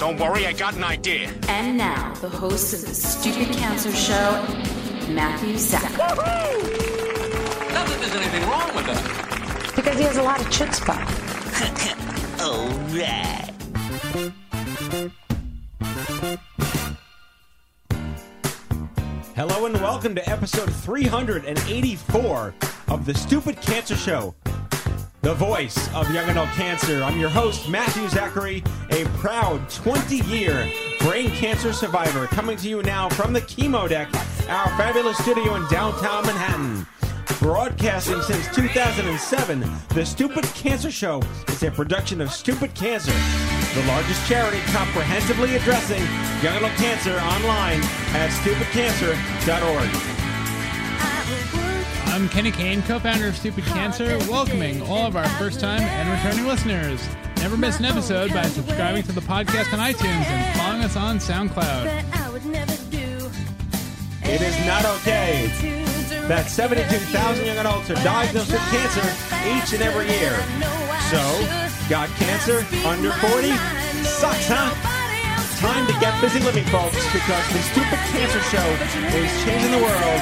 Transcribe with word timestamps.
Don't 0.00 0.18
worry, 0.18 0.46
I 0.46 0.54
got 0.54 0.74
an 0.76 0.82
idea. 0.82 1.30
And 1.46 1.76
now, 1.76 2.14
the 2.22 2.28
host 2.30 2.72
of 2.72 2.80
the 2.80 2.94
Stupid 2.94 3.54
Cancer 3.54 3.92
Show, 3.92 4.46
Matthew 5.10 5.58
Zach. 5.58 5.92
Not 5.98 6.16
that 7.86 7.98
there's 8.00 8.14
anything 8.14 8.48
wrong 8.48 8.74
with 8.74 8.86
that. 8.86 9.72
Because 9.76 9.98
he 9.98 10.04
has 10.04 10.16
a 10.16 10.22
lot 10.22 10.40
of 10.40 10.46
chutzpah. 10.46 10.96
Hello 19.36 19.66
and 19.66 19.74
welcome 19.82 20.14
to 20.14 20.26
episode 20.30 20.72
384 20.72 22.54
of 22.88 23.04
the 23.04 23.12
Stupid 23.12 23.60
Cancer 23.60 23.96
Show, 23.96 24.34
the 25.22 25.34
voice 25.34 25.92
of 25.94 26.12
young 26.12 26.28
adult 26.30 26.48
cancer. 26.50 27.02
I'm 27.02 27.18
your 27.18 27.28
host, 27.28 27.68
Matthew 27.68 28.08
Zachary, 28.08 28.62
a 28.90 29.04
proud 29.18 29.68
20 29.68 30.16
year 30.22 30.70
brain 31.00 31.30
cancer 31.30 31.72
survivor, 31.72 32.26
coming 32.26 32.56
to 32.58 32.68
you 32.68 32.82
now 32.82 33.08
from 33.10 33.32
the 33.32 33.40
chemo 33.42 33.88
deck, 33.88 34.08
our 34.48 34.68
fabulous 34.76 35.18
studio 35.18 35.56
in 35.56 35.66
downtown 35.68 36.24
Manhattan. 36.26 36.86
Broadcasting 37.38 38.20
since 38.22 38.54
2007, 38.54 39.64
the 39.90 40.04
Stupid 40.04 40.44
Cancer 40.54 40.90
Show 40.90 41.22
is 41.48 41.62
a 41.62 41.70
production 41.70 42.20
of 42.20 42.30
Stupid 42.30 42.74
Cancer, 42.74 43.12
the 43.74 43.86
largest 43.86 44.26
charity 44.28 44.60
comprehensively 44.72 45.56
addressing 45.56 46.02
young 46.42 46.56
adult 46.56 46.72
cancer 46.72 47.18
online 47.18 47.80
at 48.14 48.30
stupidcancer.org. 48.30 50.19
I'm 52.20 52.28
Kenny 52.28 52.50
Kane, 52.50 52.82
co-founder 52.82 53.28
of 53.28 53.34
Stupid 53.34 53.64
Cancer, 53.64 54.18
welcoming 54.30 54.82
all 54.82 55.06
of 55.06 55.16
our 55.16 55.26
first-time 55.38 55.80
and 55.80 56.10
returning 56.10 56.46
listeners. 56.46 57.00
Never 57.38 57.56
miss 57.56 57.78
an 57.78 57.86
episode 57.86 58.30
by 58.34 58.42
subscribing 58.42 59.04
to 59.04 59.12
the 59.12 59.22
podcast 59.22 59.72
on 59.72 59.78
iTunes 59.78 60.26
and 60.26 60.58
following 60.58 60.84
us 60.84 60.96
on 60.96 61.16
SoundCloud. 61.16 61.86
It 64.22 64.42
is 64.42 64.66
not 64.66 64.84
okay 64.96 65.46
that 66.28 66.50
72,000 66.50 67.46
young 67.46 67.56
adults 67.56 67.88
are 67.88 67.94
diagnosed 67.94 68.52
with 68.52 68.60
cancer 68.68 69.00
each 69.48 69.72
and 69.72 69.82
every 69.82 70.06
year. 70.10 70.36
So, 71.08 71.88
got 71.88 72.10
cancer 72.18 72.58
under 72.86 73.12
40? 73.12 73.48
Sucks, 74.04 74.46
huh? 74.46 74.99
Time 75.60 75.86
to 75.86 75.92
get 76.00 76.18
busy 76.22 76.40
living, 76.40 76.64
folks, 76.72 76.96
because 77.12 77.52
the 77.52 77.58
Stupid 77.60 77.98
Cancer 78.08 78.40
Show 78.48 78.64
is 79.12 79.44
changing 79.44 79.70
the 79.70 79.76
world 79.76 80.20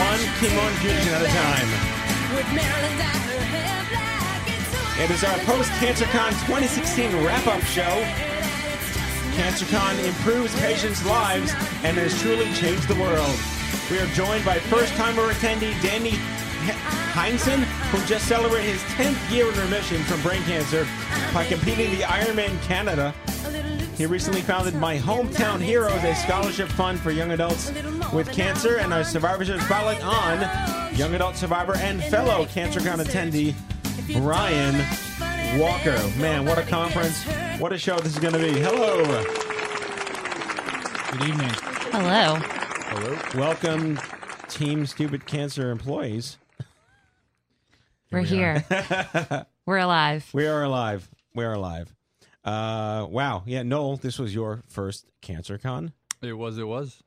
one 0.00 0.20
chemo 0.40 0.64
infusion 0.66 1.12
at 1.12 1.20
a 1.20 1.28
time. 1.28 1.68
It 4.98 5.10
is 5.10 5.24
our 5.24 5.36
post-CancerCon 5.40 6.30
2016 6.46 7.22
wrap-up 7.22 7.60
show. 7.64 7.84
CancerCon 9.36 10.02
improves 10.08 10.58
patients' 10.58 11.04
lives 11.04 11.52
and 11.84 11.98
has 11.98 12.18
truly 12.22 12.50
changed 12.54 12.88
the 12.88 12.98
world. 12.98 13.38
We 13.90 13.98
are 13.98 14.06
joined 14.14 14.46
by 14.46 14.58
first-timer 14.58 15.28
attendee 15.34 15.78
Danny 15.82 16.12
Heinsohn, 17.12 17.60
who 17.92 18.06
just 18.06 18.26
celebrated 18.26 18.70
his 18.70 18.82
10th 18.96 19.30
year 19.30 19.52
in 19.52 19.58
remission 19.60 20.02
from 20.04 20.22
brain 20.22 20.40
cancer 20.44 20.88
by 21.34 21.44
competing 21.44 21.90
in 21.90 21.98
the 21.98 22.04
Ironman 22.04 22.58
Canada. 22.62 23.14
He 23.98 24.06
recently 24.06 24.42
founded 24.42 24.76
My 24.76 24.96
Hometown 24.96 25.60
Heroes, 25.60 26.04
a 26.04 26.14
scholarship 26.14 26.68
fund 26.68 27.00
for 27.00 27.10
young 27.10 27.32
adults 27.32 27.72
with 28.12 28.30
cancer, 28.30 28.78
and 28.78 28.94
a 28.94 29.04
survivorship 29.04 29.60
spotlight 29.62 30.00
on 30.04 30.94
young 30.94 31.16
adult 31.16 31.34
survivor 31.34 31.74
and 31.78 32.00
fellow 32.04 32.44
CancerCon 32.44 33.04
attendee 33.04 33.56
Bryan 34.12 34.76
Walker. 35.58 35.98
Man, 36.16 36.44
what 36.44 36.58
a 36.58 36.62
conference! 36.62 37.24
What 37.58 37.72
a 37.72 37.78
show 37.78 37.98
this 37.98 38.12
is 38.12 38.20
going 38.20 38.34
to 38.34 38.38
be. 38.38 38.52
Hello. 38.60 39.04
Good 41.10 41.28
evening. 41.28 41.50
Hello. 41.90 42.38
Welcome, 43.34 43.98
Team 44.48 44.86
Stupid 44.86 45.26
Cancer 45.26 45.72
employees. 45.72 46.38
We're 48.12 48.20
here. 48.20 48.64
We're 49.66 49.78
alive. 49.78 50.30
We 50.32 50.46
are 50.46 50.62
alive. 50.62 51.10
We 51.34 51.44
are 51.44 51.54
alive. 51.54 51.92
Uh, 52.44 53.06
wow. 53.10 53.42
Yeah, 53.46 53.62
Noel, 53.62 53.96
this 53.96 54.18
was 54.18 54.34
your 54.34 54.62
first 54.68 55.06
CancerCon. 55.22 55.92
It 56.22 56.32
was, 56.34 56.58
it 56.58 56.66
was 56.66 57.02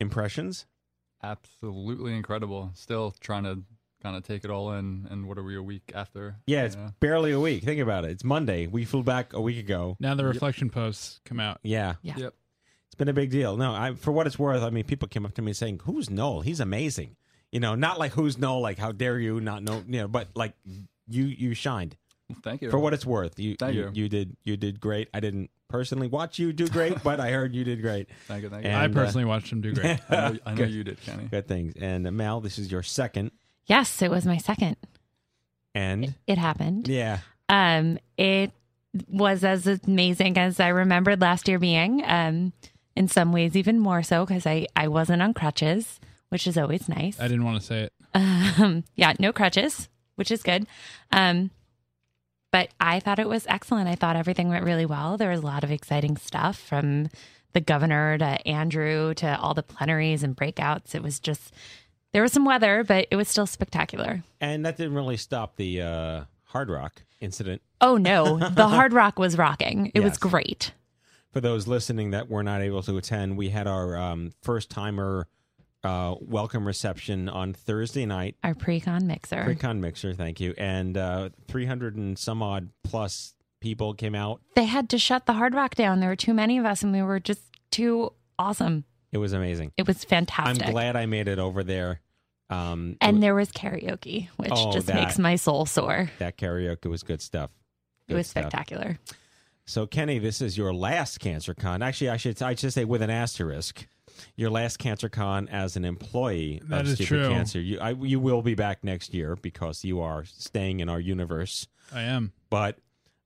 Impressions? 0.00 0.66
absolutely 1.22 2.14
incredible. 2.14 2.70
Still 2.74 3.12
trying 3.20 3.42
to 3.44 3.62
kind 4.02 4.16
of 4.16 4.22
take 4.22 4.44
it 4.44 4.50
all 4.50 4.72
in. 4.74 5.08
And 5.10 5.26
what 5.26 5.38
are 5.38 5.42
we 5.42 5.56
a 5.56 5.62
week 5.62 5.90
after? 5.94 6.36
Yeah, 6.46 6.64
it's 6.64 6.76
Yeah. 6.76 6.90
barely 7.00 7.32
a 7.32 7.40
week. 7.40 7.64
Think 7.64 7.80
about 7.80 8.04
it. 8.04 8.12
It's 8.12 8.22
Monday. 8.22 8.66
We 8.68 8.84
flew 8.84 9.02
back 9.02 9.32
a 9.32 9.40
week 9.40 9.58
ago. 9.58 9.96
Now 9.98 10.14
the 10.14 10.24
reflection 10.24 10.70
posts 10.70 11.20
come 11.24 11.40
out. 11.40 11.58
Yeah. 11.62 11.94
Yeah. 12.02 12.14
Yep. 12.18 12.34
It's 12.86 12.94
been 12.94 13.08
a 13.08 13.12
big 13.14 13.30
deal. 13.30 13.56
No, 13.56 13.72
I, 13.74 13.94
for 13.94 14.12
what 14.12 14.26
it's 14.28 14.38
worth, 14.38 14.62
I 14.62 14.70
mean, 14.70 14.84
people 14.84 15.08
came 15.08 15.26
up 15.26 15.34
to 15.34 15.42
me 15.42 15.52
saying, 15.52 15.80
"Who's 15.84 16.08
Noel? 16.10 16.42
He's 16.42 16.60
amazing." 16.60 17.16
You 17.50 17.58
know, 17.58 17.74
not 17.74 17.98
like 17.98 18.12
who's 18.12 18.38
Noel, 18.38 18.60
like 18.60 18.78
how 18.78 18.92
dare 18.92 19.18
you 19.18 19.40
not 19.40 19.62
know, 19.64 19.82
you 19.88 20.00
know, 20.02 20.08
but 20.08 20.28
like 20.36 20.54
you 21.08 21.24
you 21.24 21.54
shined. 21.54 21.96
Well, 22.28 22.38
thank 22.42 22.62
you. 22.62 22.70
For 22.70 22.78
what 22.78 22.92
it's 22.92 23.06
worth, 23.06 23.38
you 23.38 23.54
Thank 23.56 23.74
you, 23.76 23.90
you. 23.94 24.08
did 24.08 24.36
you 24.44 24.56
did 24.56 24.80
great. 24.80 25.08
I 25.14 25.20
didn't 25.20 25.50
personally 25.68 26.08
watch 26.08 26.38
you 26.38 26.52
do 26.52 26.66
great, 26.68 27.02
but 27.04 27.20
I 27.20 27.30
heard 27.30 27.54
you 27.54 27.62
did 27.64 27.80
great. 27.82 28.08
Thank 28.26 28.42
you. 28.42 28.50
Thank 28.50 28.64
you. 28.64 28.70
And, 28.70 28.76
I 28.78 28.86
uh, 28.86 28.88
personally 28.88 29.24
watched 29.24 29.52
him 29.52 29.60
do 29.60 29.72
great. 29.72 30.00
I 30.10 30.14
know, 30.30 30.38
I 30.46 30.50
know 30.50 30.56
Good. 30.56 30.70
you 30.70 30.84
did, 30.84 31.00
Kenny. 31.02 31.24
Good 31.28 31.46
things. 31.48 31.74
And 31.80 32.06
uh, 32.06 32.10
Mal, 32.10 32.40
this 32.40 32.58
is 32.58 32.70
your 32.70 32.82
second, 32.82 33.30
Yes, 33.66 34.00
it 34.02 34.10
was 34.10 34.24
my 34.26 34.36
second. 34.38 34.76
and 35.74 36.14
It 36.26 36.38
happened. 36.38 36.88
yeah, 36.88 37.18
Um, 37.48 37.98
it 38.16 38.52
was 39.08 39.44
as 39.44 39.66
amazing 39.66 40.38
as 40.38 40.58
I 40.60 40.68
remembered 40.68 41.20
last 41.20 41.48
year 41.48 41.58
being. 41.58 42.02
Um, 42.04 42.52
in 42.94 43.08
some 43.08 43.30
ways, 43.30 43.54
even 43.56 43.78
more 43.78 44.02
so 44.02 44.24
because 44.24 44.46
I 44.46 44.66
I 44.74 44.88
wasn't 44.88 45.20
on 45.20 45.34
crutches, 45.34 46.00
which 46.30 46.46
is 46.46 46.56
always 46.56 46.88
nice. 46.88 47.20
I 47.20 47.28
didn't 47.28 47.44
want 47.44 47.60
to 47.60 47.66
say 47.66 47.82
it. 47.82 47.92
Um, 48.14 48.84
yeah, 48.94 49.12
no 49.18 49.32
crutches, 49.34 49.90
which 50.14 50.30
is 50.30 50.42
good. 50.42 50.66
Um, 51.12 51.50
but 52.56 52.70
I 52.80 53.00
thought 53.00 53.18
it 53.18 53.28
was 53.28 53.44
excellent. 53.50 53.86
I 53.86 53.96
thought 53.96 54.16
everything 54.16 54.48
went 54.48 54.64
really 54.64 54.86
well. 54.86 55.18
There 55.18 55.28
was 55.28 55.40
a 55.40 55.44
lot 55.44 55.62
of 55.62 55.70
exciting 55.70 56.16
stuff 56.16 56.58
from 56.58 57.08
the 57.52 57.60
governor 57.60 58.16
to 58.16 58.48
Andrew 58.48 59.12
to 59.12 59.38
all 59.38 59.52
the 59.52 59.62
plenaries 59.62 60.22
and 60.22 60.34
breakouts. 60.34 60.94
It 60.94 61.02
was 61.02 61.20
just 61.20 61.52
there 62.14 62.22
was 62.22 62.32
some 62.32 62.46
weather, 62.46 62.82
but 62.82 63.08
it 63.10 63.16
was 63.16 63.28
still 63.28 63.46
spectacular. 63.46 64.22
and 64.40 64.64
that 64.64 64.78
didn't 64.78 64.94
really 64.94 65.18
stop 65.18 65.56
the 65.56 65.82
uh, 65.82 66.24
Hard 66.44 66.70
Rock 66.70 67.02
incident. 67.20 67.60
Oh 67.82 67.98
no, 67.98 68.38
the 68.38 68.68
Hard 68.68 68.94
Rock 68.94 69.18
was 69.18 69.36
rocking. 69.36 69.92
It 69.94 70.00
was 70.00 70.16
great. 70.16 70.72
For 71.34 71.42
those 71.42 71.66
listening 71.66 72.12
that 72.12 72.30
were 72.30 72.42
not 72.42 72.62
able 72.62 72.82
to 72.84 72.96
attend, 72.96 73.36
we 73.36 73.50
had 73.50 73.66
our 73.66 73.98
um, 73.98 74.32
first 74.40 74.70
timer 74.70 75.28
uh, 75.86 76.14
welcome 76.20 76.66
reception 76.66 77.28
on 77.28 77.52
Thursday 77.54 78.04
night. 78.06 78.36
Our 78.44 78.54
pre-con 78.54 79.06
mixer. 79.06 79.44
Precon 79.44 79.78
mixer, 79.80 80.12
thank 80.14 80.40
you, 80.40 80.54
and 80.58 80.96
uh, 80.96 81.30
300 81.48 81.96
and 81.96 82.18
some 82.18 82.42
odd 82.42 82.70
plus 82.84 83.34
people 83.60 83.94
came 83.94 84.14
out. 84.14 84.40
they 84.54 84.64
had 84.66 84.88
to 84.90 84.98
shut 84.98 85.26
the 85.26 85.32
Hard 85.34 85.54
Rock 85.54 85.74
down. 85.74 86.00
There 86.00 86.10
were 86.10 86.16
too 86.16 86.34
many 86.34 86.58
of 86.58 86.64
us, 86.66 86.82
and 86.82 86.92
we 86.92 87.02
were 87.02 87.20
just 87.20 87.40
too 87.70 88.12
awesome. 88.38 88.84
It 89.12 89.18
was 89.18 89.32
amazing. 89.32 89.72
It 89.76 89.86
was 89.86 90.04
fantastic. 90.04 90.66
I'm 90.66 90.72
glad 90.72 90.96
I 90.96 91.06
made 91.06 91.28
it 91.28 91.38
over 91.38 91.64
there. 91.64 92.00
Um, 92.50 92.96
And 93.00 93.22
there 93.22 93.34
was 93.34 93.50
karaoke, 93.50 94.28
which 94.36 94.50
Oh, 94.52 94.72
just 94.72 94.86
that- 94.88 94.96
makes 94.96 95.18
my 95.18 95.36
soul 95.36 95.66
sore. 95.66 96.10
that 96.18 96.36
karaoke 96.36 96.86
was 96.88 97.02
good 97.02 97.20
stuff. 97.22 97.50
It 98.08 98.14
was 98.14 98.28
stuff. 98.28 98.42
spectacular. 98.44 98.98
So 99.64 99.84
Kenny, 99.86 100.20
this 100.20 100.40
is 100.40 100.56
your 100.56 100.72
last 100.72 101.18
Cancer 101.18 101.54
Con. 101.54 101.82
Actually, 101.82 102.10
I 102.10 102.16
should 102.18 102.40
I 102.40 102.54
should 102.54 102.72
say 102.72 102.84
with 102.84 103.02
an 103.02 103.10
asterisk. 103.10 103.88
Your 104.36 104.50
last 104.50 104.78
CancerCon 104.78 105.48
as 105.50 105.76
an 105.76 105.84
employee 105.84 106.60
That 106.64 106.82
of 106.82 106.86
is 106.88 106.94
Stupid 106.94 107.08
true. 107.08 107.28
Cancer. 107.28 107.60
You, 107.60 107.78
I, 107.80 107.90
you 107.90 108.20
will 108.20 108.42
be 108.42 108.54
back 108.54 108.84
next 108.84 109.14
year 109.14 109.36
because 109.36 109.84
you 109.84 110.00
are 110.00 110.24
staying 110.24 110.80
in 110.80 110.88
our 110.88 111.00
universe. 111.00 111.66
I 111.92 112.02
am. 112.02 112.32
But 112.50 112.78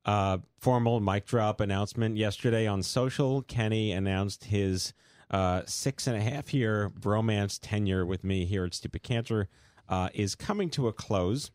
uh, 0.04 0.38
formal 0.58 1.00
mic 1.00 1.26
drop 1.26 1.60
announcement 1.60 2.16
yesterday 2.16 2.66
on 2.66 2.82
social. 2.82 3.42
Kenny 3.42 3.92
announced 3.92 4.44
his 4.44 4.92
uh, 5.30 5.62
six 5.66 6.06
and 6.06 6.16
a 6.16 6.20
half 6.20 6.52
year 6.52 6.90
bromance 6.90 7.58
tenure 7.60 8.04
with 8.04 8.24
me 8.24 8.44
here 8.44 8.64
at 8.64 8.74
Stupid 8.74 9.02
Cancer 9.02 9.48
uh, 9.88 10.08
is 10.14 10.34
coming 10.34 10.70
to 10.70 10.88
a 10.88 10.92
close. 10.92 11.50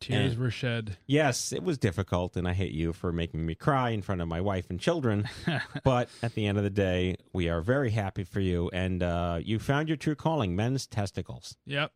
Tears 0.00 0.32
And- 0.32 0.40
were 0.42 0.50
shed. 0.50 0.98
Yes, 1.06 1.52
it 1.52 1.62
was 1.62 1.78
difficult, 1.78 2.36
and 2.36 2.46
I 2.46 2.52
hate 2.52 2.72
you 2.72 2.92
for 2.92 3.12
making 3.12 3.46
me 3.46 3.54
cry 3.54 3.90
in 3.90 4.02
front 4.02 4.20
of 4.20 4.28
my 4.28 4.40
wife 4.40 4.68
and 4.70 4.78
children. 4.78 5.28
but 5.84 6.08
at 6.22 6.34
the 6.34 6.46
end 6.46 6.58
of 6.58 6.64
the 6.64 6.70
day, 6.70 7.16
we 7.32 7.48
are 7.48 7.60
very 7.62 7.90
happy 7.90 8.24
for 8.24 8.40
you, 8.40 8.68
and 8.72 9.02
uh, 9.02 9.38
you 9.42 9.58
found 9.58 9.88
your 9.88 9.96
true 9.96 10.14
calling 10.14 10.54
men's 10.54 10.86
testicles. 10.86 11.56
Yep. 11.66 11.92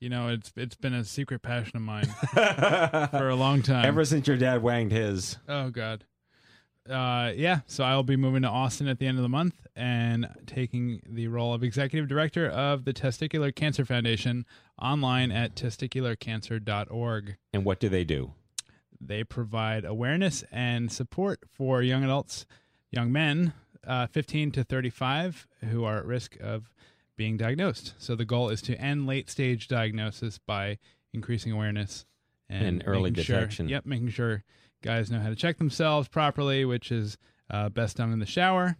You 0.00 0.08
know, 0.08 0.28
it's 0.28 0.52
it's 0.56 0.74
been 0.74 0.94
a 0.94 1.04
secret 1.04 1.42
passion 1.42 1.76
of 1.76 1.82
mine 1.82 2.06
for 3.10 3.28
a 3.28 3.36
long 3.36 3.62
time. 3.62 3.84
Ever 3.86 4.04
since 4.04 4.26
your 4.26 4.36
dad 4.36 4.60
wanged 4.62 4.90
his. 4.90 5.38
Oh 5.48 5.70
God. 5.70 6.04
Uh, 6.88 7.32
yeah. 7.36 7.60
So 7.66 7.84
I'll 7.84 8.02
be 8.02 8.16
moving 8.16 8.42
to 8.42 8.48
Austin 8.48 8.88
at 8.88 8.98
the 8.98 9.06
end 9.06 9.16
of 9.18 9.22
the 9.22 9.28
month 9.28 9.66
and 9.76 10.28
taking 10.46 11.00
the 11.08 11.28
role 11.28 11.54
of 11.54 11.62
executive 11.62 12.08
director 12.08 12.48
of 12.48 12.84
the 12.84 12.92
Testicular 12.92 13.54
Cancer 13.54 13.84
Foundation 13.84 14.44
online 14.80 15.30
at 15.30 15.54
testicularcancer.org. 15.54 17.36
And 17.52 17.64
what 17.64 17.80
do 17.80 17.88
they 17.88 18.04
do? 18.04 18.32
They 19.00 19.24
provide 19.24 19.84
awareness 19.84 20.44
and 20.52 20.90
support 20.90 21.40
for 21.52 21.82
young 21.82 22.04
adults, 22.04 22.46
young 22.90 23.10
men, 23.12 23.52
uh, 23.86 24.06
15 24.06 24.50
to 24.52 24.64
35, 24.64 25.46
who 25.70 25.84
are 25.84 25.98
at 25.98 26.04
risk 26.04 26.36
of 26.40 26.70
being 27.16 27.36
diagnosed. 27.36 27.94
So 27.98 28.14
the 28.14 28.24
goal 28.24 28.48
is 28.48 28.62
to 28.62 28.80
end 28.80 29.06
late 29.06 29.28
stage 29.28 29.68
diagnosis 29.68 30.38
by 30.38 30.78
increasing 31.12 31.52
awareness 31.52 32.06
and, 32.48 32.66
And 32.66 32.82
early 32.86 33.10
making 33.10 33.24
sure- 33.24 33.36
detection. 33.40 33.68
yep, 33.68 33.86
making 33.86 34.08
sure 34.10 34.44
guys 34.82 35.10
know 35.10 35.20
how 35.20 35.28
to 35.28 35.36
check 35.36 35.58
themselves 35.58 36.08
properly, 36.08 36.64
which 36.64 36.92
is 36.92 37.16
uh, 37.50 37.68
best 37.68 37.96
done 37.96 38.12
in 38.12 38.18
the 38.18 38.26
shower. 38.26 38.76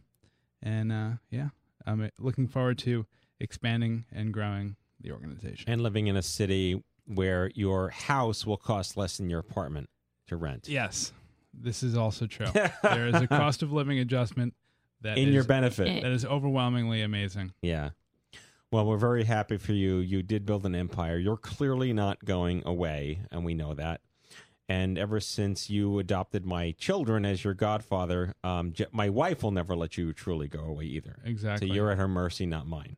And 0.62 0.92
uh, 0.92 1.10
yeah, 1.30 1.48
I'm 1.86 2.10
looking 2.18 2.46
forward 2.46 2.78
to 2.78 3.06
expanding 3.40 4.04
and 4.12 4.32
growing 4.32 4.76
the 5.00 5.12
organization. 5.12 5.70
And 5.70 5.80
living 5.80 6.06
in 6.06 6.16
a 6.16 6.22
city 6.22 6.82
where 7.06 7.50
your 7.54 7.88
house 7.90 8.46
will 8.46 8.56
cost 8.56 8.96
less 8.96 9.16
than 9.16 9.28
your 9.30 9.40
apartment 9.40 9.88
to 10.28 10.36
rent. 10.36 10.68
Yes, 10.68 11.12
this 11.52 11.82
is 11.82 11.96
also 11.96 12.26
true. 12.26 12.46
there 12.82 13.08
is 13.08 13.14
a 13.14 13.26
cost 13.26 13.62
of 13.62 13.72
living 13.72 13.98
adjustment 13.98 14.54
that 15.00 15.18
In 15.18 15.28
is- 15.28 15.34
your 15.34 15.44
benefit. 15.44 16.02
That 16.02 16.12
is 16.12 16.24
overwhelmingly 16.24 17.02
amazing. 17.02 17.52
Yeah. 17.62 17.90
Well, 18.70 18.86
we're 18.86 18.96
very 18.96 19.24
happy 19.24 19.58
for 19.58 19.72
you. 19.72 19.96
You 19.96 20.22
did 20.22 20.46
build 20.46 20.64
an 20.64 20.74
empire. 20.74 21.18
You're 21.18 21.36
clearly 21.36 21.92
not 21.92 22.24
going 22.24 22.62
away, 22.64 23.18
and 23.30 23.44
we 23.44 23.52
know 23.52 23.74
that. 23.74 24.00
And 24.68 24.96
ever 24.96 25.20
since 25.20 25.68
you 25.68 25.98
adopted 25.98 26.46
my 26.46 26.70
children 26.78 27.24
as 27.24 27.44
your 27.44 27.52
godfather, 27.54 28.34
um, 28.42 28.72
Je- 28.72 28.86
my 28.92 29.08
wife 29.08 29.42
will 29.42 29.50
never 29.50 29.76
let 29.76 29.98
you 29.98 30.12
truly 30.12 30.48
go 30.48 30.60
away 30.60 30.84
either. 30.84 31.16
Exactly. 31.24 31.68
So 31.68 31.74
you're 31.74 31.90
at 31.90 31.98
her 31.98 32.08
mercy, 32.08 32.46
not 32.46 32.66
mine, 32.66 32.96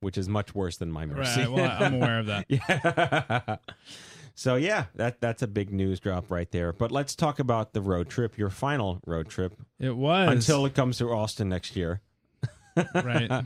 which 0.00 0.16
is 0.16 0.28
much 0.28 0.54
worse 0.54 0.76
than 0.76 0.90
my 0.90 1.04
mercy. 1.04 1.40
Right. 1.40 1.50
Well, 1.50 1.76
I'm 1.78 1.94
aware 1.94 2.20
of 2.20 2.26
that. 2.26 2.46
yeah. 2.48 3.56
so 4.34 4.54
yeah, 4.54 4.86
that 4.94 5.20
that's 5.20 5.42
a 5.42 5.48
big 5.48 5.72
news 5.72 6.00
drop 6.00 6.30
right 6.30 6.50
there. 6.52 6.72
But 6.72 6.92
let's 6.92 7.14
talk 7.16 7.38
about 7.38 7.72
the 7.72 7.82
road 7.82 8.08
trip, 8.08 8.38
your 8.38 8.50
final 8.50 9.00
road 9.04 9.28
trip. 9.28 9.54
It 9.78 9.96
was 9.96 10.30
until 10.30 10.64
it 10.64 10.74
comes 10.74 10.98
to 10.98 11.10
Austin 11.10 11.48
next 11.48 11.76
year. 11.76 12.00
right. 12.94 13.44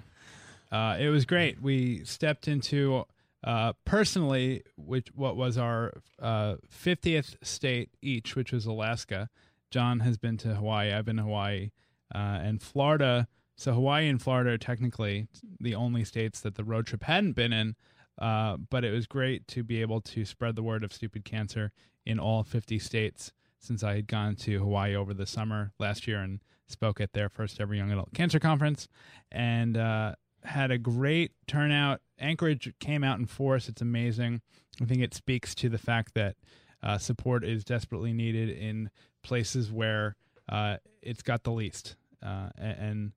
Uh, 0.70 0.96
it 0.98 1.08
was 1.08 1.24
great. 1.24 1.60
We 1.60 2.04
stepped 2.04 2.46
into 2.46 3.04
uh, 3.44 3.72
personally, 3.84 4.62
which 4.76 5.08
what 5.14 5.36
was 5.36 5.58
our 5.58 5.92
uh, 6.20 6.56
50th 6.70 7.36
state 7.42 7.90
each, 8.00 8.36
which 8.36 8.52
was 8.52 8.66
Alaska. 8.66 9.28
John 9.70 10.00
has 10.00 10.18
been 10.18 10.36
to 10.38 10.54
Hawaii. 10.54 10.92
I've 10.92 11.04
been 11.04 11.16
to 11.16 11.22
Hawaii 11.22 11.70
uh, 12.14 12.18
and 12.18 12.62
Florida. 12.62 13.26
So 13.56 13.72
Hawaii 13.72 14.08
and 14.08 14.20
Florida 14.20 14.50
are 14.50 14.58
technically 14.58 15.28
the 15.60 15.74
only 15.74 16.04
states 16.04 16.40
that 16.40 16.54
the 16.54 16.64
road 16.64 16.86
trip 16.86 17.04
hadn't 17.04 17.32
been 17.32 17.52
in. 17.52 17.74
Uh, 18.20 18.58
but 18.70 18.84
it 18.84 18.92
was 18.92 19.06
great 19.06 19.48
to 19.48 19.62
be 19.62 19.80
able 19.80 20.00
to 20.00 20.24
spread 20.24 20.54
the 20.54 20.62
word 20.62 20.84
of 20.84 20.92
stupid 20.92 21.24
cancer 21.24 21.72
in 22.04 22.18
all 22.18 22.44
50 22.44 22.78
states 22.78 23.32
since 23.58 23.82
I 23.82 23.94
had 23.94 24.08
gone 24.08 24.36
to 24.36 24.58
Hawaii 24.58 24.94
over 24.94 25.14
the 25.14 25.26
summer 25.26 25.72
last 25.78 26.06
year 26.06 26.20
and 26.20 26.40
spoke 26.66 27.00
at 27.00 27.12
their 27.12 27.28
first 27.28 27.60
ever 27.60 27.74
young 27.74 27.90
adult 27.90 28.12
cancer 28.12 28.38
conference 28.38 28.88
and 29.30 29.76
uh, 29.76 30.14
had 30.44 30.70
a 30.70 30.78
great 30.78 31.32
turnout. 31.46 32.00
Anchorage 32.18 32.72
came 32.78 33.04
out 33.04 33.18
in 33.18 33.26
force. 33.26 33.68
It's 33.68 33.82
amazing. 33.82 34.40
I 34.80 34.84
think 34.84 35.02
it 35.02 35.14
speaks 35.14 35.54
to 35.56 35.68
the 35.68 35.78
fact 35.78 36.14
that 36.14 36.36
uh, 36.82 36.98
support 36.98 37.44
is 37.44 37.64
desperately 37.64 38.12
needed 38.12 38.48
in 38.48 38.90
places 39.22 39.70
where 39.70 40.16
uh, 40.48 40.76
it's 41.00 41.22
got 41.22 41.44
the 41.44 41.52
least. 41.52 41.96
Uh, 42.24 42.50
and 42.56 43.12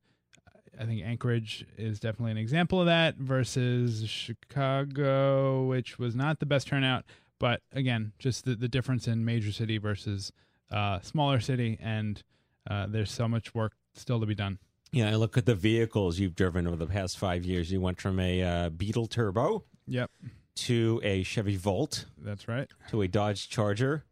I 0.79 0.85
think 0.85 1.03
Anchorage 1.03 1.65
is 1.77 1.99
definitely 1.99 2.31
an 2.31 2.37
example 2.37 2.79
of 2.79 2.85
that 2.87 3.15
versus 3.17 4.07
Chicago, 4.07 5.65
which 5.65 5.97
was 5.97 6.15
not 6.15 6.39
the 6.39 6.45
best 6.45 6.67
turnout. 6.67 7.05
But 7.39 7.61
again, 7.71 8.13
just 8.19 8.45
the, 8.45 8.55
the 8.55 8.67
difference 8.67 9.07
in 9.07 9.25
major 9.25 9.51
city 9.51 9.77
versus 9.77 10.31
uh, 10.71 10.99
smaller 11.01 11.39
city. 11.39 11.77
And 11.81 12.21
uh, 12.69 12.87
there's 12.87 13.11
so 13.11 13.27
much 13.27 13.53
work 13.53 13.73
still 13.93 14.19
to 14.19 14.25
be 14.25 14.35
done. 14.35 14.59
Yeah, 14.91 15.09
I 15.09 15.15
look 15.15 15.37
at 15.37 15.45
the 15.45 15.55
vehicles 15.55 16.19
you've 16.19 16.35
driven 16.35 16.67
over 16.67 16.75
the 16.77 16.87
past 16.87 17.17
five 17.17 17.43
years. 17.45 17.71
You 17.71 17.81
went 17.81 17.99
from 17.99 18.19
a 18.19 18.41
uh, 18.43 18.69
Beetle 18.69 19.07
Turbo 19.07 19.63
Yep. 19.87 20.09
to 20.55 21.01
a 21.03 21.23
Chevy 21.23 21.57
Volt 21.57 22.05
That's 22.17 22.47
right. 22.47 22.67
to 22.89 23.01
a 23.01 23.07
Dodge 23.07 23.49
Charger 23.49 24.05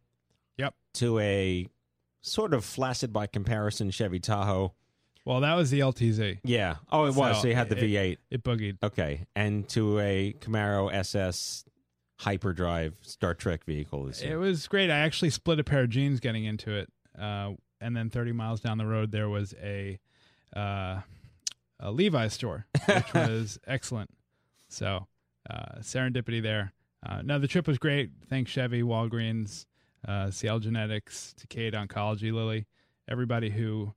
Yep. 0.58 0.74
to 0.94 1.18
a 1.20 1.66
sort 2.20 2.52
of 2.54 2.64
flaccid 2.64 3.12
by 3.12 3.26
comparison 3.26 3.90
Chevy 3.90 4.20
Tahoe. 4.20 4.74
Well, 5.24 5.40
that 5.40 5.54
was 5.54 5.70
the 5.70 5.80
LTZ. 5.80 6.40
Yeah. 6.44 6.76
Oh, 6.92 7.06
it 7.06 7.14
was. 7.14 7.40
So, 7.40 7.48
you 7.48 7.54
had 7.54 7.70
the 7.70 7.78
it- 7.78 7.90
V8. 7.90 8.18
It 8.30 8.42
boogied. 8.44 8.76
Okay. 8.82 9.24
And 9.34 9.66
to 9.70 9.98
a 10.00 10.34
Camaro 10.40 10.92
SS 10.92 11.64
hyperdrive 12.20 12.94
Star 13.00 13.34
Trek 13.34 13.64
vehicle. 13.64 14.08
It 14.22 14.36
was 14.36 14.68
great. 14.68 14.90
I 14.90 14.98
actually 14.98 15.30
split 15.30 15.58
a 15.60 15.64
pair 15.64 15.82
of 15.84 15.90
jeans 15.90 16.20
getting 16.20 16.44
into 16.44 16.72
it. 16.72 16.90
Uh, 17.18 17.52
and 17.80 17.96
then 17.96 18.10
30 18.10 18.32
miles 18.32 18.60
down 18.60 18.78
the 18.78 18.86
road, 18.86 19.10
there 19.12 19.28
was 19.28 19.54
a 19.62 19.98
uh, 20.54 21.00
a 21.80 21.90
Levi's 21.90 22.32
store, 22.32 22.66
which 22.86 23.14
was 23.14 23.58
excellent. 23.66 24.10
So 24.68 25.06
uh, 25.48 25.78
serendipity 25.80 26.42
there. 26.42 26.72
Uh, 27.04 27.22
no, 27.22 27.38
the 27.38 27.48
trip 27.48 27.66
was 27.66 27.78
great. 27.78 28.10
Thanks 28.28 28.50
Chevy, 28.50 28.82
Walgreens, 28.82 29.66
uh, 30.06 30.30
Seattle 30.30 30.60
Genetics, 30.60 31.34
Takeda 31.38 31.86
Oncology, 31.86 32.32
Lilly, 32.32 32.66
everybody 33.08 33.50
who 33.50 33.92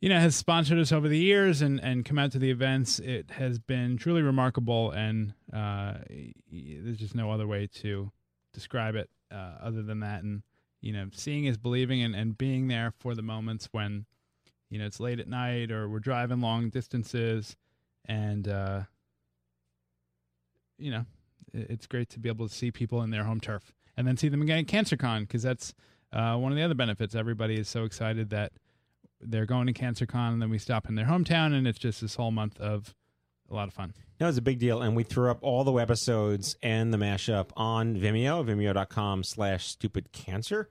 you 0.00 0.08
know 0.08 0.20
has 0.20 0.36
sponsored 0.36 0.78
us 0.78 0.92
over 0.92 1.08
the 1.08 1.18
years 1.18 1.60
and 1.62 1.80
and 1.80 2.04
come 2.04 2.18
out 2.18 2.30
to 2.32 2.38
the 2.38 2.50
events. 2.50 3.00
It 3.00 3.32
has 3.32 3.58
been 3.58 3.96
truly 3.96 4.22
remarkable, 4.22 4.92
and 4.92 5.34
uh, 5.52 5.94
there's 6.52 6.98
just 6.98 7.16
no 7.16 7.32
other 7.32 7.46
way 7.46 7.68
to 7.76 8.12
describe 8.52 8.94
it 8.94 9.10
uh, 9.32 9.56
other 9.60 9.82
than 9.82 10.00
that. 10.00 10.22
And 10.22 10.42
you 10.80 10.92
know, 10.92 11.08
seeing 11.12 11.46
is 11.46 11.58
believing, 11.58 12.02
and, 12.02 12.14
and 12.14 12.38
being 12.38 12.68
there 12.68 12.92
for 13.00 13.16
the 13.16 13.22
moments 13.22 13.68
when 13.72 14.06
you 14.70 14.78
know 14.78 14.86
it's 14.86 15.00
late 15.00 15.20
at 15.20 15.28
night 15.28 15.70
or 15.70 15.88
we're 15.88 15.98
driving 15.98 16.40
long 16.40 16.70
distances, 16.70 17.56
and 18.06 18.48
uh, 18.48 18.82
you 20.78 20.90
know, 20.90 21.04
it's 21.52 21.86
great 21.86 22.08
to 22.10 22.18
be 22.18 22.28
able 22.28 22.48
to 22.48 22.54
see 22.54 22.70
people 22.70 23.02
in 23.02 23.10
their 23.10 23.24
home 23.24 23.40
turf 23.40 23.72
and 23.96 24.06
then 24.06 24.16
see 24.16 24.28
them 24.28 24.42
again 24.42 24.58
at 24.58 24.66
CancerCon 24.66 25.20
because 25.20 25.42
that's 25.42 25.74
uh, 26.12 26.36
one 26.36 26.52
of 26.52 26.56
the 26.56 26.62
other 26.62 26.74
benefits. 26.74 27.14
Everybody 27.14 27.58
is 27.58 27.68
so 27.68 27.84
excited 27.84 28.30
that 28.30 28.52
they're 29.20 29.46
going 29.46 29.66
to 29.66 29.72
CancerCon 29.72 30.34
and 30.34 30.42
then 30.42 30.50
we 30.50 30.58
stop 30.58 30.88
in 30.88 30.94
their 30.94 31.06
hometown 31.06 31.52
and 31.52 31.66
it's 31.66 31.78
just 31.78 32.00
this 32.00 32.14
whole 32.14 32.30
month 32.30 32.58
of 32.60 32.94
a 33.50 33.54
lot 33.54 33.68
of 33.68 33.74
fun. 33.74 33.94
That 34.18 34.26
was 34.26 34.36
a 34.36 34.42
big 34.42 34.58
deal, 34.58 34.82
and 34.82 34.96
we 34.96 35.04
threw 35.04 35.30
up 35.30 35.38
all 35.42 35.64
the 35.64 35.72
episodes 35.74 36.56
and 36.62 36.92
the 36.92 36.98
mashup 36.98 37.50
on 37.56 37.96
Vimeo, 37.96 38.44
vimeo.com 38.44 39.22
slash 39.22 39.66
stupid 39.66 40.12
cancer. 40.12 40.70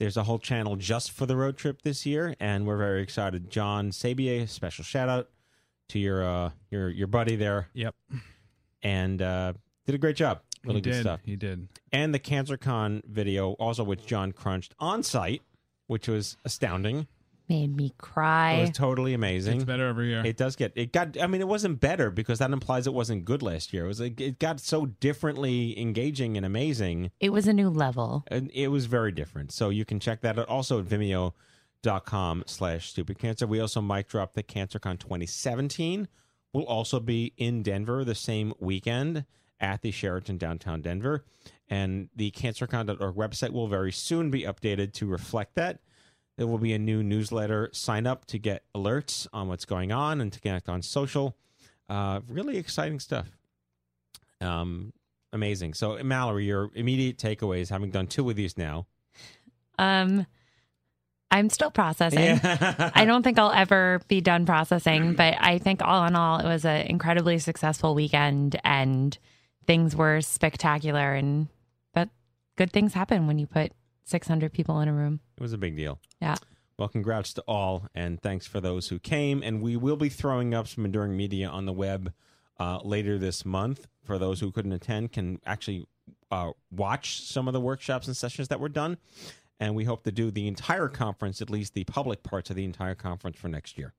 There's 0.00 0.16
a 0.16 0.22
whole 0.22 0.38
channel 0.38 0.76
just 0.76 1.10
for 1.12 1.26
the 1.26 1.36
road 1.36 1.58
trip 1.58 1.82
this 1.82 2.06
year, 2.06 2.34
and 2.40 2.66
we're 2.66 2.78
very 2.78 3.02
excited. 3.02 3.50
John 3.50 3.90
Sabier, 3.90 4.48
special 4.48 4.82
shout 4.82 5.10
out 5.10 5.28
to 5.90 5.98
your 5.98 6.24
uh, 6.24 6.50
your 6.70 6.88
your 6.88 7.06
buddy 7.06 7.36
there. 7.36 7.68
Yep. 7.74 7.94
And 8.82 9.20
uh, 9.20 9.52
did 9.84 9.94
a 9.94 9.98
great 9.98 10.16
job. 10.16 10.40
Really 10.64 10.76
he 10.76 10.80
good 10.80 10.92
did. 10.92 11.00
stuff. 11.02 11.20
He 11.22 11.36
did. 11.36 11.68
And 11.92 12.14
the 12.14 12.18
CancerCon 12.18 13.04
video, 13.04 13.52
also 13.52 13.84
which 13.84 14.06
John 14.06 14.32
crunched 14.32 14.74
on 14.78 15.02
site, 15.02 15.42
which 15.86 16.08
was 16.08 16.38
astounding. 16.46 17.06
Made 17.50 17.76
me 17.76 17.92
cry. 17.98 18.52
It 18.52 18.60
was 18.60 18.70
totally 18.70 19.12
amazing. 19.12 19.56
It's 19.56 19.64
better 19.64 19.88
every 19.88 20.08
year. 20.08 20.24
It 20.24 20.36
does 20.36 20.54
get 20.54 20.72
it 20.76 20.92
got. 20.92 21.20
I 21.20 21.26
mean, 21.26 21.40
it 21.40 21.48
wasn't 21.48 21.80
better 21.80 22.08
because 22.10 22.38
that 22.38 22.52
implies 22.52 22.86
it 22.86 22.94
wasn't 22.94 23.24
good 23.24 23.42
last 23.42 23.72
year. 23.72 23.84
It 23.84 23.88
was 23.88 24.00
like 24.00 24.20
it 24.20 24.38
got 24.38 24.60
so 24.60 24.86
differently 24.86 25.78
engaging 25.78 26.36
and 26.36 26.46
amazing, 26.46 27.10
It 27.18 27.30
was 27.30 27.48
a 27.48 27.52
new 27.52 27.68
level. 27.68 28.24
and 28.28 28.52
it 28.54 28.68
was 28.68 28.86
very 28.86 29.10
different. 29.10 29.50
So 29.50 29.68
you 29.68 29.84
can 29.84 29.98
check 29.98 30.20
that 30.20 30.38
out 30.38 30.48
also 30.48 30.78
at 30.78 30.86
Vimeo.com 30.86 32.44
slash 32.46 32.88
stupid 32.88 33.18
cancer. 33.18 33.46
We 33.46 33.58
also 33.58 33.80
mic 33.80 34.08
dropped 34.08 34.34
the 34.34 34.42
CancerCon 34.44 35.00
2017 35.00 36.08
We'll 36.52 36.64
also 36.66 36.98
be 36.98 37.32
in 37.36 37.62
Denver 37.62 38.04
the 38.04 38.14
same 38.14 38.52
weekend 38.58 39.24
at 39.60 39.82
the 39.82 39.90
Sheraton 39.90 40.36
downtown 40.36 40.82
Denver. 40.82 41.24
And 41.68 42.08
the 42.16 42.32
cancercon.org 42.32 43.14
website 43.14 43.50
will 43.50 43.68
very 43.68 43.92
soon 43.92 44.30
be 44.30 44.42
updated 44.42 44.92
to 44.94 45.06
reflect 45.06 45.54
that. 45.54 45.80
There 46.40 46.46
will 46.46 46.56
be 46.56 46.72
a 46.72 46.78
new 46.78 47.02
newsletter. 47.02 47.68
Sign 47.74 48.06
up 48.06 48.24
to 48.28 48.38
get 48.38 48.62
alerts 48.74 49.26
on 49.30 49.48
what's 49.48 49.66
going 49.66 49.92
on 49.92 50.22
and 50.22 50.32
to 50.32 50.40
connect 50.40 50.70
on 50.70 50.80
social. 50.80 51.36
Uh, 51.86 52.20
really 52.30 52.56
exciting 52.56 52.98
stuff. 52.98 53.28
Um, 54.40 54.94
amazing. 55.34 55.74
So, 55.74 56.02
Mallory, 56.02 56.46
your 56.46 56.70
immediate 56.74 57.18
takeaways, 57.18 57.68
having 57.68 57.90
done 57.90 58.06
two 58.06 58.30
of 58.30 58.36
these 58.36 58.56
now. 58.56 58.86
Um, 59.78 60.26
I'm 61.30 61.50
still 61.50 61.70
processing. 61.70 62.20
Yeah. 62.20 62.90
I 62.94 63.04
don't 63.04 63.22
think 63.22 63.38
I'll 63.38 63.52
ever 63.52 64.00
be 64.08 64.22
done 64.22 64.46
processing, 64.46 65.12
but 65.12 65.34
I 65.38 65.58
think 65.58 65.82
all 65.82 66.06
in 66.06 66.16
all, 66.16 66.38
it 66.38 66.46
was 66.46 66.64
an 66.64 66.86
incredibly 66.86 67.38
successful 67.38 67.94
weekend 67.94 68.58
and 68.64 69.18
things 69.66 69.94
were 69.94 70.22
spectacular. 70.22 71.12
And 71.12 71.48
but 71.92 72.08
good 72.56 72.72
things 72.72 72.94
happen 72.94 73.26
when 73.26 73.38
you 73.38 73.46
put 73.46 73.72
600 74.04 74.52
people 74.52 74.80
in 74.80 74.88
a 74.88 74.92
room. 74.92 75.20
It 75.36 75.42
was 75.42 75.52
a 75.52 75.58
big 75.58 75.76
deal. 75.76 75.98
Yeah. 76.20 76.36
Well, 76.78 76.88
congrats 76.88 77.34
to 77.34 77.42
all, 77.46 77.88
and 77.94 78.20
thanks 78.20 78.46
for 78.46 78.60
those 78.60 78.88
who 78.88 78.98
came. 78.98 79.42
And 79.42 79.60
we 79.60 79.76
will 79.76 79.96
be 79.96 80.08
throwing 80.08 80.54
up 80.54 80.66
some 80.66 80.84
enduring 80.84 81.16
media 81.16 81.48
on 81.48 81.66
the 81.66 81.72
web 81.72 82.12
uh, 82.58 82.78
later 82.82 83.18
this 83.18 83.44
month. 83.44 83.86
For 84.02 84.18
those 84.18 84.40
who 84.40 84.50
couldn't 84.50 84.72
attend, 84.72 85.12
can 85.12 85.40
actually 85.44 85.86
uh, 86.30 86.52
watch 86.70 87.22
some 87.22 87.48
of 87.48 87.52
the 87.52 87.60
workshops 87.60 88.06
and 88.06 88.16
sessions 88.16 88.48
that 88.48 88.60
were 88.60 88.68
done. 88.68 88.96
And 89.58 89.74
we 89.74 89.84
hope 89.84 90.04
to 90.04 90.12
do 90.12 90.30
the 90.30 90.48
entire 90.48 90.88
conference, 90.88 91.42
at 91.42 91.50
least 91.50 91.74
the 91.74 91.84
public 91.84 92.22
parts 92.22 92.48
of 92.48 92.56
the 92.56 92.64
entire 92.64 92.94
conference 92.94 93.36
for 93.36 93.48
next 93.48 93.76
year. 93.76 93.92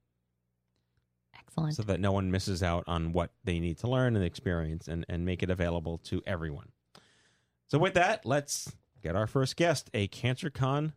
Excellent. 1.38 1.76
So 1.76 1.84
that 1.84 2.00
no 2.00 2.12
one 2.12 2.32
misses 2.32 2.64
out 2.64 2.84
on 2.88 3.14
what 3.14 3.32
they 3.44 3.60
need 3.60 3.78
to 3.80 3.88
learn 3.88 4.16
and 4.16 4.26
experience 4.26 4.88
and, 4.88 5.06
and 5.08 5.24
make 5.26 5.44
it 5.44 5.50
available 5.50 6.00
to 6.06 6.24
everyone. 6.26 6.70
So, 7.68 7.78
with 7.78 7.94
that, 7.94 8.26
let's 8.26 8.72
get 9.02 9.16
our 9.16 9.28
first 9.28 9.56
guest, 9.56 9.90
a 9.94 10.08
CancerCon 10.08 10.94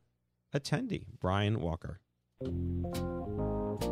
attendee, 0.54 1.06
Bryan 1.20 1.60
Walker. 1.60 2.00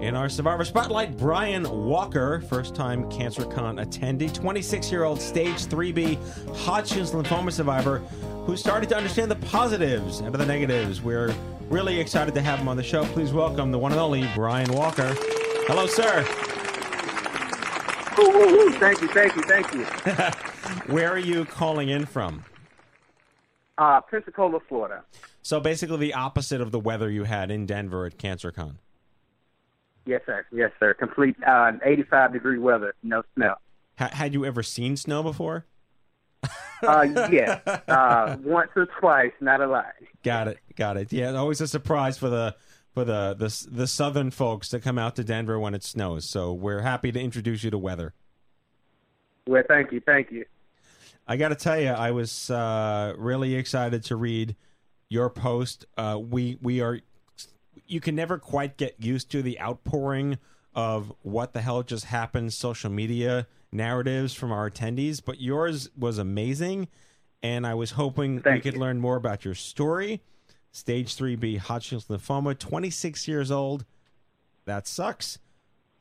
In 0.00 0.16
our 0.16 0.28
Survivor 0.28 0.64
Spotlight, 0.64 1.16
Bryan 1.16 1.69
Walker, 1.87 2.40
first 2.49 2.75
time 2.75 3.04
CancerCon 3.04 3.85
attendee, 3.85 4.33
26 4.33 4.90
year 4.90 5.04
old 5.04 5.21
stage 5.21 5.66
3B 5.66 6.19
Hodgkin's 6.57 7.12
lymphoma 7.12 7.52
survivor 7.52 7.99
who 8.47 8.57
started 8.57 8.88
to 8.88 8.97
understand 8.97 9.31
the 9.31 9.37
positives 9.37 10.21
and 10.21 10.35
the 10.35 10.45
negatives. 10.45 11.00
We're 11.00 11.35
really 11.69 12.00
excited 12.00 12.35
to 12.35 12.42
have 12.42 12.59
him 12.59 12.69
on 12.69 12.76
the 12.76 12.83
show. 12.83 13.04
Please 13.07 13.33
welcome 13.33 13.71
the 13.71 13.78
one 13.78 13.92
and 13.92 14.00
only 14.00 14.28
Bryan 14.35 14.73
Walker. 14.73 15.14
Hello, 15.69 15.87
sir. 15.87 16.26
Ooh, 18.19 18.31
ooh, 18.31 18.61
ooh. 18.61 18.73
Thank 18.73 19.00
you, 19.00 19.09
thank 19.09 19.37
you, 19.37 19.42
thank 19.42 19.73
you. 19.73 19.85
Where 20.92 21.11
are 21.11 21.19
you 21.19 21.45
calling 21.45 21.90
in 21.90 22.07
from? 22.07 22.45
Uh, 23.79 24.00
Pensacola, 24.02 24.61
Florida. 24.69 25.02
So 25.43 25.61
basically 25.61 25.97
the 25.97 26.14
opposite 26.14 26.61
of 26.61 26.71
the 26.71 26.79
weather 26.81 27.11
you 27.11 27.25
had 27.25 27.50
in 27.50 27.67
Denver 27.67 28.07
at 28.07 28.19
CancerCon. 28.19 28.76
Yes, 30.05 30.23
sir. 30.26 30.45
Yes, 30.52 30.73
sir. 30.79 30.95
Complete 30.95 31.37
uh, 31.47 31.73
85 31.85 32.33
degree 32.33 32.59
weather, 32.59 32.95
no 33.02 33.23
snow. 33.35 33.55
Ha- 33.99 34.11
had 34.12 34.35
you 34.35 34.45
ever 34.45 34.62
seen 34.62 34.97
snow 34.97 35.23
before? 35.23 35.67
Uh, 36.83 37.07
yes, 37.31 37.61
uh, 37.87 38.37
once 38.43 38.71
or 38.75 38.87
twice, 38.99 39.31
not 39.41 39.61
a 39.61 39.67
lot. 39.69 39.93
Got 40.25 40.49
it. 40.49 40.59
Got 40.75 40.97
it. 40.97 41.12
Yeah, 41.12 41.33
always 41.37 41.61
a 41.61 41.69
surprise 41.69 42.19
for 42.19 42.29
the 42.29 42.57
for 42.93 43.05
the 43.05 43.35
the 43.38 43.69
the 43.71 43.87
southern 43.87 44.33
folks 44.33 44.69
to 44.71 44.81
come 44.81 44.99
out 44.99 45.14
to 45.17 45.23
Denver 45.23 45.61
when 45.61 45.75
it 45.75 45.85
snows. 45.85 46.29
So 46.29 46.52
we're 46.52 46.81
happy 46.81 47.12
to 47.12 47.21
introduce 47.21 47.62
you 47.62 47.71
to 47.71 47.79
weather. 47.79 48.14
Well, 49.47 49.62
thank 49.69 49.93
you, 49.93 50.00
thank 50.00 50.33
you. 50.33 50.45
I 51.33 51.37
got 51.37 51.49
to 51.49 51.55
tell 51.55 51.81
you, 51.81 51.89
I 51.89 52.11
was 52.11 52.51
uh, 52.51 53.15
really 53.17 53.55
excited 53.55 54.05
to 54.05 54.17
read 54.17 54.55
your 55.09 55.31
post. 55.31 55.87
Uh, 55.97 56.21
we 56.21 56.59
we 56.61 56.83
are 56.83 57.01
you 57.87 58.01
can 58.01 58.15
never 58.15 58.37
quite 58.37 58.77
get 58.77 58.97
used 58.99 59.31
to 59.31 59.41
the 59.41 59.59
outpouring 59.59 60.39
of 60.75 61.11
what 61.23 61.55
the 61.55 61.62
hell 61.62 61.83
just 61.85 62.05
happened 62.05 62.53
social 62.53 62.91
media 62.91 63.47
narratives 63.73 64.35
from 64.35 64.53
our 64.53 64.69
attendees, 64.69 65.23
but 65.25 65.41
yours 65.41 65.89
was 65.97 66.19
amazing, 66.19 66.89
and 67.43 67.67
I 67.67 67.73
was 67.73 67.93
hoping 67.93 68.43
we 68.45 68.61
could 68.61 68.77
learn 68.77 69.01
more 69.01 69.17
about 69.17 69.43
your 69.43 69.55
story. 69.55 70.21
Stage 70.71 71.17
3B 71.17 71.57
Hodgkin's 71.57 72.09
lymphoma, 72.09 72.59
26 72.59 73.27
years 73.27 73.51
old. 73.51 73.87
That 74.67 74.87
sucks. 74.87 75.39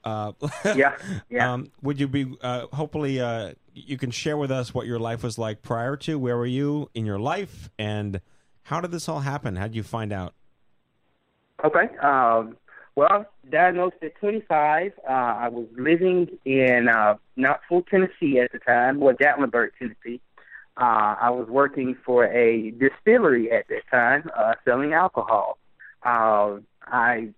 Uh, 0.04 0.34
yeah, 0.76 0.98
yeah. 1.30 1.54
Um, 1.54 1.72
would 1.82 2.02
you 2.02 2.10
be 2.10 2.36
uh, 2.42 2.68
hopefully 2.74 3.22
uh, 3.22 3.54
you 3.74 3.98
can 3.98 4.12
share 4.12 4.38
with 4.38 4.52
us 4.52 4.74
what 4.74 4.86
your 4.86 5.00
life 5.00 5.24
was 5.24 5.38
like 5.38 5.62
prior 5.62 5.96
to? 5.98 6.18
Where 6.20 6.38
were 6.38 6.46
you 6.46 6.90
in 6.94 7.06
your 7.06 7.20
life, 7.20 7.70
and 7.78 8.22
how 8.64 8.82
did 8.82 8.92
this 8.92 9.08
all 9.10 9.20
happen? 9.22 9.56
How 9.56 9.68
did 9.68 9.76
you 9.76 9.84
find 9.84 10.12
out? 10.12 10.34
Okay. 11.64 11.96
Um, 11.98 12.58
well, 12.96 13.26
diagnosed 13.50 13.98
at 14.02 14.16
25. 14.16 14.94
Uh, 15.08 15.12
I 15.12 15.48
was 15.48 15.68
living 15.78 16.28
in 16.46 16.90
uh, 16.90 17.16
Knoxville, 17.36 17.84
Tennessee 17.84 18.40
at 18.40 18.52
the 18.52 18.60
time, 18.60 19.00
well, 19.00 19.16
Gatlinburg, 19.16 19.70
Tennessee. 19.80 20.20
Uh, 20.78 21.16
I 21.22 21.30
was 21.30 21.48
working 21.48 21.96
for 22.06 22.26
a 22.26 22.72
distillery 22.72 23.52
at 23.52 23.68
that 23.70 23.84
time, 23.90 24.30
uh, 24.38 24.54
selling 24.66 24.94
alcohol. 24.94 25.58
Uh, 26.04 26.58
I 26.86 27.30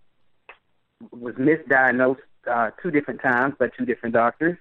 was 1.12 1.36
misdiagnosed 1.36 2.18
uh, 2.50 2.72
two 2.82 2.92
different 2.92 3.22
times 3.22 3.56
by 3.60 3.70
two 3.78 3.86
different 3.86 4.16
doctors 4.16 4.58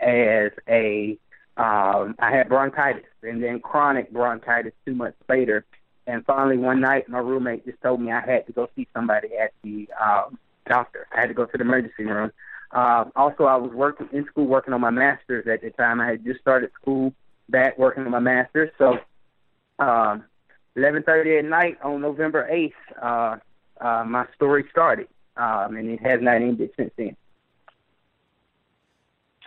as 0.00 0.52
a 0.68 1.18
um, 1.56 2.14
I 2.18 2.30
had 2.30 2.48
bronchitis 2.48 3.04
and 3.22 3.42
then 3.42 3.60
chronic 3.60 4.12
bronchitis 4.12 4.72
two 4.84 4.94
months 4.94 5.18
later. 5.28 5.64
And 6.06 6.24
finally, 6.24 6.58
one 6.58 6.80
night, 6.80 7.08
my 7.08 7.18
roommate 7.18 7.64
just 7.64 7.80
told 7.82 8.00
me 8.00 8.12
I 8.12 8.20
had 8.20 8.46
to 8.46 8.52
go 8.52 8.68
see 8.76 8.86
somebody 8.94 9.28
at 9.36 9.52
the 9.62 9.88
um, 10.00 10.38
doctor. 10.68 11.06
I 11.16 11.20
had 11.20 11.28
to 11.28 11.34
go 11.34 11.46
to 11.46 11.56
the 11.56 11.62
emergency 11.62 12.04
room. 12.04 12.30
Uh, 12.70 13.06
also, 13.16 13.44
I 13.44 13.56
was 13.56 13.72
working 13.72 14.08
in 14.12 14.26
school, 14.26 14.46
working 14.46 14.74
on 14.74 14.80
my 14.80 14.90
master's 14.90 15.46
at 15.48 15.62
the 15.62 15.70
time. 15.70 16.00
I 16.00 16.10
had 16.10 16.24
just 16.24 16.40
started 16.40 16.70
school 16.80 17.12
back, 17.48 17.78
working 17.78 18.04
on 18.04 18.10
my 18.10 18.20
master's. 18.20 18.70
So, 18.78 18.98
um, 19.78 20.24
11:30 20.76 21.38
at 21.38 21.44
night 21.44 21.78
on 21.82 22.02
November 22.02 22.46
8th, 22.50 22.72
uh, 23.00 23.36
uh, 23.80 24.04
my 24.04 24.26
story 24.34 24.64
started, 24.70 25.08
um, 25.36 25.76
and 25.76 25.88
it 25.88 26.00
has 26.02 26.20
not 26.20 26.36
ended 26.36 26.70
since 26.76 26.92
then. 26.96 27.16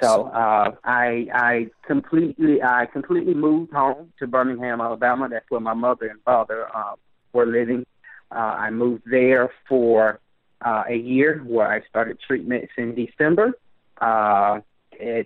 So 0.02 0.28
uh, 0.28 0.72
I 0.84 1.28
I 1.34 1.68
completely 1.86 2.62
I 2.64 2.86
completely 2.86 3.34
moved 3.34 3.74
home 3.74 4.14
to 4.20 4.28
Birmingham, 4.28 4.80
Alabama. 4.80 5.28
That's 5.30 5.46
where 5.50 5.60
my 5.60 5.74
mother 5.74 6.08
and 6.08 6.22
father 6.24 6.68
uh, 6.74 6.94
were 7.34 7.46
living. 7.46 7.86
Uh, 8.32 8.36
I 8.36 8.70
moved 8.70 9.04
there 9.06 9.52
for 9.68 10.20
uh, 10.62 10.84
a 10.88 10.96
year, 10.96 11.44
where 11.46 11.68
I 11.68 11.82
started 11.88 12.20
treatments 12.26 12.72
in 12.78 12.96
December 12.96 13.54
uh, 14.00 14.60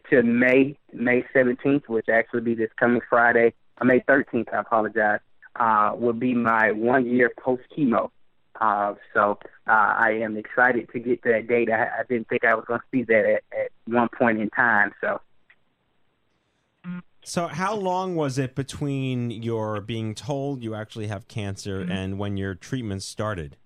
to 0.09 0.23
May 0.23 0.77
May 0.91 1.23
17th, 1.35 1.87
which 1.87 2.09
actually 2.09 2.41
be 2.41 2.55
this 2.55 2.71
coming 2.79 3.01
Friday. 3.09 3.53
Uh, 3.79 3.85
May 3.85 3.99
13th, 4.01 4.53
I 4.53 4.59
apologize. 4.59 5.19
Uh, 5.55 5.91
will 5.95 6.13
be 6.13 6.33
my 6.33 6.71
one 6.71 7.05
year 7.05 7.31
post 7.39 7.63
chemo. 7.77 8.09
Uh, 8.63 8.93
so 9.13 9.37
uh, 9.67 9.71
I 9.71 10.11
am 10.21 10.37
excited 10.37 10.87
to 10.93 10.99
get 10.99 11.21
that 11.23 11.47
date. 11.47 11.69
I, 11.69 11.83
I 11.83 12.03
didn't 12.07 12.29
think 12.29 12.45
I 12.45 12.55
was 12.55 12.63
going 12.65 12.79
to 12.79 12.85
see 12.91 13.03
that 13.03 13.25
at, 13.25 13.43
at 13.59 13.71
one 13.85 14.09
point 14.17 14.39
in 14.39 14.49
time. 14.51 14.91
So, 15.01 15.19
So, 17.23 17.47
how 17.47 17.75
long 17.75 18.15
was 18.15 18.37
it 18.37 18.55
between 18.55 19.31
your 19.31 19.81
being 19.81 20.15
told 20.15 20.63
you 20.63 20.75
actually 20.75 21.07
have 21.07 21.27
cancer 21.27 21.81
and 21.81 22.17
when 22.17 22.37
your 22.37 22.55
treatment 22.55 23.03
started? 23.03 23.57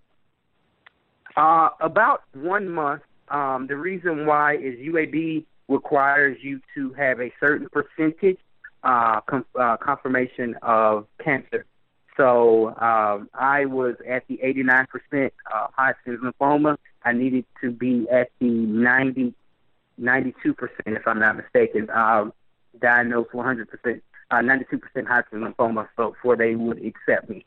uh, 1.37 1.69
about 1.79 2.23
one 2.33 2.69
month. 2.69 3.03
Um, 3.29 3.67
the 3.67 3.75
reason 3.75 4.25
why 4.25 4.55
is 4.55 4.75
UAB 4.79 5.45
requires 5.67 6.37
you 6.41 6.59
to 6.73 6.93
have 6.93 7.21
a 7.21 7.31
certain 7.39 7.69
percentage 7.69 8.39
uh, 8.83 9.21
com- 9.21 9.45
uh, 9.59 9.77
confirmation 9.77 10.55
of 10.61 11.07
cancer. 11.23 11.65
So 12.17 12.69
um, 12.79 13.29
I 13.33 13.65
was 13.65 13.95
at 14.07 14.27
the 14.27 14.39
89% 14.43 14.87
uh, 15.53 15.67
Hodgkin's 15.71 16.19
lymphoma. 16.19 16.77
I 17.03 17.13
needed 17.13 17.45
to 17.61 17.71
be 17.71 18.07
at 18.09 18.31
the 18.39 18.49
90, 18.49 19.33
92%, 20.01 20.33
if 20.87 21.07
I'm 21.07 21.19
not 21.19 21.37
mistaken, 21.37 21.89
um, 21.91 22.33
diagnosed 22.81 23.31
100%, 23.31 24.01
uh, 24.31 24.35
92% 24.35 25.07
Hodgkin's 25.07 25.43
lymphoma 25.43 25.87
before 25.95 26.35
they 26.35 26.55
would 26.55 26.83
accept 26.83 27.29
me. 27.29 27.45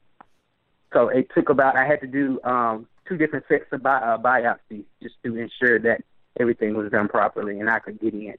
So 0.92 1.08
it 1.08 1.28
took 1.34 1.48
about, 1.48 1.76
I 1.76 1.86
had 1.86 2.00
to 2.00 2.06
do 2.06 2.40
um, 2.44 2.86
two 3.08 3.16
different 3.16 3.46
sets 3.48 3.64
of 3.72 3.82
bi- 3.82 3.98
uh, 3.98 4.18
biopsies 4.18 4.84
just 5.02 5.16
to 5.24 5.36
ensure 5.36 5.80
that 5.80 6.02
everything 6.38 6.74
was 6.74 6.90
done 6.90 7.08
properly 7.08 7.58
and 7.58 7.68
I 7.68 7.80
could 7.80 8.00
get 8.00 8.14
in. 8.14 8.34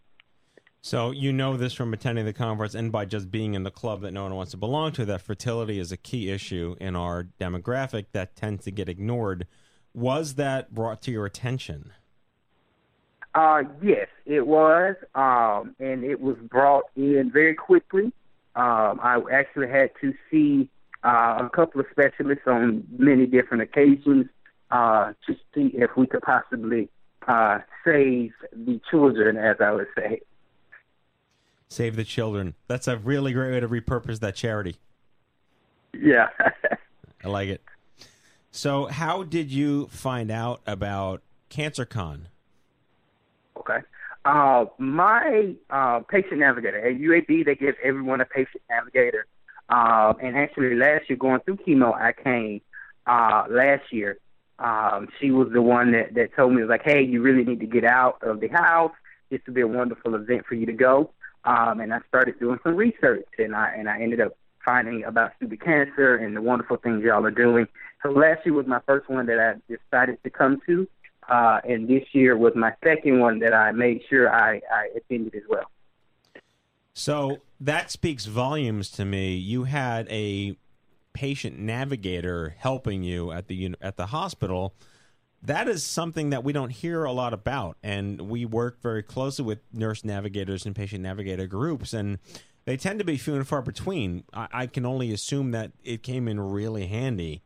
So, 0.84 1.12
you 1.12 1.32
know 1.32 1.58
this 1.58 1.74
from 1.74 1.94
attending 1.94 2.26
the 2.26 2.34
conference 2.34 2.74
and 2.74 2.92
by 2.92 3.06
just 3.06 3.30
being 3.30 3.54
in 3.54 3.62
the 3.62 3.70
club 3.70 4.02
that 4.02 4.14
no 4.14 4.24
one 4.24 4.34
wants 4.34 4.52
to 4.52 4.58
belong 4.58 4.94
to 4.94 5.06
that 5.06 5.22
fertility 5.22 5.78
is 5.78 5.92
a 5.92 5.98
key 5.98 6.32
issue 6.32 6.76
in 6.82 6.96
our 6.96 7.28
demographic 7.40 8.08
that 8.14 8.36
tends 8.36 8.64
to 8.64 8.72
get 8.72 8.90
ignored. 8.90 9.46
Was 9.94 10.36
that 10.36 10.74
brought 10.74 11.04
to 11.04 11.12
your 11.12 11.28
attention? 11.28 11.92
Uh, 13.36 13.62
yes, 13.80 14.08
it 14.26 14.48
was, 14.48 14.96
um, 15.14 15.76
and 15.80 16.04
it 16.04 16.20
was 16.20 16.36
brought 16.50 16.86
in 16.96 17.30
very 17.32 17.54
quickly. 17.54 18.06
Um, 18.56 19.00
I 19.04 19.22
actually 19.32 19.70
had 19.70 19.92
to 20.02 20.16
see 20.32 20.68
uh, 21.04 21.42
a 21.42 21.50
couple 21.56 21.80
of 21.80 21.88
specialists 21.92 22.46
on 22.48 22.86
many 22.98 23.28
different 23.28 23.62
occasions 23.62 24.26
uh, 24.72 25.14
to 25.28 25.36
see 25.54 25.76
if 25.76 25.92
we 25.96 26.08
could 26.08 26.24
possibly 26.24 26.90
uh, 27.28 27.60
save 27.86 28.32
the 28.52 28.82
children, 28.90 29.38
as 29.38 29.58
I 29.60 29.74
would 29.74 29.88
say. 29.96 30.22
Save 31.72 31.96
the 31.96 32.04
children. 32.04 32.56
That's 32.68 32.90
a 32.90 32.98
really 32.98 33.32
great 33.32 33.54
way 33.54 33.62
to 33.62 33.68
repurpose 33.70 34.20
that 34.20 34.36
charity. 34.36 34.76
Yeah. 35.98 36.28
I 37.24 37.30
like 37.30 37.48
it. 37.48 37.62
So, 38.52 38.88
how 38.88 39.24
did 39.24 39.54
you 39.54 39.88
find 39.88 40.32
out 40.32 40.60
about 40.68 41.22
CancerCon? 41.50 42.24
Okay. 43.56 43.78
Uh, 44.26 44.66
my 44.80 45.56
uh, 45.70 46.02
patient 46.10 46.40
navigator 46.40 46.86
at 46.86 46.98
UAB, 46.98 47.46
they 47.46 47.56
give 47.56 47.76
everyone 47.82 48.20
a 48.20 48.26
patient 48.26 48.64
navigator. 48.70 49.26
Uh, 49.70 50.14
and 50.22 50.36
actually, 50.36 50.76
last 50.76 51.10
year, 51.10 51.16
going 51.16 51.40
through 51.40 51.56
chemo, 51.66 51.96
I 51.96 52.12
came 52.12 52.60
uh, 53.08 53.46
last 53.50 53.94
year. 53.94 54.18
Um, 54.60 55.08
she 55.22 55.32
was 55.32 55.48
the 55.54 55.62
one 55.62 55.94
that, 55.94 56.16
that 56.16 56.36
told 56.36 56.52
me, 56.52 56.64
was 56.64 56.70
like, 56.70 56.84
hey, 56.84 57.02
you 57.02 57.22
really 57.22 57.46
need 57.46 57.62
to 57.62 57.66
get 57.66 57.86
out 57.86 58.18
of 58.24 58.42
the 58.42 58.50
house. 58.50 58.92
This 59.30 59.40
would 59.46 59.56
be 59.56 59.62
a 59.62 59.68
wonderful 59.68 60.16
event 60.16 60.46
for 60.46 60.56
you 60.56 60.66
to 60.66 60.74
go. 60.74 61.12
Um, 61.44 61.80
and 61.80 61.94
I 61.94 62.00
started 62.08 62.40
doing 62.40 62.60
some 62.64 62.76
research, 62.76 63.28
and 63.38 63.56
I 63.56 63.74
and 63.78 63.90
I 63.90 64.00
ended 64.00 64.22
up 64.22 64.38
finding 64.64 65.04
about 65.04 65.32
stupid 65.38 65.62
cancer 65.62 66.16
and 66.16 66.36
the 66.36 66.42
wonderful 66.42 66.78
things 66.78 67.04
y'all 67.04 67.26
are 67.26 67.32
doing. 67.32 67.68
So 68.04 68.10
last 68.10 68.46
year 68.46 68.54
was 68.54 68.68
my 68.68 68.80
first 68.86 69.10
one 69.10 69.26
that 69.26 69.40
I 69.40 69.74
decided 69.74 70.22
to 70.24 70.30
come 70.30 70.62
to, 70.68 70.88
uh, 71.30 71.62
and 71.64 71.88
this 71.88 72.04
year 72.14 72.38
was 72.38 72.54
my 72.56 72.74
second 72.84 73.20
one 73.20 73.40
that 73.40 73.54
I 73.54 73.72
made 73.72 74.02
sure 74.10 74.32
I, 74.32 74.62
I 74.72 74.90
attended 74.96 75.34
as 75.36 75.44
well. 75.50 75.70
So 76.94 77.38
that 77.60 77.90
speaks 77.90 78.26
volumes 78.26 78.90
to 78.92 79.06
me. 79.06 79.36
You 79.36 79.64
had 79.64 80.08
a 80.10 80.58
patient 81.14 81.60
navigator 81.60 82.56
helping 82.58 83.04
you 83.04 83.32
at 83.32 83.48
the 83.48 83.76
at 83.82 83.98
the 83.98 84.08
hospital. 84.08 84.74
That 85.44 85.68
is 85.68 85.84
something 85.84 86.30
that 86.30 86.44
we 86.44 86.54
don't 86.54 86.70
hear 86.70 87.04
a 87.04 87.12
lot 87.12 87.34
about, 87.34 87.78
and 87.82 88.22
we 88.22 88.46
work 88.46 88.82
very 88.82 89.02
closely 89.02 89.44
with 89.44 89.60
nurse 89.74 90.06
navigators 90.06 90.66
and 90.68 90.76
patient 90.76 91.02
navigator 91.02 91.48
groups, 91.48 91.94
and 91.94 92.20
they 92.66 92.78
tend 92.78 93.00
to 93.00 93.06
be 93.06 93.18
few 93.18 93.36
and 93.36 93.48
far 93.48 93.64
between. 93.64 94.24
I, 94.34 94.48
I 94.54 94.68
can 94.68 94.86
only 94.86 95.12
assume 95.12 95.52
that 95.52 95.72
it 95.84 96.04
came 96.04 96.28
in 96.28 96.40
really 96.40 96.86
handy. 96.86 97.42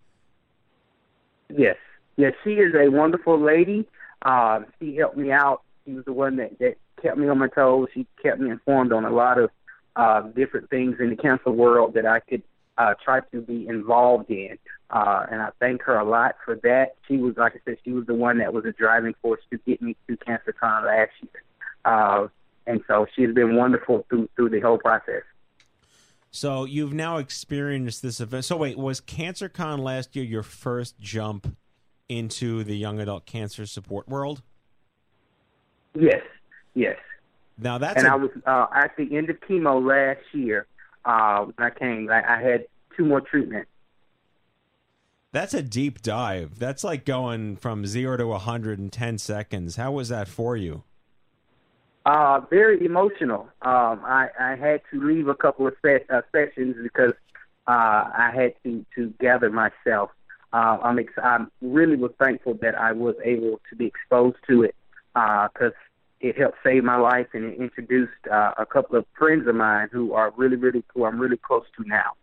Yes, 1.49 1.77
yes, 2.17 2.33
she 2.43 2.55
is 2.55 2.73
a 2.75 2.89
wonderful 2.89 3.39
lady. 3.39 3.87
Uh, 4.23 4.61
she 4.79 4.97
helped 4.97 5.15
me 5.15 5.31
out. 5.31 5.61
She 5.85 5.93
was 5.93 6.03
the 6.03 6.13
one 6.13 6.35
that, 6.37 6.59
that 6.59 6.75
kept 7.01 7.17
me 7.17 7.29
on 7.29 7.37
my 7.37 7.47
toes. 7.47 7.87
She 7.93 8.07
kept 8.21 8.41
me 8.41 8.49
informed 8.49 8.91
on 8.91 9.05
a 9.05 9.11
lot 9.11 9.37
of 9.37 9.51
uh, 9.95 10.21
different 10.21 10.69
things 10.69 10.97
in 10.99 11.11
the 11.11 11.15
cancer 11.15 11.51
world 11.51 11.93
that 11.93 12.05
I 12.05 12.19
could 12.19 12.43
uh, 12.77 12.95
try 13.03 13.21
to 13.31 13.41
be 13.41 13.67
involved 13.67 14.29
in. 14.29 14.57
Uh, 14.89 15.25
and 15.32 15.42
I 15.42 15.50
thank 15.60 15.82
her 15.84 15.98
a 15.98 16.06
lot 16.06 16.36
for 16.46 16.56
that. 16.63 16.96
She 17.08 17.18
was, 17.18 17.36
like 17.38 17.54
I 17.56 17.60
said, 17.65 17.77
she 17.84 17.92
was 17.92 18.06
the 18.06 18.13
one 18.13 18.38
that 18.38 18.54
was 18.54 18.65
a 18.65 18.72
driving 18.72 19.15
force 19.22 19.42
to 19.51 19.58
get 19.65 19.82
me 19.82 19.96
to 20.08 20.15
CancerCon 20.18 20.86
last 20.86 21.12
year. 21.22 21.44
Uh, 21.84 22.27
and 22.68 22.82
so 22.88 23.06
she's 23.15 23.34
been 23.34 23.56
wonderful 23.56 24.06
through 24.10 24.30
through 24.36 24.50
the 24.50 24.60
whole 24.60 24.77
process. 24.77 25.24
So 26.32 26.65
you've 26.65 26.94
now 26.94 27.18
experienced 27.18 28.01
this 28.01 28.20
event. 28.20 28.46
So 28.46 28.58
wait, 28.58 28.77
was 28.77 29.01
CancerCon 29.01 29.80
last 29.80 30.15
year 30.15 30.25
your 30.25 30.44
first 30.44 31.00
jump 31.00 31.56
into 32.10 32.63
the 32.63 32.75
young 32.75 33.00
adult 33.00 33.25
cancer 33.25 33.65
support 33.65 34.08
world? 34.08 34.42
Yes, 35.94 36.22
yes. 36.74 36.98
Now 37.58 37.77
that's 37.77 37.98
and 37.98 38.08
a- 38.08 38.12
I 38.12 38.15
was 38.15 38.32
uh, 38.46 38.68
at 38.74 38.92
the 38.98 39.15
end 39.15 39.30
of 39.30 39.39
chemo 39.42 39.84
last 39.84 40.25
year. 40.34 40.68
Uh, 41.06 41.46
when 41.46 41.68
I 41.68 41.70
came, 41.70 42.10
I, 42.10 42.38
I 42.38 42.42
had 42.42 42.65
two 42.98 43.06
more 43.06 43.21
treatments. 43.21 43.69
That's 45.36 45.54
a 45.54 45.62
deep 45.62 46.02
dive. 46.02 46.60
That's 46.60 46.82
like 46.82 47.04
going 47.04 47.58
from 47.58 47.86
zero 47.86 48.15
to 48.15 48.26
100 48.26 48.80
in 48.80 48.89
10 48.89 49.17
seconds. 49.17 49.76
How 49.76 49.91
was 49.91 50.08
that 50.08 50.30
for 50.30 50.56
you? 50.56 50.84
Uh, 52.06 52.39
very 52.50 52.86
emotional. 52.86 53.50
Um, 53.62 54.00
I, 54.06 54.30
I 54.39 54.56
had 54.56 54.80
to 54.93 55.06
leave 55.06 55.28
a 55.28 55.36
couple 55.36 55.67
of 55.67 55.74
se- 55.84 56.06
uh, 56.10 56.21
sessions 56.32 56.78
because 56.82 57.12
uh, 57.67 58.08
I 58.17 58.32
had 58.34 58.54
to, 58.63 58.86
to 58.95 59.13
gather 59.19 59.50
myself. 59.50 60.12
Uh, 60.54 60.78
I'm 60.82 61.00
ex- 61.00 61.12
I 61.21 61.45
really 61.62 61.98
was 61.98 62.12
thankful 62.17 62.54
that 62.62 62.76
I 62.76 62.93
was 62.93 63.15
able 63.21 63.60
to 63.69 63.76
be 63.76 63.88
exposed 63.88 64.38
to 64.48 64.63
it 64.63 64.76
because 65.13 65.74
it 66.21 66.38
helped 66.38 66.60
save 66.63 66.86
my 66.86 66.95
life 66.95 67.28
and 67.34 67.43
it 67.43 67.60
introduced 67.60 68.13
uh, 68.32 68.54
a 68.58 68.65
couple 68.65 68.98
of 68.98 69.06
friends 69.17 69.50
of 69.50 69.56
mine 69.56 69.89
who 69.91 70.13
are 70.13 70.32
really, 70.38 70.56
really 70.56 70.86
who 70.93 71.04
I'm 71.04 71.19
really 71.19 71.36
close 71.45 71.65
to 71.76 71.86
now. 71.86 72.13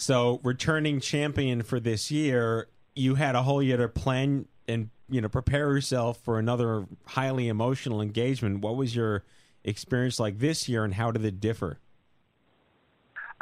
So, 0.00 0.40
returning 0.42 1.00
champion 1.00 1.62
for 1.62 1.78
this 1.78 2.10
year, 2.10 2.68
you 2.94 3.16
had 3.16 3.34
a 3.34 3.42
whole 3.42 3.62
year 3.62 3.76
to 3.76 3.86
plan 3.86 4.46
and 4.66 4.88
you 5.10 5.20
know 5.20 5.28
prepare 5.28 5.70
yourself 5.74 6.18
for 6.22 6.38
another 6.38 6.86
highly 7.04 7.48
emotional 7.48 8.00
engagement. 8.00 8.62
What 8.62 8.76
was 8.76 8.96
your 8.96 9.24
experience 9.62 10.18
like 10.18 10.38
this 10.38 10.70
year, 10.70 10.84
and 10.84 10.94
how 10.94 11.10
did 11.10 11.22
it 11.26 11.38
differ? 11.38 11.80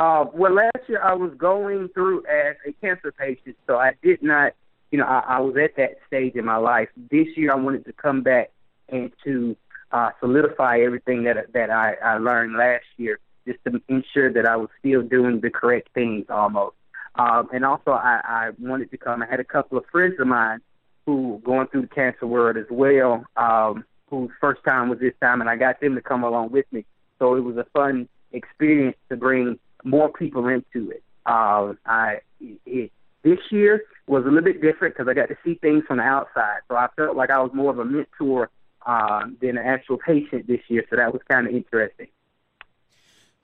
Uh, 0.01 0.25
well, 0.35 0.53
last 0.53 0.89
year 0.89 1.01
I 1.01 1.15
was 1.15 1.33
going 1.39 1.91
through 1.91 2.25
as 2.27 2.57
a 2.67 2.73
cancer 2.73 3.13
patient, 3.13 3.57
so 3.69 3.79
I 3.79 3.93
did 4.03 4.21
not, 4.21 4.53
you 4.91 4.99
know, 4.99 5.07
I, 5.07 5.23
I 5.29 5.39
was 5.39 5.57
at 5.57 5.77
that 5.77 5.99
stage 6.09 6.35
in 6.35 6.45
my 6.45 6.57
life. 6.57 6.89
This 7.09 7.29
year 7.37 7.53
I 7.53 7.57
wanted 7.57 7.85
to 7.85 7.93
come 7.93 8.23
back 8.23 8.51
and 8.89 9.13
to 9.23 9.57
uh, 9.93 10.11
solidify 10.19 10.81
everything 10.81 11.23
that 11.23 11.53
that 11.53 11.71
I, 11.71 11.95
I 12.05 12.19
learned 12.19 12.57
last 12.57 12.87
year, 12.97 13.21
just 13.49 13.65
to 13.65 13.81
ensure 13.89 14.33
that 14.33 14.47
I 14.47 14.57
was 14.57 14.69
still 14.79 15.03
doing 15.03 15.41
the 15.41 15.51
correct 15.51 15.89
things 15.95 16.27
almost. 16.29 16.77
Um, 17.15 17.49
and 17.53 17.65
also, 17.65 17.91
I, 17.91 18.21
I 18.25 18.51
wanted 18.59 18.91
to 18.93 18.97
come. 18.97 19.23
I 19.23 19.27
had 19.27 19.41
a 19.41 19.45
couple 19.45 19.79
of 19.79 19.85
friends 19.91 20.15
of 20.21 20.27
mine 20.27 20.61
who 21.05 21.29
were 21.29 21.39
going 21.39 21.67
through 21.69 21.83
the 21.83 21.89
cancer 21.89 22.27
world 22.27 22.57
as 22.57 22.67
well, 22.71 23.25
um, 23.37 23.85
whose 24.11 24.31
first 24.41 24.63
time 24.65 24.89
was 24.89 24.99
this 25.01 25.15
time, 25.21 25.41
and 25.41 25.51
I 25.51 25.57
got 25.57 25.81
them 25.81 25.95
to 25.95 26.03
come 26.03 26.23
along 26.23 26.51
with 26.51 26.67
me. 26.71 26.85
So 27.19 27.35
it 27.35 27.41
was 27.41 27.57
a 27.57 27.67
fun 27.73 28.09
experience 28.33 28.97
to 29.09 29.17
bring 29.17 29.59
more 29.85 30.13
people 30.13 30.47
into 30.47 30.91
it. 30.91 31.03
Uh, 31.27 31.73
I 31.87 32.21
it, 32.41 32.93
this 33.23 33.39
year 33.51 33.83
was 34.07 34.25
a 34.25 34.29
little 34.29 34.43
bit 34.43 34.63
different 34.63 34.95
because 34.95 35.09
I 35.09 35.15
got 35.15 35.29
to 35.29 35.37
see 35.45 35.55
things 35.55 35.85
from 35.89 35.97
the 35.97 36.05
outside, 36.05 36.61
so 36.69 36.77
I 36.77 36.89
felt 36.95 37.17
like 37.17 37.31
I 37.31 37.41
was 37.41 37.51
more 37.53 37.71
of 37.71 37.79
a 37.79 37.85
mentor 37.85 38.51
uh, 38.87 39.25
than 39.41 39.59
an 39.59 39.67
actual 39.67 39.99
patient 39.99 40.47
this 40.47 40.61
year. 40.69 40.85
So 40.89 40.97
that 40.97 41.13
was 41.13 41.23
kind 41.29 41.47
of 41.47 41.55
interesting. 41.55 42.09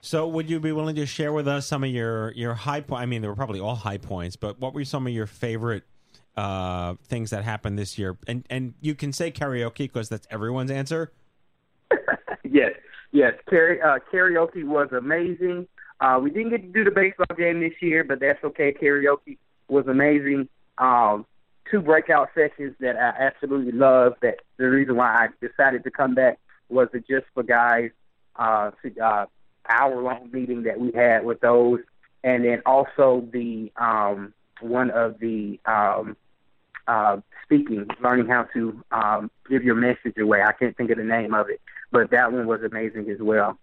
So, 0.05 0.27
would 0.27 0.51
you 0.51 0.59
be 0.59 0.71
willing 0.71 0.97
to 0.97 1.07
share 1.07 1.33
with 1.33 1.47
us 1.47 1.65
some 1.65 1.83
of 1.83 1.89
your 1.89 2.31
your 2.33 2.53
high 2.53 2.81
point? 2.81 3.01
I 3.01 3.07
mean, 3.07 3.23
they 3.23 3.27
were 3.27 3.35
probably 3.35 3.59
all 3.59 3.73
high 3.73 3.97
points, 3.97 4.35
but 4.35 4.59
what 4.59 4.75
were 4.75 4.85
some 4.85 5.07
of 5.07 5.13
your 5.13 5.25
favorite 5.25 5.81
uh, 6.37 6.93
things 7.05 7.31
that 7.31 7.43
happened 7.43 7.79
this 7.79 7.97
year? 7.97 8.15
And 8.27 8.45
and 8.51 8.75
you 8.81 8.93
can 8.93 9.11
say 9.11 9.31
karaoke 9.31 9.79
because 9.79 10.07
that's 10.07 10.27
everyone's 10.29 10.69
answer. 10.69 11.11
yes, 12.43 12.73
yes. 13.13 13.33
Kara- 13.49 13.95
uh, 13.95 13.99
karaoke 14.13 14.63
was 14.63 14.89
amazing. 14.91 15.67
Uh, 15.99 16.19
we 16.21 16.29
didn't 16.29 16.51
get 16.51 16.61
to 16.61 16.67
do 16.67 16.83
the 16.83 16.91
baseball 16.91 17.35
game 17.35 17.61
this 17.61 17.73
year, 17.81 18.03
but 18.03 18.19
that's 18.19 18.43
okay. 18.43 18.75
Karaoke 18.79 19.39
was 19.69 19.87
amazing. 19.87 20.47
Um, 20.77 21.25
two 21.71 21.81
breakout 21.81 22.29
sessions 22.35 22.75
that 22.79 22.95
I 22.95 23.23
absolutely 23.25 23.71
loved. 23.71 24.17
That 24.21 24.35
the 24.57 24.69
reason 24.69 24.97
why 24.97 25.07
I 25.07 25.27
decided 25.43 25.83
to 25.83 25.89
come 25.89 26.13
back 26.13 26.37
was 26.69 26.89
the 26.93 26.99
just 26.99 27.25
for 27.33 27.41
guys 27.41 27.89
uh, 28.35 28.69
uh, 29.01 29.25
hour 29.69 30.01
long 30.01 30.29
meeting 30.31 30.63
that 30.63 30.79
we 30.79 30.91
had 30.91 31.25
with 31.25 31.39
those, 31.41 31.79
and 32.23 32.43
then 32.45 32.61
also 32.65 33.27
the 33.31 33.71
um, 33.77 34.33
one 34.61 34.91
of 34.91 35.19
the 35.19 35.59
um, 35.65 36.15
uh, 36.87 37.17
speaking, 37.43 37.87
learning 38.01 38.27
how 38.27 38.43
to 38.53 38.83
um, 38.91 39.31
give 39.49 39.63
your 39.63 39.75
message 39.75 40.17
away. 40.19 40.41
I 40.41 40.51
can't 40.53 40.75
think 40.75 40.91
of 40.91 40.97
the 40.97 41.03
name 41.03 41.33
of 41.33 41.49
it, 41.49 41.61
but 41.91 42.11
that 42.11 42.31
one 42.31 42.47
was 42.47 42.61
amazing 42.61 43.09
as 43.09 43.19
well. 43.19 43.57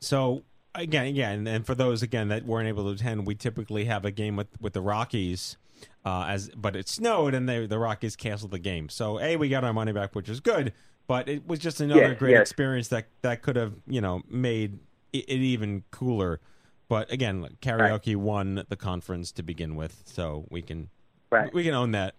So 0.00 0.42
again, 0.74 1.06
again, 1.06 1.46
and 1.46 1.66
for 1.66 1.74
those 1.74 2.02
again 2.02 2.28
that 2.28 2.44
weren't 2.44 2.68
able 2.68 2.84
to 2.84 2.90
attend, 2.90 3.26
we 3.26 3.34
typically 3.34 3.86
have 3.86 4.04
a 4.04 4.10
game 4.10 4.36
with 4.36 4.48
with 4.60 4.72
the 4.72 4.82
Rockies. 4.82 5.56
Uh, 6.04 6.24
as 6.28 6.50
but 6.56 6.74
it 6.74 6.88
snowed 6.88 7.34
and 7.34 7.48
they, 7.48 7.66
the 7.66 7.78
Rockies 7.78 8.16
canceled 8.16 8.52
the 8.52 8.58
game. 8.58 8.88
So 8.88 9.20
a 9.20 9.36
we 9.36 9.48
got 9.48 9.64
our 9.64 9.72
money 9.72 9.92
back, 9.92 10.14
which 10.14 10.28
is 10.28 10.40
good. 10.40 10.72
But 11.06 11.28
it 11.28 11.46
was 11.46 11.58
just 11.60 11.80
another 11.80 12.08
Yes, 12.10 12.18
great 12.18 12.32
yes. 12.32 12.40
experience 12.42 12.88
that 12.88 13.06
that 13.22 13.42
could 13.42 13.56
have 13.56 13.74
you 13.86 14.00
know 14.00 14.22
made 14.28 14.78
it, 15.12 15.28
even 15.28 15.84
cooler. 15.90 16.40
But 16.88 17.10
again, 17.12 17.48
karaoke 17.62 18.14
won 18.16 18.64
the 18.68 18.76
conference 18.76 19.32
to 19.32 19.42
begin 19.42 19.76
with, 19.76 20.02
so 20.06 20.46
we 20.50 20.62
can 20.62 20.88
Right. 21.30 21.52
we 21.52 21.64
can 21.64 21.74
own 21.74 21.92
that. 21.92 22.14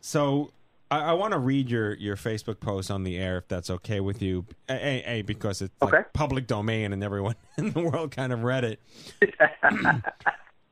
So 0.00 0.50
I, 0.90 0.98
I 1.00 1.12
want 1.12 1.32
to 1.32 1.38
read 1.38 1.70
your 1.70 1.94
your 1.94 2.16
Facebook 2.16 2.60
post 2.60 2.90
on 2.90 3.04
the 3.04 3.16
air 3.18 3.38
if 3.38 3.48
that's 3.48 3.70
okay 3.70 4.00
with 4.00 4.22
you. 4.22 4.46
A, 4.68 5.02
a, 5.18 5.22
because 5.22 5.62
it's 5.62 5.74
like 5.80 6.12
public 6.12 6.46
domain 6.46 6.92
and 6.92 7.02
everyone 7.04 7.34
in 7.58 7.70
the 7.72 7.80
world 7.80 8.10
kind 8.10 8.32
of 8.32 8.42
read 8.42 8.64
it. 8.64 8.80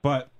but 0.02 0.30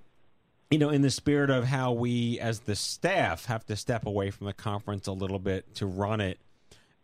you 0.70 0.78
know, 0.78 0.90
in 0.90 1.00
the 1.02 1.10
spirit 1.10 1.48
of 1.50 1.64
how 1.64 1.92
we, 1.92 2.38
as 2.40 2.60
the 2.60 2.76
staff, 2.76 3.46
have 3.46 3.64
to 3.66 3.74
step 3.76 4.06
away 4.06 4.30
from 4.30 4.46
the 4.46 4.52
conference 4.52 5.06
a 5.06 5.12
little 5.12 5.38
bit 5.38 5.74
to 5.76 5.86
run 5.86 6.20
it, 6.20 6.38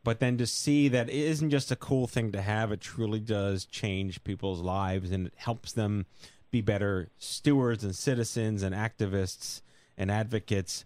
but 0.05 0.21
then 0.21 0.37
to 0.37 0.47
see 0.47 0.88
that 0.88 1.09
it 1.09 1.14
isn't 1.14 1.51
just 1.51 1.73
a 1.73 1.77
cool 1.77 2.07
thing 2.07 2.31
to 2.33 2.43
have, 2.43 2.71
it 2.71 2.83
truly 2.83 3.21
does 3.21 3.64
change 3.64 4.23
people's 4.23 4.61
lives 4.61 5.11
and 5.11 5.29
it 5.29 5.35
helps 5.37 5.73
them 5.73 6.05
be 6.51 6.61
better 6.61 7.09
stewards 7.19 7.83
and 7.83 7.97
citizens 7.97 8.62
and 8.62 8.75
activists 8.75 9.62
and 9.97 10.11
advocates. 10.11 10.85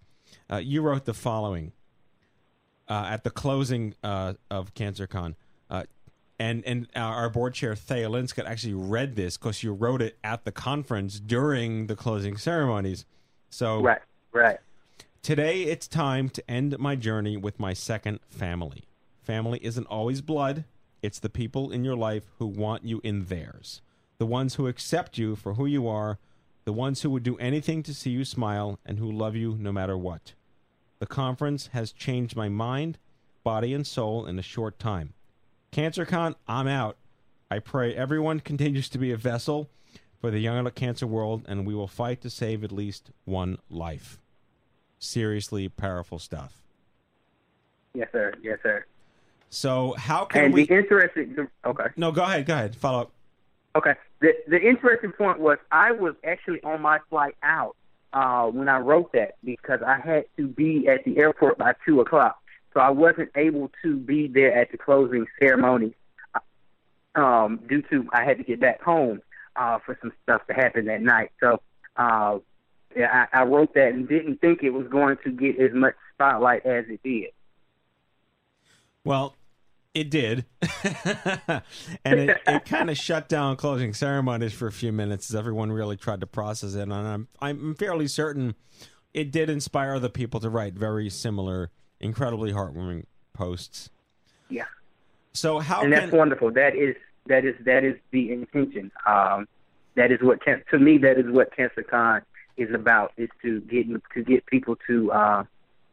Uh, 0.50 0.56
you 0.56 0.80
wrote 0.80 1.04
the 1.04 1.12
following 1.12 1.72
uh, 2.88 3.08
at 3.10 3.24
the 3.24 3.30
closing 3.30 3.94
uh, 4.02 4.34
of 4.50 4.72
CancerCon. 4.74 5.34
Uh, 5.68 5.82
and 6.38 6.62
and 6.64 6.86
our 6.94 7.28
board 7.28 7.54
chair 7.54 7.74
Thea 7.74 8.08
Linscott 8.08 8.46
actually 8.46 8.74
read 8.74 9.16
this 9.16 9.36
because 9.36 9.64
you 9.64 9.72
wrote 9.72 10.00
it 10.00 10.16
at 10.22 10.44
the 10.44 10.52
conference 10.52 11.18
during 11.18 11.88
the 11.88 11.96
closing 11.96 12.36
ceremonies. 12.36 13.04
So 13.50 13.82
right, 13.82 14.00
right. 14.32 14.58
Today 15.22 15.64
it's 15.64 15.88
time 15.88 16.28
to 16.30 16.50
end 16.50 16.78
my 16.78 16.94
journey 16.94 17.36
with 17.36 17.58
my 17.58 17.72
second 17.74 18.20
family. 18.30 18.84
Family 19.28 19.60
isn't 19.62 19.86
always 19.88 20.22
blood; 20.22 20.64
it's 21.02 21.18
the 21.18 21.28
people 21.28 21.70
in 21.70 21.84
your 21.84 21.96
life 21.96 22.30
who 22.38 22.46
want 22.46 22.86
you 22.86 22.98
in 23.04 23.26
theirs, 23.26 23.82
the 24.16 24.24
ones 24.24 24.54
who 24.54 24.66
accept 24.66 25.18
you 25.18 25.36
for 25.36 25.52
who 25.52 25.66
you 25.66 25.86
are, 25.86 26.18
the 26.64 26.72
ones 26.72 27.02
who 27.02 27.10
would 27.10 27.24
do 27.24 27.36
anything 27.36 27.82
to 27.82 27.92
see 27.92 28.08
you 28.08 28.24
smile, 28.24 28.78
and 28.86 28.98
who 28.98 29.12
love 29.12 29.36
you 29.36 29.54
no 29.60 29.70
matter 29.70 29.98
what. 29.98 30.32
The 30.98 31.06
conference 31.06 31.66
has 31.74 31.92
changed 31.92 32.36
my 32.36 32.48
mind, 32.48 32.96
body, 33.44 33.74
and 33.74 33.86
soul 33.86 34.24
in 34.24 34.38
a 34.38 34.42
short 34.42 34.78
time. 34.78 35.12
CancerCon, 35.72 36.34
I'm 36.48 36.66
out. 36.66 36.96
I 37.50 37.58
pray 37.58 37.94
everyone 37.94 38.40
continues 38.50 38.88
to 38.88 38.98
be 38.98 39.12
a 39.12 39.18
vessel 39.18 39.68
for 40.22 40.30
the 40.30 40.38
young 40.38 40.56
adult 40.56 40.74
cancer 40.74 41.06
world, 41.06 41.44
and 41.46 41.66
we 41.66 41.74
will 41.74 41.86
fight 41.86 42.22
to 42.22 42.30
save 42.30 42.64
at 42.64 42.72
least 42.72 43.10
one 43.26 43.58
life. 43.68 44.18
Seriously 44.98 45.68
powerful 45.68 46.18
stuff. 46.18 46.62
Yes, 47.92 48.08
sir. 48.10 48.32
Yes, 48.42 48.58
sir. 48.62 48.86
So 49.50 49.94
how 49.96 50.24
can 50.24 50.46
and 50.46 50.54
we? 50.54 50.66
the 50.66 50.74
interesting. 50.74 51.48
Okay. 51.64 51.86
No, 51.96 52.12
go 52.12 52.22
ahead. 52.22 52.46
Go 52.46 52.54
ahead. 52.54 52.76
Follow 52.76 53.02
up. 53.02 53.12
Okay. 53.76 53.94
The 54.20 54.34
the 54.48 54.60
interesting 54.60 55.12
point 55.12 55.38
was 55.38 55.58
I 55.70 55.92
was 55.92 56.14
actually 56.24 56.62
on 56.62 56.82
my 56.82 56.98
flight 57.08 57.36
out 57.42 57.76
uh, 58.12 58.46
when 58.46 58.68
I 58.68 58.78
wrote 58.78 59.12
that 59.12 59.36
because 59.44 59.80
I 59.86 59.98
had 59.98 60.24
to 60.36 60.46
be 60.46 60.88
at 60.88 61.04
the 61.04 61.18
airport 61.18 61.58
by 61.58 61.74
two 61.86 62.00
o'clock, 62.00 62.38
so 62.74 62.80
I 62.80 62.90
wasn't 62.90 63.30
able 63.36 63.70
to 63.82 63.96
be 63.96 64.26
there 64.26 64.54
at 64.54 64.70
the 64.72 64.78
closing 64.78 65.26
ceremony 65.38 65.94
um, 67.14 67.60
due 67.68 67.82
to 67.82 68.08
I 68.12 68.24
had 68.24 68.38
to 68.38 68.44
get 68.44 68.60
back 68.60 68.82
home 68.82 69.22
uh, 69.56 69.78
for 69.84 69.98
some 70.00 70.12
stuff 70.22 70.46
to 70.48 70.54
happen 70.54 70.86
that 70.86 71.02
night. 71.02 71.30
So 71.40 71.60
uh, 71.96 72.38
yeah, 72.96 73.26
I, 73.32 73.40
I 73.40 73.44
wrote 73.44 73.74
that 73.74 73.92
and 73.92 74.08
didn't 74.08 74.40
think 74.40 74.62
it 74.62 74.70
was 74.70 74.86
going 74.88 75.16
to 75.24 75.30
get 75.30 75.58
as 75.60 75.72
much 75.72 75.94
spotlight 76.14 76.66
as 76.66 76.84
it 76.88 77.00
did. 77.02 77.30
Well, 79.04 79.34
it 79.94 80.10
did, 80.10 80.44
and 82.04 82.20
it, 82.20 82.40
it 82.46 82.64
kind 82.66 82.90
of 82.90 82.96
shut 82.96 83.28
down 83.28 83.56
closing 83.56 83.94
ceremonies 83.94 84.52
for 84.52 84.66
a 84.66 84.72
few 84.72 84.92
minutes 84.92 85.30
as 85.30 85.36
everyone 85.36 85.72
really 85.72 85.96
tried 85.96 86.20
to 86.20 86.26
process 86.26 86.74
it. 86.74 86.82
And 86.82 86.92
I'm 86.92 87.28
I'm 87.40 87.74
fairly 87.74 88.06
certain 88.06 88.54
it 89.14 89.32
did 89.32 89.50
inspire 89.50 89.94
other 89.94 90.08
people 90.08 90.40
to 90.40 90.50
write 90.50 90.74
very 90.74 91.10
similar, 91.10 91.70
incredibly 92.00 92.52
heartwarming 92.52 93.04
posts. 93.32 93.90
Yeah. 94.48 94.66
So 95.32 95.58
how 95.58 95.82
and 95.82 95.92
can 95.92 96.02
that's 96.02 96.12
wonderful. 96.12 96.52
That 96.52 96.76
is 96.76 96.94
that 97.26 97.44
is 97.44 97.54
that 97.64 97.84
is 97.84 97.96
the 98.10 98.32
intention. 98.32 98.90
Um, 99.06 99.48
that 99.96 100.12
is 100.12 100.20
what 100.22 100.44
can, 100.44 100.62
to 100.70 100.78
me 100.78 100.98
that 100.98 101.18
is 101.18 101.26
what 101.28 101.56
CancerCon 101.56 102.22
is 102.56 102.72
about. 102.74 103.12
Is 103.16 103.30
to 103.42 103.60
get 103.62 103.86
to 104.14 104.22
get 104.22 104.46
people 104.46 104.76
to 104.86 105.12
uh, 105.12 105.44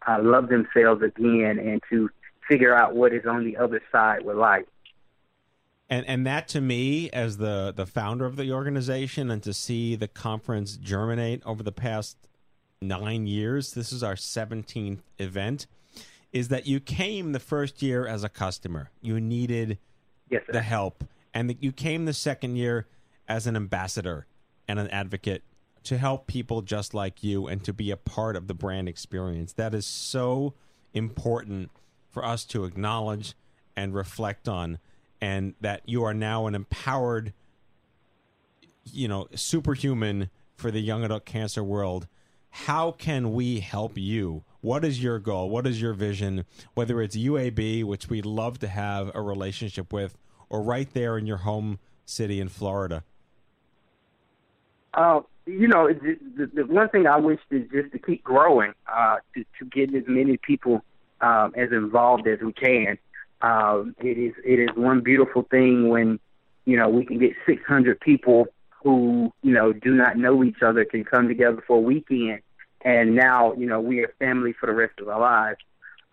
uh, 0.08 0.18
love 0.22 0.50
themselves 0.50 1.02
again 1.02 1.60
and 1.60 1.82
to 1.90 2.10
figure 2.48 2.76
out 2.76 2.96
what 2.96 3.14
is 3.14 3.26
on 3.26 3.44
the 3.44 3.58
other 3.58 3.82
side 3.92 4.24
with 4.24 4.38
life. 4.38 4.66
and 5.90 6.06
and 6.08 6.26
that 6.26 6.48
to 6.48 6.62
me 6.62 7.10
as 7.12 7.38
the 7.38 7.74
the 7.76 7.86
founder 7.86 8.26
of 8.26 8.36
the 8.36 8.52
organization 8.52 9.32
and 9.32 9.44
to 9.44 9.54
see 9.54 9.96
the 9.96 10.08
conference 10.08 10.78
germinate 10.78 11.42
over 11.46 11.64
the 11.64 11.72
past 11.72 12.18
nine 12.82 13.26
years 13.26 13.74
this 13.74 13.92
is 13.92 14.04
our 14.04 14.16
17th 14.16 15.00
event 15.18 15.68
is 16.36 16.50
that 16.50 16.68
you 16.68 16.82
came 16.82 17.32
the 17.32 17.40
first 17.40 17.82
year 17.82 18.06
as 18.06 18.26
a 18.26 18.28
customer. 18.28 18.92
You 19.02 19.22
needed 19.22 19.78
yes, 20.30 20.44
the 20.50 20.62
help. 20.62 21.06
And 21.34 21.50
that 21.50 21.64
you 21.64 21.72
came 21.72 22.04
the 22.04 22.14
second 22.14 22.58
year 22.58 22.88
as 23.26 23.48
an 23.48 23.56
ambassador 23.56 24.26
and 24.68 24.78
an 24.78 24.90
advocate 24.90 25.44
to 25.86 25.98
help 25.98 26.28
people 26.28 26.62
just 26.62 26.94
like 26.94 27.24
you 27.24 27.48
and 27.48 27.64
to 27.64 27.72
be 27.72 27.90
a 27.90 27.96
part 27.96 28.36
of 28.36 28.48
the 28.48 28.54
brand 28.54 28.90
experience. 28.90 29.54
That 29.54 29.74
is 29.74 29.86
so 29.86 30.56
important 30.94 31.72
for 32.16 32.24
us 32.24 32.46
to 32.46 32.64
acknowledge 32.64 33.36
and 33.76 33.94
reflect 33.94 34.48
on 34.48 34.80
and 35.20 35.54
that 35.60 35.82
you 35.86 36.02
are 36.02 36.14
now 36.14 36.48
an 36.48 36.56
empowered 36.56 37.34
you 38.86 39.06
know 39.06 39.28
superhuman 39.36 40.30
for 40.56 40.72
the 40.72 40.80
young 40.80 41.04
adult 41.04 41.26
cancer 41.26 41.62
world. 41.62 42.08
How 42.50 42.92
can 42.92 43.34
we 43.34 43.60
help 43.60 43.98
you? 43.98 44.46
What 44.62 44.86
is 44.86 45.04
your 45.04 45.20
goal? 45.20 45.50
What 45.50 45.68
is 45.68 45.82
your 45.82 45.92
vision? 45.92 46.46
Whether 46.74 47.02
it's 47.02 47.18
uab 47.18 47.84
which 47.84 48.10
we'd 48.10 48.26
love 48.26 48.60
to 48.60 48.70
have 48.70 49.12
a 49.14 49.22
relationship 49.22 49.92
with 49.92 50.18
or 50.50 50.62
right 50.62 50.88
there 50.94 51.18
in 51.18 51.28
your 51.28 51.38
home 51.38 51.80
city 52.06 52.40
in 52.40 52.48
florida. 52.48 53.04
Uh, 54.94 55.20
you 55.46 55.68
know, 55.68 55.88
it, 55.88 56.00
the, 56.38 56.46
the 56.46 56.66
one 56.66 56.88
thing 56.88 57.08
I 57.08 57.18
wish 57.18 57.42
is 57.52 57.70
just 57.70 57.92
to 57.92 58.00
keep 58.00 58.24
growing, 58.24 58.72
uh, 58.88 59.18
to, 59.34 59.44
to 59.60 59.66
get 59.66 59.94
as 59.94 60.04
many 60.08 60.38
people 60.38 60.82
um, 61.22 61.54
as 61.56 61.72
involved 61.72 62.28
as 62.28 62.40
we 62.42 62.54
can. 62.54 62.98
Um, 63.42 63.96
it 64.00 64.18
is 64.18 64.34
it 64.44 64.60
is 64.60 64.70
one 64.76 65.02
beautiful 65.02 65.44
thing 65.44 65.90
when 65.90 66.20
you 66.66 66.78
know 66.78 66.90
we 66.90 67.06
can 67.06 67.20
get 67.20 67.34
600 67.46 68.00
people 68.00 68.48
who 68.84 69.32
you 69.42 69.54
know 69.54 69.74
do 69.74 69.94
not 69.94 70.18
know 70.18 70.44
each 70.44 70.62
other 70.62 70.86
can 70.86 71.04
come 71.04 71.28
together 71.28 71.64
for 71.66 71.78
a 71.78 71.82
weekend, 71.82 72.42
and 72.82 73.16
now 73.16 73.54
you 73.54 73.66
know 73.66 73.80
we 73.80 74.00
are 74.00 74.14
family 74.20 74.54
for 74.54 74.68
the 74.68 74.74
rest 74.74 75.00
of 75.00 75.10
our 75.10 75.20
lives. 75.20 75.60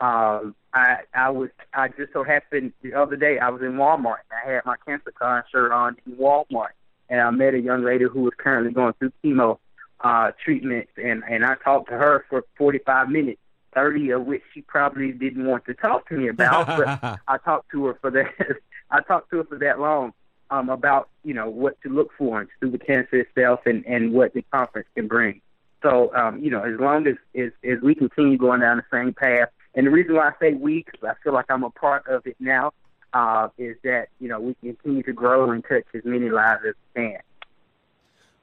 Um, 0.00 0.54
I 0.74 0.98
I 1.14 1.30
was 1.30 1.50
I 1.74 1.88
just 1.88 2.12
so 2.12 2.24
happened 2.24 2.72
the 2.82 2.94
other 2.94 3.16
day 3.16 3.38
I 3.38 3.50
was 3.50 3.62
in 3.62 3.74
Walmart. 3.74 4.18
and 4.30 4.40
I 4.44 4.54
had 4.54 4.64
my 4.64 4.76
cancer 4.86 5.12
con 5.12 5.42
shirt 5.52 5.70
on 5.70 5.96
in 6.06 6.16
Walmart, 6.16 6.74
and 7.08 7.20
I 7.20 7.30
met 7.30 7.54
a 7.54 7.60
young 7.60 7.84
lady 7.84 8.04
who 8.04 8.22
was 8.22 8.32
currently 8.36 8.72
going 8.72 8.94
through 8.94 9.12
chemo 9.24 9.58
uh, 10.00 10.32
treatments, 10.44 10.92
and 10.96 11.22
and 11.28 11.44
I 11.44 11.54
talked 11.62 11.88
to 11.90 11.96
her 11.96 12.24
for 12.28 12.44
45 12.56 13.08
minutes, 13.10 13.40
30 13.74 14.10
of 14.10 14.26
which 14.26 14.42
she 14.52 14.62
probably 14.62 15.12
didn't 15.12 15.46
want 15.46 15.64
to 15.66 15.74
talk 15.74 16.08
to 16.08 16.14
me 16.14 16.28
about, 16.28 16.66
but 16.66 17.20
I 17.28 17.38
talked 17.38 17.70
to 17.72 17.86
her 17.86 17.98
for 18.00 18.10
that. 18.10 18.32
I 18.90 19.00
talked 19.00 19.30
to 19.30 19.38
her 19.38 19.44
for 19.44 19.58
that 19.58 19.80
long 19.80 20.12
um, 20.52 20.68
about 20.68 21.08
you 21.24 21.34
know 21.34 21.48
what 21.48 21.80
to 21.82 21.88
look 21.88 22.10
for 22.16 22.40
in 22.40 22.48
stupid 22.58 22.86
cancer 22.86 23.16
itself 23.16 23.60
and 23.66 23.84
and 23.86 24.12
what 24.12 24.34
the 24.34 24.42
conference 24.52 24.88
can 24.94 25.08
bring. 25.08 25.40
So 25.82 26.14
um, 26.14 26.42
you 26.42 26.50
know, 26.50 26.62
as 26.62 26.78
long 26.78 27.06
as, 27.06 27.16
as 27.34 27.50
as 27.64 27.80
we 27.82 27.94
continue 27.94 28.36
going 28.36 28.60
down 28.60 28.76
the 28.76 28.96
same 28.96 29.14
path, 29.14 29.48
and 29.74 29.86
the 29.86 29.90
reason 29.90 30.14
why 30.14 30.28
I 30.28 30.32
say 30.40 30.52
we, 30.52 30.84
because 30.84 31.02
I 31.02 31.14
feel 31.24 31.32
like 31.32 31.46
I'm 31.48 31.64
a 31.64 31.70
part 31.70 32.06
of 32.06 32.26
it 32.26 32.36
now, 32.38 32.72
uh, 33.14 33.48
is 33.56 33.76
that 33.82 34.08
you 34.20 34.28
know 34.28 34.40
we 34.40 34.54
continue 34.62 35.02
to 35.04 35.12
grow 35.12 35.50
and 35.50 35.64
touch 35.64 35.84
as 35.94 36.04
many 36.04 36.28
lives 36.28 36.60
as 36.68 36.74
we 36.94 37.02
can. 37.02 37.20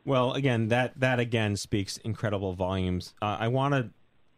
Well, 0.03 0.33
again, 0.33 0.69
that 0.69 0.99
that 0.99 1.19
again 1.19 1.55
speaks 1.55 1.97
incredible 1.97 2.53
volumes. 2.53 3.13
Uh, 3.21 3.37
I 3.39 3.47
want 3.49 3.75
to 3.75 3.89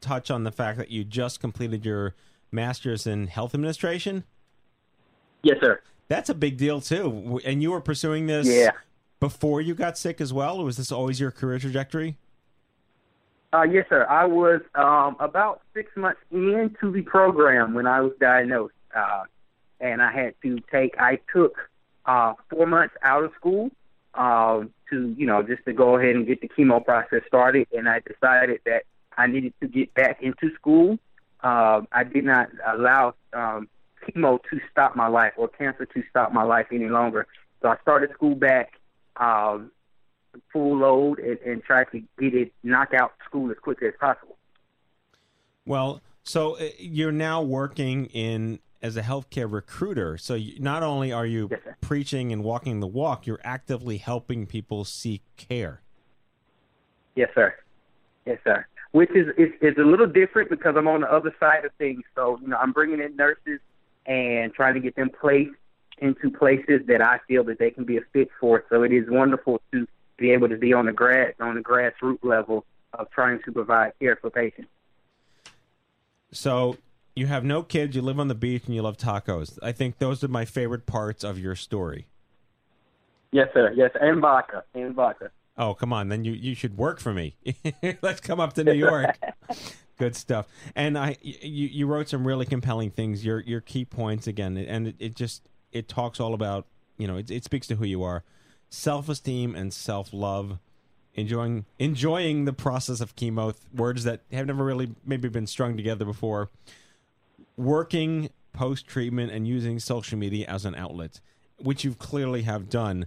touch 0.02 0.30
on 0.30 0.44
the 0.44 0.52
fact 0.52 0.78
that 0.78 0.90
you 0.92 1.04
just 1.04 1.40
completed 1.40 1.86
your 1.86 2.16
master's 2.52 3.08
in 3.08 3.28
health 3.28 3.54
administration. 3.54 4.24
Yes, 5.44 5.58
sir. 5.62 5.80
That's 6.08 6.30
a 6.30 6.34
big 6.34 6.58
deal 6.58 6.82
too. 6.82 7.40
And 7.46 7.62
you 7.62 7.72
were 7.72 7.82
pursuing 7.82 8.28
this 8.28 8.48
Yeah. 8.48 8.72
before 9.20 9.62
you 9.62 9.74
got 9.74 9.98
sick 9.98 10.20
as 10.20 10.34
well. 10.34 10.58
Or 10.60 10.66
was 10.66 10.78
this 10.78 10.92
always 10.92 11.20
your 11.20 11.32
career 11.32 11.60
trajectory? 11.60 12.18
Uh, 13.54 13.64
yes, 13.64 13.86
sir. 13.90 14.06
I 14.10 14.26
was 14.26 14.62
um, 14.76 15.16
about 15.20 15.62
six 15.74 15.92
months 15.98 16.22
into 16.32 16.92
the 16.92 17.02
program 17.02 17.74
when 17.74 17.86
I 17.86 18.00
was 18.00 18.14
diagnosed, 18.20 18.74
uh, 18.96 19.24
and 19.82 20.02
I 20.02 20.12
had 20.12 20.36
to 20.44 20.60
take. 20.72 20.96
I 20.98 21.20
took 21.34 21.58
uh, 22.06 22.34
four 22.50 22.66
months 22.66 22.96
out 23.04 23.26
of 23.26 23.32
school 23.36 23.70
um, 24.14 24.70
to, 24.90 25.14
you 25.18 25.26
know, 25.26 25.44
just 25.44 25.66
to 25.66 25.74
go 25.74 25.98
ahead 25.98 26.16
and 26.16 26.26
get 26.26 26.40
the 26.40 26.48
chemo 26.48 26.84
process 26.84 27.24
started, 27.28 27.68
and 27.74 27.90
I 27.90 28.00
decided 28.00 28.62
that 28.66 28.84
I 29.22 29.28
needed 29.28 29.54
to 29.62 29.68
get 29.68 29.94
back 29.94 30.22
into 30.22 30.54
school. 30.56 30.98
Uh, 31.42 31.82
I 31.92 32.04
did 32.04 32.26
not 32.26 32.50
allow 32.66 33.16
um, 33.34 33.70
chemo 34.04 34.40
to 34.50 34.60
stop 34.72 34.96
my 34.96 35.08
life 35.08 35.34
or 35.38 35.48
cancer 35.48 35.86
to 35.86 36.04
stop 36.10 36.34
my 36.34 36.44
life 36.44 36.68
any 36.72 36.90
longer. 36.90 37.28
So 37.62 37.70
I 37.70 37.78
started 37.82 38.12
school 38.14 38.36
back. 38.36 38.74
Um, 39.18 39.72
full 40.52 40.78
load 40.78 41.20
and, 41.20 41.38
and 41.40 41.64
try 41.64 41.84
to 41.86 42.00
get 42.20 42.34
it 42.34 42.54
knock 42.64 42.94
out 42.94 43.14
school 43.26 43.52
as 43.52 43.58
quickly 43.58 43.88
as 43.88 43.94
possible. 44.00 44.38
Well, 45.66 46.02
so 46.24 46.58
uh, 46.58 46.70
you're 46.78 47.12
now 47.12 47.42
working 47.42 48.06
in 48.08 48.60
as 48.82 48.98
a 48.98 49.02
healthcare 49.02 49.52
recruiter. 49.52 50.18
So 50.18 50.36
you, 50.36 50.60
not 50.60 50.84
only 50.84 51.12
are 51.12 51.26
you 51.26 51.50
preaching 51.82 52.32
and 52.32 52.44
walking 52.44 52.80
the 52.80 52.88
walk, 52.88 53.28
you're 53.28 53.42
actively 53.44 53.98
helping 53.98 54.48
people 54.48 54.86
seek 54.86 55.22
care. 55.38 55.82
Yes, 57.16 57.30
sir. 57.36 57.54
Yes, 58.26 58.40
sir. 58.44 58.66
Which 58.92 59.12
is, 59.12 59.28
is 59.38 59.50
is 59.62 59.78
a 59.78 59.86
little 59.86 60.08
different 60.08 60.50
because 60.50 60.76
I'm 60.78 60.88
on 60.88 61.02
the 61.02 61.12
other 61.12 61.34
side 61.40 61.64
of 61.64 61.72
things. 61.78 62.04
So 62.16 62.38
you 62.42 62.48
know, 62.48 62.58
I'm 62.58 62.74
bringing 62.74 63.00
in 63.00 63.16
nurses 63.16 63.60
and 64.06 64.54
trying 64.54 64.74
to 64.74 64.80
get 64.80 64.96
them 64.96 65.10
placed 65.10 65.52
into 66.00 66.30
places 66.32 66.82
that 66.88 67.02
I 67.02 67.20
feel 67.28 67.44
that 67.46 67.60
they 67.60 67.72
can 67.72 67.86
be 67.86 67.98
a 67.98 68.02
fit 68.12 68.30
for. 68.40 68.66
So 68.70 68.84
it 68.84 68.92
is 68.92 69.06
wonderful 69.10 69.62
to 69.72 69.88
be 70.18 70.32
able 70.32 70.50
to 70.50 70.58
be 70.58 70.74
on 70.74 70.88
the 70.88 70.92
grass 70.92 71.34
on 71.40 71.56
the 71.56 71.62
grassroots 71.62 72.24
level 72.24 72.66
of 72.94 73.10
trying 73.12 73.40
to 73.46 73.52
provide 73.52 73.94
care 74.00 74.18
for 74.18 74.30
patients. 74.30 74.70
So 76.32 76.78
you 77.16 77.28
have 77.28 77.44
no 77.44 77.64
kids, 77.64 77.96
you 77.96 78.02
live 78.02 78.20
on 78.20 78.28
the 78.28 78.36
beach, 78.36 78.64
and 78.66 78.76
you 78.76 78.82
love 78.82 78.98
tacos. 78.98 79.60
I 79.62 79.72
think 79.72 79.98
those 79.98 80.24
are 80.24 80.28
my 80.28 80.46
favorite 80.46 80.86
parts 80.86 81.24
of 81.24 81.38
your 81.38 81.56
story. 81.56 82.08
Yes, 83.32 83.50
sir. 83.54 83.72
Yes, 83.76 83.92
and 84.00 84.22
vodka 84.22 84.64
and 84.74 84.94
vodka. 84.94 85.32
Oh, 85.58 85.74
come 85.74 85.92
on. 85.94 86.10
Then 86.10 86.24
you, 86.24 86.32
you 86.32 86.56
should 86.56 86.78
work 86.78 87.00
for 87.00 87.14
me. 87.14 87.36
Let's 88.02 88.22
come 88.22 88.40
up 88.40 88.54
to 88.54 88.64
New 88.64 88.74
York. 88.74 89.18
Good 89.98 90.16
stuff. 90.16 90.48
And 90.76 90.98
I 90.98 91.18
you, 91.22 91.68
you 91.68 91.86
wrote 91.86 92.10
some 92.10 92.26
really 92.26 92.46
compelling 92.46 92.90
things. 92.90 93.24
Your 93.24 93.42
your 93.42 93.62
key 93.62 93.86
points 93.86 94.26
again, 94.26 94.58
and 94.58 94.88
it, 94.88 94.96
it 94.98 95.16
just 95.16 95.48
it 95.72 95.88
talks 95.88 96.20
all 96.20 96.34
about 96.34 96.66
you 96.98 97.06
know 97.06 97.18
it, 97.18 97.30
it 97.30 97.44
speaks 97.44 97.68
to 97.68 97.76
who 97.76 97.86
you 97.86 98.02
are, 98.02 98.24
self 98.72 99.10
esteem 99.10 99.54
and 99.54 99.72
self 99.72 100.12
love, 100.12 100.58
enjoying 101.14 101.66
enjoying 101.78 102.46
the 102.46 102.54
process 102.54 103.00
of 103.00 103.16
chemo. 103.16 103.56
Words 103.76 104.04
that 104.04 104.22
have 104.32 104.48
never 104.48 104.66
really 104.66 104.96
maybe 105.06 105.30
been 105.30 105.46
strung 105.46 105.78
together 105.78 106.06
before. 106.06 106.50
Working 107.56 108.32
post 108.54 108.88
treatment 108.88 109.32
and 109.32 109.48
using 109.48 109.78
social 109.78 110.18
media 110.18 110.48
as 110.48 110.66
an 110.66 110.74
outlet, 110.74 111.20
which 111.58 111.84
you 111.84 111.94
clearly 111.94 112.42
have 112.42 112.70
done. 112.70 113.06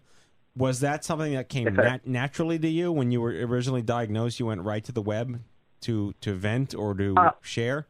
Was 0.56 0.80
that 0.80 1.04
something 1.04 1.32
that 1.34 1.48
came 1.48 1.74
nat- 1.74 2.06
naturally 2.06 2.58
to 2.60 2.68
you 2.68 2.92
when 2.92 3.10
you 3.10 3.20
were 3.20 3.30
originally 3.30 3.82
diagnosed? 3.82 4.38
You 4.38 4.46
went 4.46 4.62
right 4.62 4.84
to 4.84 4.92
the 4.92 5.02
web 5.02 5.42
to 5.82 6.14
to 6.20 6.32
vent 6.34 6.74
or 6.74 6.94
to 6.94 7.14
Uh, 7.16 7.30
share. 7.40 7.86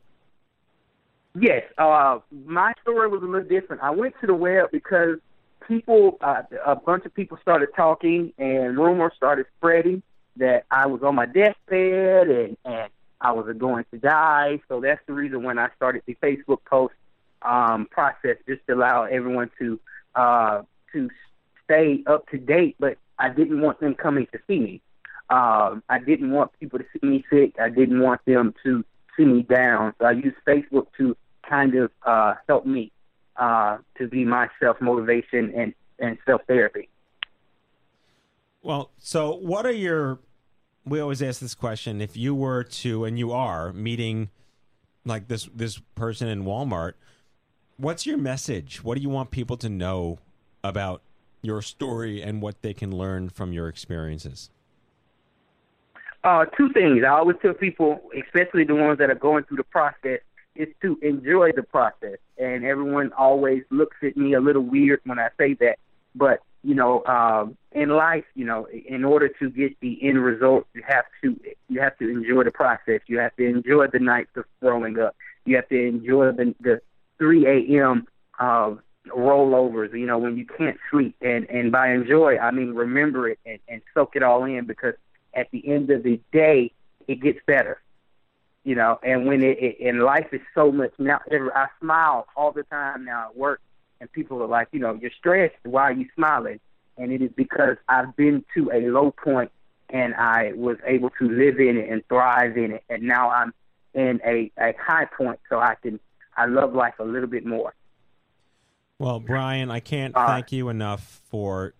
Yes, 1.38 1.64
uh, 1.78 2.20
my 2.46 2.72
story 2.80 3.08
was 3.08 3.22
a 3.22 3.26
little 3.26 3.48
different. 3.48 3.82
I 3.82 3.90
went 3.90 4.14
to 4.20 4.26
the 4.26 4.34
web 4.34 4.70
because 4.70 5.18
people, 5.66 6.16
uh, 6.20 6.42
a 6.64 6.76
bunch 6.76 7.04
of 7.04 7.12
people 7.12 7.38
started 7.42 7.70
talking, 7.74 8.32
and 8.38 8.78
rumors 8.78 9.12
started 9.16 9.46
spreading 9.56 10.02
that 10.36 10.64
I 10.70 10.86
was 10.86 11.02
on 11.02 11.14
my 11.16 11.26
deathbed 11.26 12.28
and 12.28 12.56
and 12.64 12.90
I 13.20 13.32
was 13.32 13.54
going 13.56 13.84
to 13.90 13.98
die. 13.98 14.60
So 14.68 14.80
that's 14.80 15.00
the 15.06 15.12
reason 15.12 15.42
when 15.42 15.58
I 15.58 15.68
started 15.76 16.02
the 16.06 16.16
Facebook 16.22 16.58
post 16.64 16.94
um, 17.42 17.86
process, 17.90 18.36
just 18.48 18.66
to 18.66 18.74
allow 18.74 19.04
everyone 19.04 19.50
to 19.58 19.78
uh, 20.14 20.62
to 20.92 21.10
stay 21.64 22.02
up 22.06 22.28
to 22.30 22.38
date. 22.38 22.76
But 22.78 22.98
I 23.18 23.28
didn't 23.28 23.60
want 23.60 23.80
them 23.80 23.94
coming 23.94 24.26
to 24.32 24.38
see 24.46 24.58
me. 24.58 24.82
Um, 25.30 25.82
I 25.88 25.98
didn't 26.04 26.32
want 26.32 26.52
people 26.60 26.78
to 26.78 26.84
see 26.92 27.06
me 27.06 27.24
sick. 27.30 27.54
I 27.60 27.70
didn't 27.70 28.00
want 28.00 28.20
them 28.26 28.54
to 28.64 28.84
see 29.16 29.24
me 29.24 29.42
down. 29.42 29.94
So 29.98 30.06
I 30.06 30.12
used 30.12 30.36
Facebook 30.46 30.86
to 30.98 31.16
kind 31.48 31.74
of 31.74 31.90
uh, 32.04 32.34
help 32.48 32.66
me 32.66 32.92
uh, 33.36 33.78
to 33.98 34.08
be 34.08 34.24
my 34.24 34.48
self 34.60 34.80
motivation 34.80 35.52
and, 35.56 35.74
and 35.98 36.18
self 36.26 36.42
therapy. 36.46 36.88
Well, 38.62 38.90
so 38.98 39.34
what 39.34 39.66
are 39.66 39.72
your? 39.72 40.18
We 40.84 41.00
always 41.00 41.22
ask 41.22 41.40
this 41.40 41.54
question: 41.54 42.00
If 42.00 42.16
you 42.16 42.34
were 42.34 42.64
to, 42.64 43.04
and 43.04 43.18
you 43.18 43.32
are 43.32 43.72
meeting, 43.72 44.30
like 45.04 45.28
this 45.28 45.48
this 45.54 45.78
person 45.94 46.28
in 46.28 46.44
Walmart, 46.44 46.94
what's 47.76 48.06
your 48.06 48.18
message? 48.18 48.82
What 48.84 48.96
do 48.96 49.02
you 49.02 49.10
want 49.10 49.30
people 49.30 49.56
to 49.58 49.68
know 49.68 50.18
about 50.62 51.02
your 51.44 51.62
story 51.62 52.22
and 52.22 52.40
what 52.40 52.62
they 52.62 52.74
can 52.74 52.90
learn 52.90 53.28
from 53.28 53.52
your 53.52 53.68
experiences? 53.68 54.50
Uh, 56.24 56.46
two 56.56 56.70
things. 56.72 57.04
I 57.04 57.10
always 57.10 57.36
tell 57.42 57.52
people, 57.52 58.00
especially 58.18 58.64
the 58.64 58.74
ones 58.74 58.98
that 58.98 59.10
are 59.10 59.14
going 59.14 59.44
through 59.44 59.58
the 59.58 59.64
process, 59.64 60.20
is 60.56 60.68
to 60.80 60.98
enjoy 61.02 61.52
the 61.52 61.62
process. 61.62 62.18
And 62.38 62.64
everyone 62.64 63.12
always 63.12 63.62
looks 63.70 63.96
at 64.02 64.16
me 64.16 64.32
a 64.34 64.40
little 64.40 64.62
weird 64.62 65.00
when 65.04 65.18
I 65.18 65.28
say 65.36 65.54
that. 65.60 65.78
But, 66.14 66.40
you 66.62 66.74
know, 66.74 67.04
um, 67.04 67.58
in 67.72 67.90
life, 67.90 68.24
you 68.34 68.46
know, 68.46 68.66
in 68.66 69.04
order 69.04 69.28
to 69.28 69.50
get 69.50 69.78
the 69.80 69.98
end 70.02 70.24
result, 70.24 70.66
you 70.74 70.82
have 70.86 71.04
to 71.22 71.38
you 71.68 71.80
have 71.80 71.98
to 71.98 72.08
enjoy 72.08 72.44
the 72.44 72.52
process. 72.52 73.00
You 73.06 73.18
have 73.18 73.36
to 73.36 73.44
enjoy 73.44 73.88
the 73.88 73.98
nights 73.98 74.30
of 74.36 74.44
throwing 74.60 74.98
up. 74.98 75.16
You 75.44 75.56
have 75.56 75.68
to 75.68 75.78
enjoy 75.78 76.32
the 76.32 76.54
the 76.60 76.80
3 77.18 77.46
a.m. 77.46 78.06
Uh, 78.38 78.76
rollovers. 79.08 79.98
You 79.98 80.06
know, 80.06 80.18
when 80.18 80.36
you 80.36 80.46
can't 80.46 80.78
sleep. 80.90 81.16
And 81.20 81.48
and 81.50 81.72
by 81.72 81.92
enjoy, 81.92 82.38
I 82.38 82.50
mean 82.50 82.74
remember 82.74 83.28
it 83.28 83.38
and, 83.46 83.58
and 83.68 83.82
soak 83.92 84.16
it 84.16 84.22
all 84.22 84.44
in 84.44 84.66
because 84.66 84.94
at 85.34 85.50
the 85.50 85.66
end 85.68 85.90
of 85.90 86.02
the 86.02 86.20
day, 86.32 86.72
it 87.08 87.20
gets 87.20 87.40
better. 87.46 87.80
You 88.64 88.74
know, 88.74 88.98
and 89.02 89.26
when 89.26 89.42
it, 89.42 89.58
it 89.60 89.76
and 89.86 90.02
life 90.02 90.28
is 90.32 90.40
so 90.54 90.72
much 90.72 90.92
now. 90.98 91.20
I 91.30 91.66
smile 91.80 92.26
all 92.34 92.52
the 92.52 92.62
time 92.64 93.04
now 93.04 93.26
at 93.28 93.36
work, 93.36 93.60
and 94.00 94.10
people 94.10 94.42
are 94.42 94.48
like, 94.48 94.68
you 94.72 94.80
know, 94.80 94.94
you're 94.94 95.10
stressed. 95.18 95.54
Why 95.64 95.82
are 95.82 95.92
you 95.92 96.08
smiling? 96.14 96.60
And 96.96 97.12
it 97.12 97.20
is 97.20 97.30
because 97.36 97.76
I've 97.88 98.16
been 98.16 98.44
to 98.54 98.70
a 98.72 98.88
low 98.88 99.10
point, 99.10 99.50
and 99.90 100.14
I 100.14 100.52
was 100.54 100.78
able 100.86 101.10
to 101.18 101.28
live 101.28 101.58
in 101.58 101.76
it 101.76 101.90
and 101.90 102.06
thrive 102.08 102.56
in 102.56 102.72
it, 102.72 102.84
and 102.88 103.02
now 103.02 103.30
I'm 103.30 103.52
in 103.92 104.20
a 104.24 104.50
a 104.58 104.74
high 104.80 105.04
point, 105.04 105.40
so 105.50 105.58
I 105.58 105.74
can 105.82 106.00
I 106.36 106.46
love 106.46 106.74
life 106.74 106.94
a 106.98 107.04
little 107.04 107.28
bit 107.28 107.44
more. 107.44 107.74
Well, 109.04 109.20
Bryan, 109.20 109.70
I 109.70 109.80
can't 109.80 110.16
Uh, 110.16 110.26
thank 110.26 110.50
you 110.50 110.70
enough 110.70 111.20
for. 111.28 111.74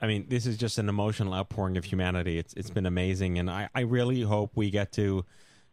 I 0.00 0.06
mean, 0.06 0.26
this 0.28 0.46
is 0.46 0.56
just 0.56 0.78
an 0.78 0.88
emotional 0.88 1.34
outpouring 1.34 1.76
of 1.76 1.84
humanity. 1.84 2.38
It's 2.38 2.54
it's 2.54 2.70
been 2.70 2.86
amazing, 2.86 3.38
and 3.38 3.50
I, 3.50 3.68
I 3.74 3.80
really 3.80 4.20
hope 4.22 4.52
we 4.54 4.70
get 4.70 4.92
to 4.92 5.24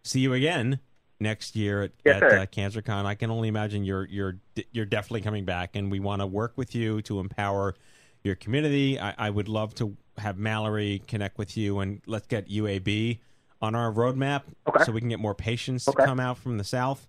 see 0.03 0.19
you 0.21 0.33
again 0.33 0.79
next 1.19 1.55
year 1.55 1.83
at, 1.83 1.91
Yes, 2.03 2.23
at 2.23 2.33
uh, 2.33 2.45
CancerCon. 2.47 3.05
I 3.05 3.13
can 3.13 3.29
only 3.29 3.49
imagine 3.49 3.83
you're 3.83 4.07
you're 4.07 4.39
you're 4.71 4.85
definitely 4.87 5.21
coming 5.21 5.45
back, 5.45 5.75
and 5.75 5.91
we 5.91 5.99
want 5.99 6.21
to 6.21 6.27
work 6.27 6.53
with 6.55 6.73
you 6.73 7.03
to 7.03 7.19
empower 7.19 7.75
your 8.23 8.33
community. 8.35 8.99
I, 8.99 9.13
I 9.15 9.29
would 9.29 9.47
love 9.47 9.75
to 9.75 9.95
have 10.17 10.39
Mallory 10.39 11.03
connect 11.05 11.37
with 11.37 11.55
you, 11.55 11.79
and 11.79 12.01
let's 12.07 12.25
get 12.25 12.49
UAB 12.49 13.19
on 13.61 13.75
our 13.75 13.91
roadmap 13.93 14.41
Okay. 14.67 14.83
so 14.85 14.91
we 14.91 15.01
can 15.01 15.09
get 15.09 15.19
more 15.19 15.35
patients 15.35 15.85
to 15.85 15.93
come 15.93 16.19
out 16.19 16.39
from 16.39 16.57
the 16.57 16.63
south. 16.63 17.07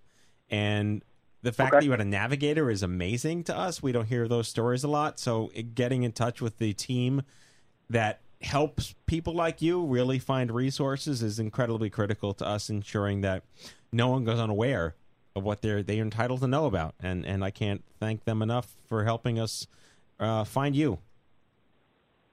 And 0.51 1.03
the 1.41 1.51
fact 1.51 1.73
Okay. 1.73 1.79
that 1.79 1.85
you 1.85 1.91
had 1.91 2.01
a 2.01 2.05
navigator 2.05 2.69
is 2.69 2.83
amazing 2.83 3.43
to 3.45 3.57
us. 3.57 3.81
We 3.81 3.91
don't 3.91 4.05
hear 4.05 4.27
those 4.27 4.47
stories 4.47 4.83
a 4.83 4.87
lot. 4.87 5.19
So 5.19 5.51
getting 5.73 6.03
in 6.03 6.11
touch 6.11 6.41
with 6.41 6.57
the 6.57 6.73
team 6.73 7.23
that 7.89 8.21
helps 8.41 8.95
people 9.05 9.33
like 9.33 9.61
you 9.61 9.83
really 9.83 10.19
find 10.19 10.51
resources 10.51 11.21
is 11.21 11.39
incredibly 11.39 11.89
critical 11.89 12.33
to 12.35 12.45
us, 12.45 12.69
ensuring 12.69 13.21
that 13.21 13.43
no 13.91 14.07
one 14.09 14.23
goes 14.23 14.39
unaware 14.39 14.95
of 15.35 15.43
what 15.43 15.61
they're 15.61 15.81
they're 15.83 16.01
entitled 16.01 16.41
to 16.41 16.47
know 16.47 16.65
about. 16.65 16.95
And 16.99 17.25
and 17.25 17.43
I 17.43 17.51
can't 17.51 17.83
thank 17.99 18.25
them 18.25 18.41
enough 18.41 18.75
for 18.87 19.03
helping 19.03 19.39
us 19.39 19.67
uh, 20.19 20.43
find 20.43 20.75
you. 20.75 20.99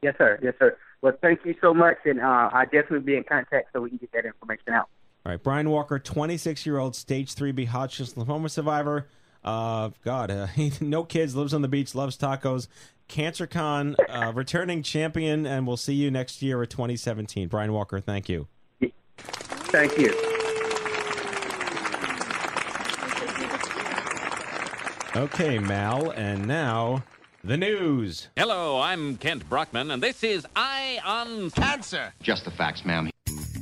Yes, 0.03 0.15
sir. 0.19 0.39
Yes, 0.43 0.55
sir. 0.59 0.77
Well, 1.03 1.13
thank 1.23 1.45
you 1.45 1.55
so 1.61 1.73
much, 1.73 1.99
and 2.05 2.21
uh, 2.21 2.51
I 2.53 2.65
definitely 2.65 3.01
be 3.01 3.17
in 3.17 3.25
contact 3.25 3.69
so 3.73 3.81
we 3.81 3.89
can 3.91 3.99
get 3.99 4.13
that 4.13 4.25
information 4.25 4.73
out. 4.73 4.89
All 5.27 5.33
right, 5.33 5.43
Bryan 5.43 5.69
Walker, 5.71 5.99
26 5.99 6.65
year 6.65 6.79
old 6.79 6.97
stage 6.97 7.35
3B 7.35 7.67
Hodgkin's 7.67 8.15
lymphoma 8.15 8.51
survivor. 8.51 9.09
Uh, 9.45 9.91
God, 10.05 10.31
uh, 10.31 10.47
no 10.81 11.05
kids, 11.05 11.35
lives 11.35 11.55
on 11.55 11.63
the 11.63 11.69
beach, 11.69 11.95
loves 11.95 12.17
tacos. 12.17 12.69
CancerCon, 13.09 13.95
uh, 14.09 14.33
returning 14.35 14.83
champion, 14.83 15.47
and 15.47 15.67
we'll 15.67 15.79
see 15.79 15.95
you 15.95 16.11
next 16.11 16.43
year 16.43 16.63
at 16.63 16.71
2017. 16.71 17.49
Bryan 17.49 17.73
Walker, 17.73 18.01
thank 18.01 18.29
you. 18.29 18.47
Thank 19.17 19.99
you. 19.99 20.15
Okay, 25.17 25.59
Mal, 25.59 26.11
and 26.11 26.47
now 26.47 27.03
the 27.43 27.57
news. 27.57 28.29
Hello, 28.37 28.81
I'm 28.81 29.17
Kent 29.17 29.49
Brockman, 29.49 29.91
and 29.91 30.03
this 30.03 30.23
is 30.23 30.47
Eye 30.55 31.01
on 31.05 31.51
Cancer. 31.51 32.13
Just 32.23 32.45
the 32.45 32.51
facts, 32.51 32.85
ma'am. 32.85 33.11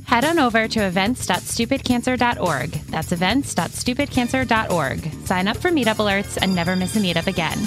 Head 0.07 0.23
on 0.23 0.39
over 0.39 0.69
to 0.69 0.87
events.stupidcancer.org. 0.87 2.71
That's 2.71 3.11
events.stupidcancer.org. 3.11 5.13
Sign 5.25 5.47
up 5.49 5.57
for 5.57 5.69
meetup 5.69 5.97
alerts 5.97 6.37
and 6.41 6.55
never 6.55 6.77
miss 6.77 6.95
a 6.95 6.99
meetup 6.99 7.27
again. 7.27 7.57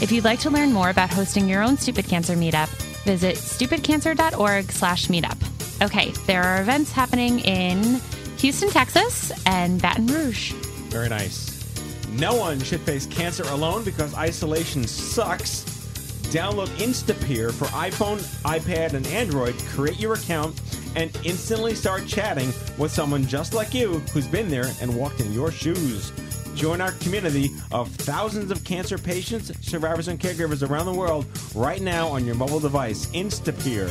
If 0.00 0.10
you'd 0.10 0.24
like 0.24 0.40
to 0.40 0.48
learn 0.48 0.72
more 0.72 0.88
about 0.88 1.10
hosting 1.10 1.46
your 1.46 1.62
own 1.62 1.76
Stupid 1.76 2.06
Cancer 2.06 2.36
meetup, 2.36 2.70
visit 3.04 3.36
stupidcancer.org 3.36 4.72
slash 4.72 5.08
meetup. 5.08 5.36
Okay, 5.82 6.12
there 6.26 6.42
are 6.42 6.62
events 6.62 6.90
happening 6.90 7.40
in 7.40 8.00
Houston, 8.38 8.70
Texas, 8.70 9.30
and 9.44 9.82
Baton 9.82 10.06
Rouge. 10.06 10.52
Very 10.88 11.10
nice. 11.10 11.50
No 12.12 12.34
one 12.34 12.60
should 12.60 12.80
face 12.80 13.04
cancer 13.06 13.44
alone 13.44 13.84
because 13.84 14.14
isolation 14.14 14.84
sucks. 14.84 15.79
Download 16.30 16.68
Instapeer 16.78 17.52
for 17.52 17.64
iPhone, 17.66 18.18
iPad, 18.44 18.92
and 18.92 19.04
Android, 19.08 19.58
create 19.70 19.98
your 19.98 20.14
account, 20.14 20.60
and 20.94 21.10
instantly 21.24 21.74
start 21.74 22.06
chatting 22.06 22.52
with 22.78 22.92
someone 22.92 23.26
just 23.26 23.52
like 23.52 23.74
you 23.74 23.98
who's 24.12 24.28
been 24.28 24.48
there 24.48 24.70
and 24.80 24.94
walked 24.94 25.20
in 25.20 25.32
your 25.32 25.50
shoes. 25.50 26.12
Join 26.54 26.80
our 26.80 26.92
community 26.92 27.50
of 27.72 27.88
thousands 27.88 28.52
of 28.52 28.62
cancer 28.62 28.96
patients, 28.96 29.50
survivors, 29.60 30.06
and 30.06 30.20
caregivers 30.20 30.68
around 30.68 30.86
the 30.86 30.94
world 30.94 31.26
right 31.52 31.80
now 31.80 32.06
on 32.06 32.24
your 32.24 32.36
mobile 32.36 32.60
device. 32.60 33.06
Instapeer. 33.06 33.88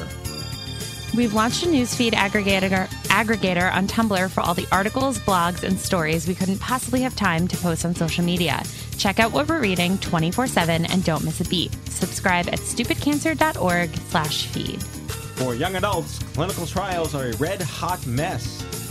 We've 1.13 1.33
launched 1.33 1.63
a 1.63 1.67
newsfeed 1.67 2.11
aggregator, 2.11 2.87
aggregator 3.07 3.73
on 3.73 3.87
Tumblr 3.87 4.29
for 4.29 4.41
all 4.41 4.53
the 4.53 4.67
articles, 4.71 5.19
blogs, 5.19 5.63
and 5.63 5.77
stories 5.77 6.25
we 6.25 6.35
couldn't 6.35 6.59
possibly 6.59 7.01
have 7.01 7.17
time 7.17 7.49
to 7.49 7.57
post 7.57 7.83
on 7.83 7.95
social 7.95 8.23
media. 8.23 8.63
Check 8.99 9.19
out 9.19 9.31
what 9.31 9.47
we're 9.47 9.61
reading 9.61 9.97
24-7 9.99 10.91
and 10.91 11.05
don't 11.05 11.23
miss 11.23 11.39
a 11.39 11.45
beat. 11.45 11.71
Subscribe 11.87 12.49
at 12.49 12.59
stupidcancer.org 12.59 13.95
slash 13.95 14.47
feed. 14.47 14.83
For 15.37 15.55
young 15.55 15.77
adults, 15.77 16.19
clinical 16.33 16.67
trials 16.67 17.15
are 17.15 17.29
a 17.29 17.37
red 17.37 17.61
hot 17.61 18.05
mess. 18.05 18.43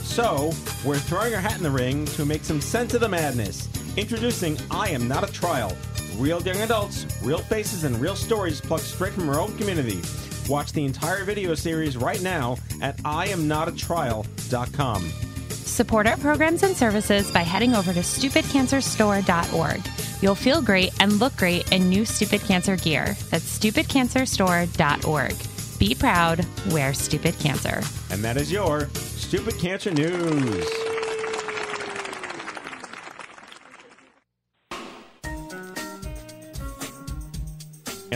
So, 0.02 0.54
we're 0.82 0.96
throwing 0.96 1.34
our 1.34 1.42
hat 1.42 1.58
in 1.58 1.62
the 1.62 1.70
ring 1.70 2.06
to 2.06 2.24
make 2.24 2.42
some 2.42 2.62
sense 2.62 2.94
of 2.94 3.02
the 3.02 3.08
madness. 3.08 3.68
Introducing 3.98 4.56
I 4.70 4.88
Am 4.88 5.06
Not 5.06 5.28
a 5.28 5.32
Trial. 5.32 5.76
Real 6.16 6.40
young 6.42 6.56
adults, 6.56 7.04
real 7.22 7.40
faces, 7.40 7.84
and 7.84 8.00
real 8.00 8.16
stories 8.16 8.62
plucked 8.62 8.84
straight 8.84 9.12
from 9.12 9.28
our 9.28 9.38
own 9.38 9.54
community. 9.58 10.00
Watch 10.48 10.72
the 10.72 10.86
entire 10.86 11.24
video 11.24 11.54
series 11.54 11.98
right 11.98 12.22
now 12.22 12.56
at 12.80 12.96
IamNotATrial.com. 12.98 15.27
Support 15.68 16.06
our 16.06 16.16
programs 16.16 16.62
and 16.64 16.74
services 16.74 17.30
by 17.30 17.40
heading 17.40 17.76
over 17.76 17.92
to 17.92 18.00
stupidcancerstore.org. 18.00 19.80
You'll 20.20 20.34
feel 20.34 20.62
great 20.62 20.92
and 20.98 21.20
look 21.20 21.36
great 21.36 21.70
in 21.70 21.88
new 21.88 22.04
Stupid 22.04 22.40
Cancer 22.40 22.76
gear. 22.76 23.16
That's 23.30 23.58
stupidcancerstore.org. 23.58 25.78
Be 25.78 25.94
proud, 25.94 26.44
wear 26.72 26.94
Stupid 26.94 27.38
Cancer. 27.38 27.82
And 28.10 28.24
that 28.24 28.36
is 28.36 28.50
your 28.50 28.88
Stupid 28.94 29.58
Cancer 29.58 29.92
News. 29.92 30.87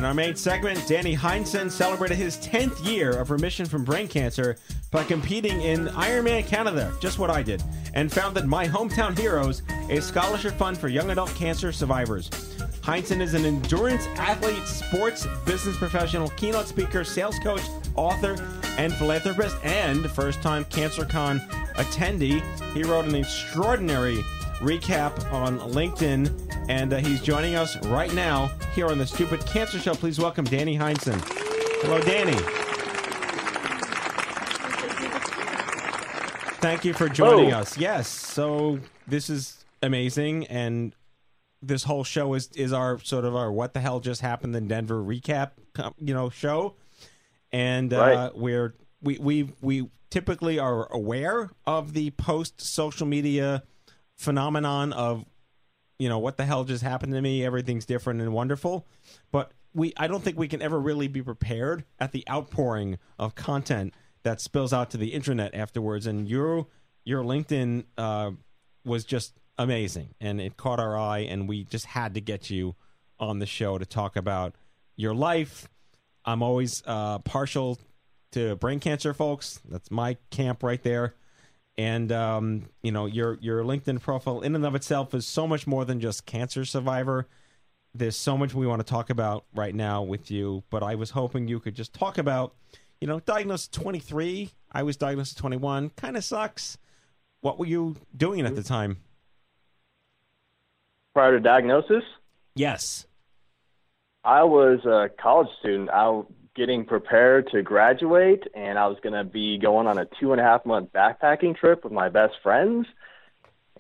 In 0.03 0.07
our 0.07 0.15
main 0.15 0.35
segment, 0.35 0.85
Danny 0.89 1.17
Heinsohn 1.17 1.71
celebrated 1.71 2.17
his 2.17 2.37
10th 2.39 2.85
year 2.85 3.13
of 3.13 3.31
remission 3.31 3.67
from 3.67 3.85
brain 3.85 4.09
cancer 4.09 4.57
by 4.91 5.05
competing 5.05 5.63
in 5.63 5.87
Ironman 5.91 6.45
Canada, 6.45 6.93
just 6.99 7.21
what 7.21 7.31
I 7.31 7.41
did, 7.41 7.63
and 7.95 8.13
founded 8.13 8.45
My 8.45 8.67
Hometown 8.67 9.17
Heroes, 9.17 9.63
a 9.91 10.01
scholarship 10.03 10.55
fund 10.55 10.77
for 10.77 10.89
young 10.89 11.13
adult 11.13 11.33
cancer 11.37 11.71
survivors. 11.71 12.31
Heinsohn 12.81 13.21
is 13.21 13.35
an 13.35 13.45
endurance 13.45 14.09
athlete, 14.17 14.67
sports 14.67 15.29
business 15.47 15.77
professional, 15.77 16.31
keynote 16.31 16.67
speaker, 16.67 17.05
sales 17.05 17.39
coach, 17.39 17.63
author, 17.95 18.35
and 18.79 18.93
philanthropist, 18.95 19.55
and 19.63 20.11
first 20.11 20.43
time 20.43 20.65
CancerCon 20.65 21.49
attendee. 21.75 22.43
He 22.75 22.83
wrote 22.83 23.05
an 23.05 23.15
extraordinary 23.15 24.25
recap 24.63 25.33
on 25.33 25.59
LinkedIn, 25.59 26.67
and 26.69 26.93
uh, 26.93 26.99
he's 26.99 27.21
joining 27.21 27.55
us 27.57 27.77
right 27.87 28.13
now 28.15 28.49
here 28.75 28.87
on 28.87 28.99
the 28.99 29.07
Stupid 29.07 29.41
Cancer 29.47 29.79
Show. 29.79 29.95
Please 29.95 30.19
welcome 30.19 30.45
Danny 30.45 30.77
Heinsohn. 30.79 31.21
Hello, 31.83 32.01
Danny. 32.01 32.37
Thank 36.61 36.85
you 36.85 36.93
for 36.95 37.09
joining 37.09 37.53
us. 37.53 37.77
Yes, 37.77 38.07
so 38.09 38.79
this 39.09 39.29
is 39.29 39.65
amazing, 39.83 40.47
and 40.47 40.95
this 41.61 41.83
whole 41.83 42.05
show 42.05 42.35
is 42.35 42.49
is 42.55 42.73
our 42.73 43.01
sort 43.01 43.25
of 43.25 43.35
our 43.35 43.51
what 43.51 43.75
the 43.75 43.81
hell 43.81 43.99
just 43.99 44.21
happened 44.21 44.55
in 44.55 44.69
Denver 44.69 45.03
recap, 45.03 45.51
you 45.99 46.15
know, 46.15 46.31
show, 46.31 46.77
and 47.51 47.93
uh, 47.93 47.99
Right. 47.99 48.37
we're 48.39 48.75
we 49.03 49.19
we 49.19 49.53
we 49.61 49.89
typically 50.11 50.61
are 50.61 50.87
aware 50.93 51.51
of 51.67 51.95
the 51.95 52.11
post 52.11 52.61
social 52.61 53.07
media 53.09 53.65
phenomenon 54.17 54.93
of 54.93 55.25
you 55.99 56.09
know 56.09 56.19
what 56.19 56.37
the 56.37 56.45
hell 56.45 56.65
just 56.65 56.83
happened 56.83 57.13
to 57.13 57.21
me? 57.21 57.45
Everything's 57.45 57.87
different 57.87 58.21
and 58.21 58.33
wonderful. 58.33 58.87
But 59.31 59.53
we 59.75 59.93
i 59.97 60.07
don't 60.07 60.23
think 60.23 60.39
we 60.39 60.49
can 60.49 60.61
ever 60.61 60.79
really 60.79 61.09
be 61.09 61.23
prepared 61.23 61.85
at 61.99 62.13
the 62.13 62.23
outpouring 62.29 62.99
of 63.19 63.35
content 63.35 63.95
that 64.23 64.39
spills 64.39 64.71
out 64.73 64.91
to 64.91 64.97
the 64.97 65.15
internet 65.15 65.55
afterwards. 65.55 66.07
And 66.07 66.29
your 66.29 66.67
your 67.05 67.23
linkedin 67.23 67.85
uh, 67.97 68.33
was 68.85 69.05
just 69.05 69.35
amazing. 69.59 70.15
And 70.21 70.41
it 70.41 70.57
caught 70.57 70.81
our 70.81 70.97
eye 70.99 71.21
and 71.21 71.49
we 71.49 71.65
just 71.65 71.87
had 71.87 72.15
to 72.15 72.21
get 72.21 72.51
you 72.51 72.75
on 73.19 73.39
the 73.39 73.47
show 73.47 73.79
to 73.79 73.87
talk 73.87 74.17
about 74.17 74.55
your 74.97 75.15
life. 75.15 75.69
I'm 76.25 76.43
always 76.43 76.83
uh, 76.87 77.19
partial 77.21 77.79
to 78.33 78.57
brain 78.57 78.81
cancer 78.81 79.15
folks. 79.15 79.61
That's 79.69 79.91
my 79.91 80.17
camp 80.31 80.63
right 80.63 80.83
there 80.83 81.15
and 81.79 82.13
um, 82.13 82.69
you 82.83 82.93
know 82.93 83.07
your 83.07 83.39
your 83.41 83.63
LinkedIn 83.63 84.01
profile 84.01 84.41
in 84.41 84.55
and 84.55 84.65
of 84.65 84.75
itself 84.75 85.15
is 85.15 85.27
so 85.27 85.47
much 85.47 85.67
more 85.67 85.85
than 85.85 86.01
just 86.01 86.27
cancer 86.27 86.65
survivor. 86.65 87.27
There's 87.95 88.17
so 88.17 88.39
much 88.39 88.55
we 88.55 88.67
want 88.67 88.81
to 88.81 88.91
talk 88.91 89.11
about 89.11 89.45
right 89.55 89.75
now 89.75 90.03
with 90.03 90.31
you, 90.31 90.65
but 90.71 90.83
I 90.83 90.95
was 90.95 91.11
hoping 91.11 91.47
you 91.47 91.61
could 91.61 91.75
just 91.75 91.93
talk 91.93 92.17
about, 92.17 92.55
you 93.03 93.07
know, 93.07 93.21
diagnosed 93.21 93.73
23. 93.73 94.51
I 94.73 94.83
was 94.83 94.97
diagnosed 94.97 95.37
at 95.37 95.41
21. 95.43 95.91
Kind 95.91 96.17
of 96.17 96.25
sucks. 96.25 96.79
What 97.43 97.59
were 97.59 97.67
you 97.67 97.97
doing 98.17 98.47
at 98.47 98.55
the 98.55 98.63
time? 98.63 98.97
Prior 101.13 101.33
to 101.33 101.41
diagnosis, 101.41 102.03
Yes. 102.55 103.07
I 104.25 104.45
was 104.45 104.85
a 104.85 105.11
college 105.21 105.49
student. 105.61 105.91
I 105.91 106.23
getting 106.55 106.85
prepared 106.85 107.49
to 107.53 107.63
graduate, 107.63 108.45
and 108.55 108.79
I 108.79 108.87
was 108.87 108.99
going 109.03 109.15
to 109.15 109.25
be 109.25 109.59
going 109.59 109.87
on 109.87 109.99
a 109.99 110.07
two 110.21 110.33
and 110.33 110.41
a 110.41 110.45
half 110.45 110.67
month 110.67 110.93
backpacking 110.93 111.57
trip 111.57 111.85
with 111.85 111.93
my 111.93 112.09
best 112.09 112.35
friends. 112.43 112.87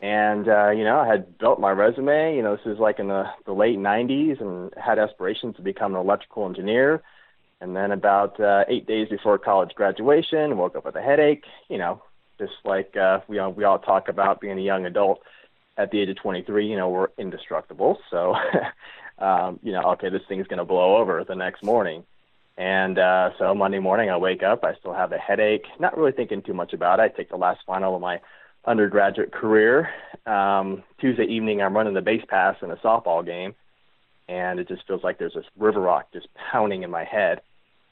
And 0.00 0.48
uh, 0.48 0.70
you 0.70 0.84
know, 0.84 0.98
I 0.98 1.06
had 1.06 1.38
built 1.38 1.60
my 1.60 1.70
resume. 1.70 2.34
You 2.34 2.42
know, 2.42 2.56
this 2.56 2.66
is 2.66 2.78
like 2.78 2.98
in 2.98 3.08
the 3.08 3.24
the 3.46 3.52
late 3.52 3.78
'90s, 3.78 4.40
and 4.40 4.72
had 4.76 4.98
aspirations 4.98 5.56
to 5.56 5.62
become 5.62 5.94
an 5.94 6.00
electrical 6.00 6.46
engineer. 6.46 7.02
And 7.60 7.76
then 7.76 7.92
about 7.92 8.40
uh, 8.40 8.64
eight 8.66 8.88
days 8.88 9.08
before 9.08 9.38
college 9.38 9.70
graduation, 9.76 10.56
woke 10.56 10.74
up 10.74 10.84
with 10.84 10.96
a 10.96 11.02
headache. 11.02 11.44
You 11.68 11.78
know, 11.78 12.02
just 12.38 12.54
like 12.64 12.96
uh, 12.96 13.20
we 13.28 13.38
all, 13.38 13.52
we 13.52 13.62
all 13.62 13.78
talk 13.78 14.08
about 14.08 14.40
being 14.40 14.58
a 14.58 14.62
young 14.62 14.86
adult 14.86 15.22
at 15.76 15.92
the 15.92 16.00
age 16.00 16.08
of 16.08 16.16
23. 16.16 16.66
You 16.66 16.76
know, 16.76 16.88
we're 16.88 17.08
indestructible. 17.16 17.98
So, 18.10 18.34
um, 19.18 19.60
you 19.62 19.70
know, 19.70 19.82
okay, 19.92 20.08
this 20.08 20.22
thing's 20.28 20.48
going 20.48 20.58
to 20.58 20.64
blow 20.64 20.96
over 20.96 21.22
the 21.22 21.36
next 21.36 21.62
morning. 21.62 22.02
And 22.62 22.96
uh, 22.96 23.30
so 23.40 23.56
Monday 23.56 23.80
morning, 23.80 24.08
I 24.08 24.16
wake 24.18 24.44
up. 24.44 24.62
I 24.62 24.76
still 24.76 24.92
have 24.92 25.10
a 25.10 25.18
headache. 25.18 25.64
Not 25.80 25.98
really 25.98 26.12
thinking 26.12 26.42
too 26.42 26.54
much 26.54 26.72
about 26.72 27.00
it. 27.00 27.02
I 27.02 27.08
take 27.08 27.28
the 27.28 27.36
last 27.36 27.58
final 27.66 27.96
of 27.96 28.00
my 28.00 28.20
undergraduate 28.64 29.32
career. 29.32 29.90
Um, 30.26 30.84
Tuesday 31.00 31.24
evening, 31.24 31.60
I'm 31.60 31.76
running 31.76 31.94
the 31.94 32.00
base 32.00 32.22
pass 32.28 32.54
in 32.62 32.70
a 32.70 32.76
softball 32.76 33.26
game, 33.26 33.56
and 34.28 34.60
it 34.60 34.68
just 34.68 34.86
feels 34.86 35.02
like 35.02 35.18
there's 35.18 35.34
this 35.34 35.44
river 35.58 35.80
rock 35.80 36.12
just 36.12 36.28
pounding 36.34 36.84
in 36.84 36.90
my 36.92 37.02
head. 37.02 37.40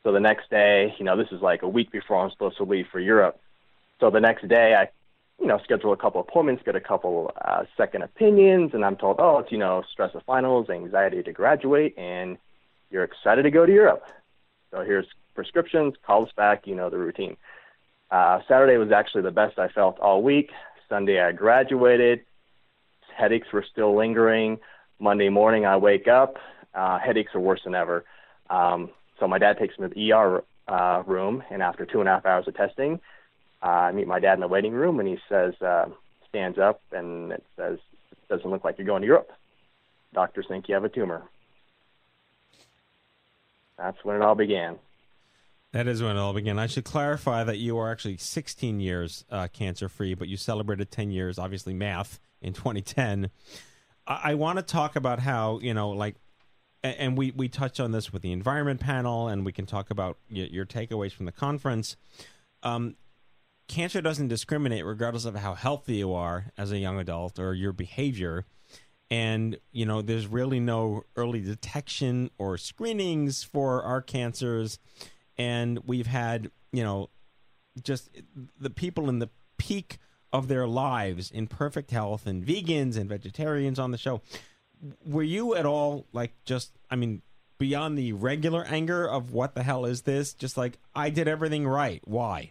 So 0.05 0.13
the 0.13 0.21
next 0.21 0.49
day, 0.51 0.95
you 1.01 1.05
know, 1.05 1.17
this 1.17 1.33
is 1.33 1.43
like 1.43 1.63
a 1.63 1.69
week 1.69 1.91
before 1.91 2.23
I'm 2.23 2.31
supposed 2.31 2.59
to 2.59 2.63
leave 2.63 2.87
for 2.93 3.01
Europe. 3.01 3.41
So 3.99 4.09
the 4.09 4.21
next 4.21 4.47
day, 4.47 4.77
I, 4.77 4.89
you 5.41 5.49
know, 5.49 5.59
schedule 5.65 5.93
a 5.93 5.97
couple 5.97 6.21
appointments, 6.21 6.63
get 6.65 6.77
a 6.77 6.81
couple 6.81 7.33
uh, 7.45 7.65
second 7.77 8.03
opinions, 8.03 8.71
and 8.73 8.85
I'm 8.85 8.95
told, 8.95 9.17
oh, 9.19 9.39
it's 9.39 9.51
you 9.51 9.59
know, 9.59 9.83
stress 9.91 10.15
of 10.15 10.23
finals, 10.23 10.71
anxiety 10.71 11.25
to 11.25 11.33
graduate, 11.33 11.99
and 11.99 12.39
you're 12.93 13.03
excited 13.03 13.43
to 13.43 13.51
go 13.51 13.67
to 13.67 13.73
Europe. 13.73 14.09
So 14.71 14.83
here's 14.83 15.07
prescriptions, 15.35 15.95
call 16.07 16.25
us 16.25 16.33
back, 16.37 16.67
you 16.67 16.75
know 16.75 16.91
the 16.91 16.99
routine. 16.99 17.37
Uh, 18.11 18.41
Saturday 18.49 18.77
was 18.77 18.91
actually 18.93 19.23
the 19.23 19.31
best 19.31 19.59
I 19.59 19.69
felt 19.69 19.99
all 20.01 20.23
week. 20.23 20.51
Sunday 20.89 21.21
I 21.21 21.33
graduated. 21.33 22.21
Headaches 23.17 23.49
were 23.53 23.65
still 23.71 23.97
lingering. 23.97 24.59
Monday 24.99 25.29
morning 25.29 25.67
I 25.67 25.77
wake 25.77 26.09
up. 26.09 26.37
Uh, 26.75 26.99
headaches 26.99 27.35
are 27.35 27.41
worse 27.41 27.61
than 27.65 27.75
ever. 27.75 28.05
Um, 28.49 28.91
so 29.19 29.27
my 29.27 29.39
dad 29.39 29.59
takes 29.59 29.79
me 29.79 29.89
to 29.89 29.95
the 29.95 30.13
ER 30.13 30.45
uh, 30.69 31.03
room, 31.07 31.43
and 31.51 31.63
after 31.63 31.85
two 31.85 32.01
and 32.01 32.09
a 32.09 32.13
half 32.13 32.27
hours 32.27 32.49
of 32.49 32.55
testing, 32.55 33.01
uh, 33.63 33.67
I 33.67 33.93
meet 33.93 34.07
my 34.07 34.21
dad 34.21 34.35
in 34.35 34.41
the 34.41 34.49
waiting 34.49 34.73
room, 34.73 35.01
and 35.01 35.09
he 35.09 35.19
says, 35.29 35.55
uh, 35.61 35.87
stands 36.29 36.59
up, 36.59 36.81
and 36.93 37.33
it 37.33 37.45
says, 37.57 37.79
doesn't 38.29 38.49
look 38.49 38.65
like 38.65 38.79
you're 38.79 38.87
going 38.87 39.03
to 39.03 39.07
Europe. 39.07 39.31
Doctors 40.15 40.47
think 40.49 40.69
you 40.69 40.75
have 40.75 40.85
a 40.85 40.89
tumor. 40.89 41.23
That's 43.81 43.97
when 44.05 44.17
it 44.17 44.23
all 44.23 44.35
began. 44.35 44.79
That 45.73 45.87
is 45.87 46.03
when 46.03 46.17
it 46.17 46.19
all 46.19 46.35
began. 46.35 46.59
I 46.59 46.67
should 46.67 46.85
clarify 46.85 47.45
that 47.45 47.59
you 47.59 47.79
are 47.79 47.91
actually 47.91 48.17
16 48.17 48.81
years 48.81 49.25
uh, 49.31 49.49
cancer 49.53 49.89
free, 49.89 50.15
but 50.15 50.29
you 50.29 50.37
celebrated 50.37 50.91
10 50.91 51.11
years, 51.11 51.39
obviously 51.39 51.73
math, 51.73 52.21
in 52.43 52.53
2010. 52.53 53.31
I, 54.07 54.21
I 54.25 54.35
want 54.35 54.59
to 54.59 54.63
talk 54.63 54.97
about 54.97 55.21
how, 55.21 55.61
you 55.61 55.73
know, 55.73 55.91
like, 55.91 56.17
a- 56.83 57.01
and 57.01 57.17
we, 57.17 57.31
we 57.31 57.49
touched 57.49 57.79
on 57.79 57.93
this 57.93 58.13
with 58.13 58.23
the 58.23 58.33
environment 58.33 58.81
panel, 58.81 59.29
and 59.29 59.47
we 59.47 59.53
can 59.53 59.65
talk 59.65 59.91
about 59.91 60.19
your, 60.29 60.47
your 60.49 60.67
takeaways 60.67 61.13
from 61.13 61.27
the 61.27 61.33
conference. 61.33 61.97
Um, 62.63 62.97
cancer 63.69 64.03
doesn't 64.03 64.29
discriminate 64.29 64.85
regardless 64.85 65.25
of 65.25 65.37
how 65.37 65.55
healthy 65.55 65.97
you 65.97 66.13
are 66.13 66.47
as 66.59 66.73
a 66.73 66.79
young 66.79 66.99
adult 66.99 67.39
or 67.39 67.55
your 67.55 67.73
behavior 67.73 68.45
and 69.11 69.59
you 69.73 69.85
know 69.85 70.03
there's 70.03 70.27
really 70.27 70.61
no 70.61 71.05
early 71.17 71.41
detection 71.41 72.31
or 72.39 72.57
screenings 72.57 73.43
for 73.43 73.83
our 73.83 74.01
cancers 74.01 74.79
and 75.37 75.81
we've 75.87 76.07
had 76.07 76.51
you 76.73 76.83
know 76.83 77.11
just 77.83 78.11
the 78.59 78.71
people 78.71 79.09
in 79.09 79.19
the 79.19 79.29
peak 79.59 79.99
of 80.33 80.49
their 80.49 80.67
lives 80.67 81.31
in 81.31 81.47
perfect 81.47 81.91
health 81.91 82.27
and 82.27 82.45
vegans 82.47 82.97
and 82.97 83.09
vegetarians 83.09 83.79
on 83.79 83.91
the 83.91 83.99
show 83.99 84.21
were 85.05 85.23
you 85.23 85.55
at 85.55 85.67
all 85.67 86.07
like 86.13 86.33
just 86.45 86.73
i 86.91 86.97
mean 86.97 87.23
beyond 87.61 87.97
the 87.97 88.13
regular 88.15 88.65
anger 88.65 89.07
of 89.07 89.33
what 89.33 89.55
the 89.55 89.63
hell 89.63 89.85
is 89.85 90.03
this? 90.03 90.33
Just 90.33 90.57
like 90.57 90.79
I 90.97 91.11
did 91.11 91.29
everything 91.29 91.69
right. 91.69 92.01
Why? 92.05 92.51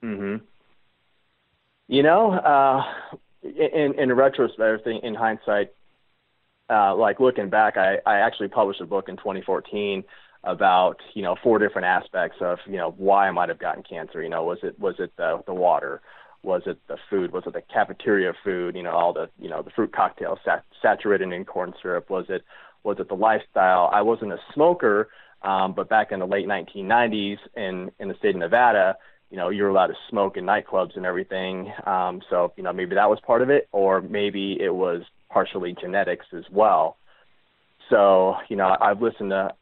hmm 0.00 0.36
You 1.86 2.02
know, 2.02 2.32
uh, 2.32 2.82
in 3.46 3.98
in 3.98 4.12
retrospect, 4.12 4.86
in 4.86 5.14
hindsight, 5.14 5.72
uh, 6.68 6.94
like 6.94 7.20
looking 7.20 7.48
back, 7.48 7.76
I, 7.76 7.98
I 8.06 8.18
actually 8.18 8.48
published 8.48 8.80
a 8.80 8.86
book 8.86 9.08
in 9.08 9.16
2014 9.16 10.04
about 10.44 11.00
you 11.14 11.22
know 11.22 11.36
four 11.42 11.58
different 11.58 11.86
aspects 11.86 12.38
of 12.40 12.58
you 12.66 12.76
know 12.76 12.94
why 12.96 13.28
I 13.28 13.30
might 13.30 13.48
have 13.48 13.58
gotten 13.58 13.82
cancer. 13.82 14.22
You 14.22 14.28
know, 14.28 14.44
was 14.44 14.58
it 14.62 14.78
was 14.78 14.94
it 14.98 15.12
the 15.16 15.42
the 15.46 15.54
water? 15.54 16.00
Was 16.42 16.62
it 16.66 16.78
the 16.86 16.96
food? 17.10 17.32
Was 17.32 17.44
it 17.46 17.54
the 17.54 17.62
cafeteria 17.62 18.32
food? 18.44 18.76
You 18.76 18.82
know, 18.82 18.92
all 18.92 19.12
the 19.12 19.28
you 19.38 19.48
know 19.48 19.62
the 19.62 19.70
fruit 19.70 19.92
cocktails 19.92 20.38
sat- 20.44 20.64
saturated 20.80 21.32
in 21.32 21.44
corn 21.44 21.74
syrup. 21.82 22.10
Was 22.10 22.26
it 22.28 22.44
was 22.82 22.98
it 23.00 23.08
the 23.08 23.14
lifestyle? 23.14 23.90
I 23.92 24.02
wasn't 24.02 24.32
a 24.32 24.38
smoker, 24.54 25.08
um, 25.42 25.72
but 25.72 25.88
back 25.88 26.12
in 26.12 26.20
the 26.20 26.26
late 26.26 26.46
1990s 26.46 27.38
in 27.56 27.90
in 27.98 28.08
the 28.08 28.14
state 28.14 28.34
of 28.34 28.40
Nevada, 28.40 28.96
you 29.30 29.36
know, 29.36 29.48
you're 29.48 29.68
allowed 29.68 29.88
to 29.88 29.96
smoke 30.08 30.36
in 30.36 30.44
nightclubs 30.44 30.96
and 30.96 31.04
everything. 31.04 31.72
Um, 31.84 32.22
so 32.30 32.52
you 32.56 32.62
know 32.62 32.72
maybe 32.72 32.94
that 32.94 33.10
was 33.10 33.18
part 33.26 33.42
of 33.42 33.50
it, 33.50 33.68
or 33.72 34.00
maybe 34.00 34.56
it 34.60 34.74
was 34.74 35.02
partially 35.30 35.74
genetics 35.80 36.26
as 36.32 36.44
well. 36.50 36.96
So 37.90 38.36
you 38.48 38.56
know 38.56 38.76
I've 38.80 39.02
listened 39.02 39.30
to 39.30 39.54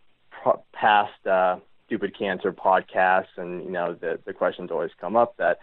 past 0.73 1.27
uh, 1.27 1.57
stupid 1.87 2.17
cancer 2.19 2.53
podcasts, 2.53 3.37
and 3.37 3.65
you 3.65 3.71
know 3.71 3.95
the 3.95 4.19
the 4.25 4.33
questions 4.33 4.71
always 4.71 4.91
come 5.01 5.17
up 5.17 5.37
that 5.39 5.59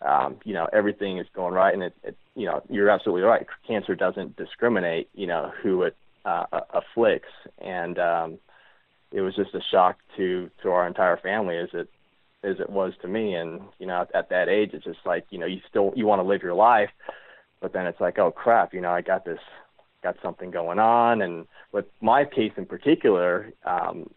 um, 0.00 0.36
you 0.44 0.54
know 0.54 0.68
everything 0.72 1.18
is 1.18 1.26
going 1.34 1.54
right, 1.54 1.74
and 1.74 1.82
it, 1.82 1.94
it 2.02 2.16
you 2.34 2.46
know 2.46 2.62
you're 2.68 2.90
absolutely 2.90 3.22
right. 3.22 3.46
Cancer 3.66 3.94
doesn't 3.94 4.36
discriminate, 4.36 5.08
you 5.14 5.26
know 5.26 5.52
who 5.62 5.82
it 5.82 5.96
uh, 6.24 6.46
afflicts, 6.70 7.32
and 7.58 7.98
um, 7.98 8.38
it 9.10 9.20
was 9.20 9.34
just 9.34 9.54
a 9.54 9.60
shock 9.70 9.98
to 10.16 10.50
to 10.62 10.70
our 10.70 10.86
entire 10.86 11.16
family 11.16 11.56
as 11.58 11.68
it 11.72 11.88
as 12.42 12.58
it 12.60 12.70
was 12.70 12.92
to 13.02 13.08
me. 13.08 13.34
And 13.34 13.60
you 13.78 13.86
know 13.86 14.02
at, 14.02 14.14
at 14.14 14.28
that 14.30 14.48
age, 14.48 14.70
it's 14.72 14.84
just 14.84 15.00
like 15.04 15.26
you 15.30 15.38
know 15.38 15.46
you 15.46 15.60
still 15.68 15.92
you 15.96 16.06
want 16.06 16.20
to 16.20 16.28
live 16.28 16.42
your 16.42 16.54
life, 16.54 16.90
but 17.60 17.72
then 17.72 17.86
it's 17.86 18.00
like 18.00 18.18
oh 18.18 18.30
crap, 18.30 18.74
you 18.74 18.80
know 18.80 18.92
I 18.92 19.02
got 19.02 19.24
this 19.24 19.40
got 20.02 20.16
something 20.22 20.50
going 20.50 20.78
on, 20.78 21.22
and 21.22 21.46
with 21.70 21.86
my 22.00 22.24
case 22.24 22.52
in 22.56 22.66
particular, 22.66 23.52
um, 23.64 24.08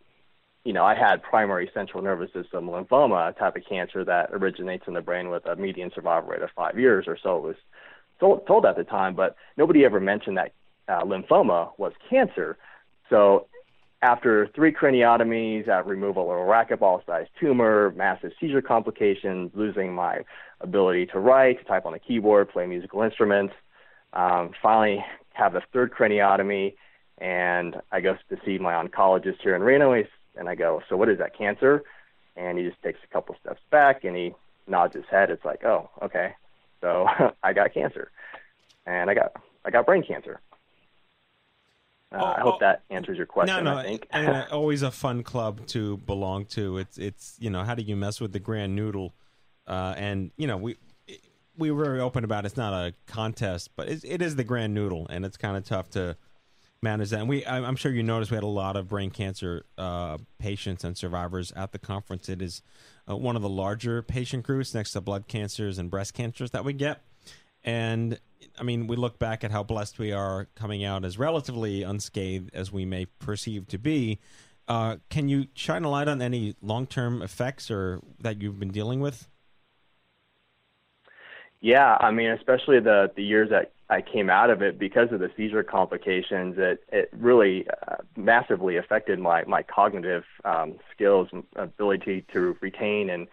you 0.65 0.73
know, 0.73 0.84
I 0.84 0.95
had 0.95 1.21
primary 1.21 1.69
central 1.73 2.03
nervous 2.03 2.34
system 2.34 2.67
lymphoma, 2.67 3.30
a 3.30 3.34
type 3.34 3.55
of 3.55 3.63
cancer 3.69 4.03
that 4.03 4.32
originates 4.34 4.86
in 4.88 4.95
the 4.95 5.01
brain 5.01 5.30
with 5.30 5.45
a 5.45 5.55
median 5.55 5.91
survival 5.93 6.30
rate 6.30 6.41
of 6.41 6.49
five 6.55 6.78
years 6.78 7.05
or 7.07 7.17
so. 7.21 7.38
It 7.38 7.43
was 7.43 7.55
told, 8.19 8.47
told 8.47 8.65
at 8.65 8.76
the 8.76 8.84
time, 8.84 9.15
but 9.15 9.36
nobody 9.57 9.86
ever 9.86 9.99
mentioned 9.99 10.38
that 10.38 10.53
uh, 10.88 11.03
lymphoma 11.03 11.69
was 11.78 11.93
cancer. 12.09 12.57
So 13.11 13.47
after 14.06 14.47
three 14.53 14.72
craniotomies, 14.72 15.68
at 15.68 15.88
removal 15.88 16.32
of 16.32 16.38
a 16.38 16.41
racquetball-sized 16.41 17.32
tumor, 17.39 17.91
massive 17.95 18.32
seizure 18.39 18.62
complications, 18.62 19.49
losing 19.56 19.95
my 19.95 20.24
ability 20.62 21.08
to 21.08 21.20
write, 21.20 21.58
to 21.58 21.66
type 21.66 21.88
on 21.88 21.95
a 21.95 21.99
keyboard, 21.99 22.47
play 22.49 22.68
musical 22.68 23.01
instruments, 23.01 23.56
um, 24.14 24.51
finally 24.62 25.03
have 25.34 25.53
the 25.53 25.62
third 25.74 25.91
craniotomy, 25.91 26.76
and 27.18 27.82
I 27.91 27.99
go 27.99 28.16
to 28.30 28.38
see 28.45 28.60
my 28.60 28.74
oncologist 28.74 29.41
here 29.41 29.56
in 29.56 29.64
Reno. 29.64 29.91
And 30.38 30.49
I 30.49 30.53
go, 30.53 30.84
so 30.88 30.95
what 30.97 31.10
is 31.10 31.18
that, 31.18 31.36
cancer? 31.36 31.84
And 32.36 32.60
he 32.60 32.66
just 32.66 32.82
takes 32.84 32.99
a 33.03 33.08
couple 33.12 33.36
steps 33.41 33.62
back 33.72 34.03
and 34.03 34.16
he 34.16 34.36
nods 34.68 34.93
his 34.93 35.06
head. 35.10 35.32
It's 35.32 35.45
like, 35.45 35.64
oh, 35.64 35.89
okay. 36.03 36.34
So 36.80 37.08
I 37.43 37.53
got 37.53 37.74
cancer, 37.74 38.12
and 38.86 39.10
I 39.10 39.16
got 39.16 39.32
I 39.66 39.72
got 39.72 39.88
brain 39.88 40.03
cancer. 40.03 40.41
Uh, 42.12 42.18
oh, 42.22 42.26
I 42.26 42.41
hope 42.41 42.56
oh, 42.56 42.58
that 42.62 42.84
answers 42.89 43.18
your 43.18 43.26
question. 43.26 43.64
No, 43.64 43.74
no, 43.74 43.78
I 43.80 43.84
think. 43.84 44.08
and 44.12 44.47
always 44.51 44.82
a 44.84 44.91
fun 44.91 45.24
club 45.24 45.66
to 45.68 45.97
belong 45.97 46.45
to. 46.47 46.78
It's 46.78 46.97
it's 46.97 47.36
you 47.39 47.49
know 47.49 47.64
how 47.64 47.76
do 47.76 47.84
you 47.84 47.95
mess 47.95 48.22
with 48.22 48.32
the 48.32 48.39
grand 48.39 48.76
noodle, 48.76 49.14
uh, 49.68 49.95
and 49.97 50.32
you 50.38 50.47
know 50.47 50.58
we 50.58 50.78
we 51.58 51.72
were 51.72 51.84
very 51.84 51.99
open 51.99 52.24
about 52.24 52.45
it. 52.45 52.47
it's 52.47 52.58
not 52.58 52.74
a 52.74 52.93
contest, 53.08 53.72
but 53.76 53.88
it, 53.88 54.03
it 54.03 54.22
is 54.22 54.36
the 54.36 54.43
grand 54.43 54.74
noodle, 54.74 55.08
and 55.10 55.26
it's 55.26 55.38
kind 55.38 55.58
of 55.58 55.64
tough 55.64 55.89
to 55.91 56.18
manage 56.82 57.10
that. 57.10 57.20
And 57.20 57.30
we, 57.30 57.45
I'm 57.45 57.76
sure 57.76 57.91
you 57.91 58.03
noticed, 58.03 58.32
we 58.32 58.36
had 58.36 58.43
a 58.43 58.47
lot 58.47 58.76
of 58.76 58.88
brain 58.88 59.10
cancer 59.10 59.66
uh, 59.78 60.18
patients 60.38 60.84
and 60.84 60.97
survivors 60.97 61.51
at 61.53 61.72
the 61.72 61.80
conference. 61.80 62.30
It 62.30 62.41
is 62.41 62.62
uh, 63.10 63.16
one 63.16 63.36
of 63.36 63.41
the 63.41 63.49
larger 63.49 64.01
patient 64.01 64.43
groups 64.45 64.74
next 64.74 64.91
to 64.91 65.01
blood 65.01 65.28
cancers 65.28 65.78
and 65.78 65.89
breast 65.89 66.14
cancers 66.14 66.51
that 66.51 66.64
we 66.64 66.74
get. 66.74 67.01
And 67.66 68.20
I 68.57 68.63
mean, 68.63 68.88
we 68.88 68.95
look 68.95 69.20
back 69.20 69.43
at 69.43 69.51
how 69.51 69.63
blessed 69.63 69.99
we 69.99 70.13
are 70.13 70.47
coming 70.55 70.86
out 70.86 71.03
as 71.03 71.18
relatively 71.18 71.84
unscathed 71.84 72.51
as 72.53 72.72
we 72.72 72.86
may 72.86 73.05
perceive 73.05 73.68
to 73.70 73.78
be. 73.78 74.20
Uh, 74.68 74.97
can 75.09 75.28
you 75.28 75.47
shine 75.55 75.84
a 75.84 75.89
light 75.89 76.07
on 76.07 76.22
any 76.22 76.55
long-term 76.61 77.22
effects 77.22 77.70
or 77.70 78.01
that 78.20 78.41
you've 78.41 78.59
been 78.59 78.72
dealing 78.72 78.99
with? 78.99 79.28
Yeah, 81.59 81.97
I 81.99 82.11
mean, 82.11 82.30
especially 82.30 82.80
the 82.80 83.11
the 83.16 83.24
years 83.24 83.49
that 83.49 83.72
I 83.89 84.01
came 84.01 84.30
out 84.30 84.49
of 84.51 84.61
it 84.61 84.78
because 84.78 85.11
of 85.11 85.20
the 85.20 85.32
seizure 85.36 85.63
complications. 85.63 86.55
It 86.57 86.84
it 86.91 87.09
really 87.11 87.68
uh, 87.88 87.97
massively 88.16 88.78
affected 88.78 89.20
my 89.20 89.43
my 89.45 89.63
cognitive 89.63 90.26
um, 90.43 90.76
skills, 90.93 91.28
ability 91.55 92.26
to 92.34 92.55
retain 92.61 93.09
and 93.09 93.28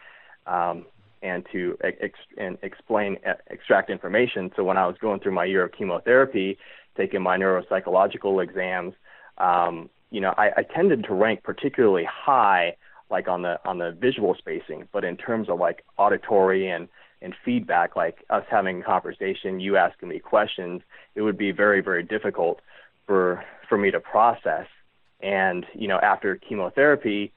um, 0.47 0.87
and 1.23 1.47
to 1.53 1.77
ex- 1.83 2.19
and 2.37 2.59
explain, 2.63 3.17
extract 3.49 3.91
information. 3.91 4.51
So 4.57 4.65
when 4.65 4.77
I 4.77 4.87
was 4.87 4.97
going 5.01 5.21
through 5.21 5.33
my 5.33 5.45
year 5.45 5.65
of 5.65 5.73
chemotherapy, 5.73 6.59
taking 6.97 7.23
my 7.23 7.39
neuropsychological 7.39 8.43
exams, 8.43 8.95
um, 9.39 9.89
you 10.11 10.21
know, 10.21 10.35
I, 10.37 10.51
I 10.59 10.63
tended 10.63 11.05
to 11.05 11.15
rank 11.15 11.43
particularly 11.43 12.05
high, 12.05 12.77
like 13.11 13.29
on 13.29 13.43
the 13.43 13.59
on 13.65 13.79
the 13.79 13.97
visual 13.99 14.35
spacing, 14.39 14.89
but 14.93 15.05
in 15.05 15.17
terms 15.17 15.49
of 15.49 15.59
like 15.59 15.85
auditory 15.97 16.69
and 16.69 16.89
and 17.23 17.35
feedback, 17.45 17.95
like 17.95 18.25
us 18.31 18.45
having 18.51 18.81
a 18.81 18.85
conversation, 18.85 19.61
you 19.61 19.77
asking 19.77 20.09
me 20.09 20.19
questions, 20.19 20.83
it 21.15 21.23
would 21.23 21.39
be 21.39 21.53
very, 21.53 21.81
very 21.81 22.03
difficult 22.03 22.61
for 23.07 23.45
for 23.69 23.79
me 23.79 23.91
to 23.91 24.01
process. 24.01 24.67
And 25.21 25.65
you 25.75 25.89
know, 25.89 25.99
after 26.03 26.37
chemotherapy, 26.37 27.33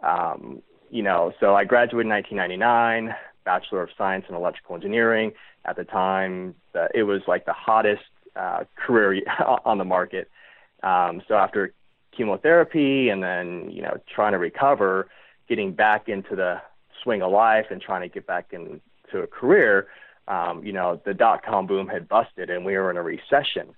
um, 0.00 0.62
you 0.90 1.02
know, 1.02 1.32
so 1.40 1.54
I 1.54 1.64
graduated 1.64 2.06
in 2.06 2.10
1999, 2.10 3.14
Bachelor 3.46 3.82
of 3.82 3.88
Science 3.96 4.26
in 4.28 4.34
Electrical 4.34 4.74
Engineering. 4.74 5.32
At 5.64 5.76
the 5.76 5.84
time, 5.84 6.54
the, 6.74 6.88
it 6.94 7.04
was 7.04 7.22
like 7.26 7.46
the 7.46 7.54
hottest 7.54 8.02
uh, 8.36 8.64
career 8.76 9.22
on 9.64 9.78
the 9.78 9.84
market. 9.84 10.30
Um, 10.82 11.22
so 11.26 11.34
after 11.34 11.72
chemotherapy 12.14 13.08
and 13.08 13.22
then 13.22 13.70
you 13.70 13.80
know 13.80 13.98
trying 14.14 14.32
to 14.32 14.38
recover, 14.38 15.08
getting 15.48 15.72
back 15.72 16.10
into 16.10 16.36
the 16.36 16.60
swing 17.02 17.22
of 17.22 17.32
life 17.32 17.66
and 17.70 17.80
trying 17.80 18.02
to 18.02 18.08
get 18.08 18.26
back 18.26 18.52
into 18.52 18.80
a 19.14 19.26
career, 19.26 19.86
um, 20.28 20.64
you 20.64 20.72
know, 20.72 21.00
the 21.04 21.14
dot 21.14 21.44
com 21.44 21.66
boom 21.66 21.86
had 21.88 22.08
busted 22.08 22.50
and 22.50 22.64
we 22.64 22.76
were 22.76 22.90
in 22.90 22.96
a 22.96 23.02
recession. 23.02 23.74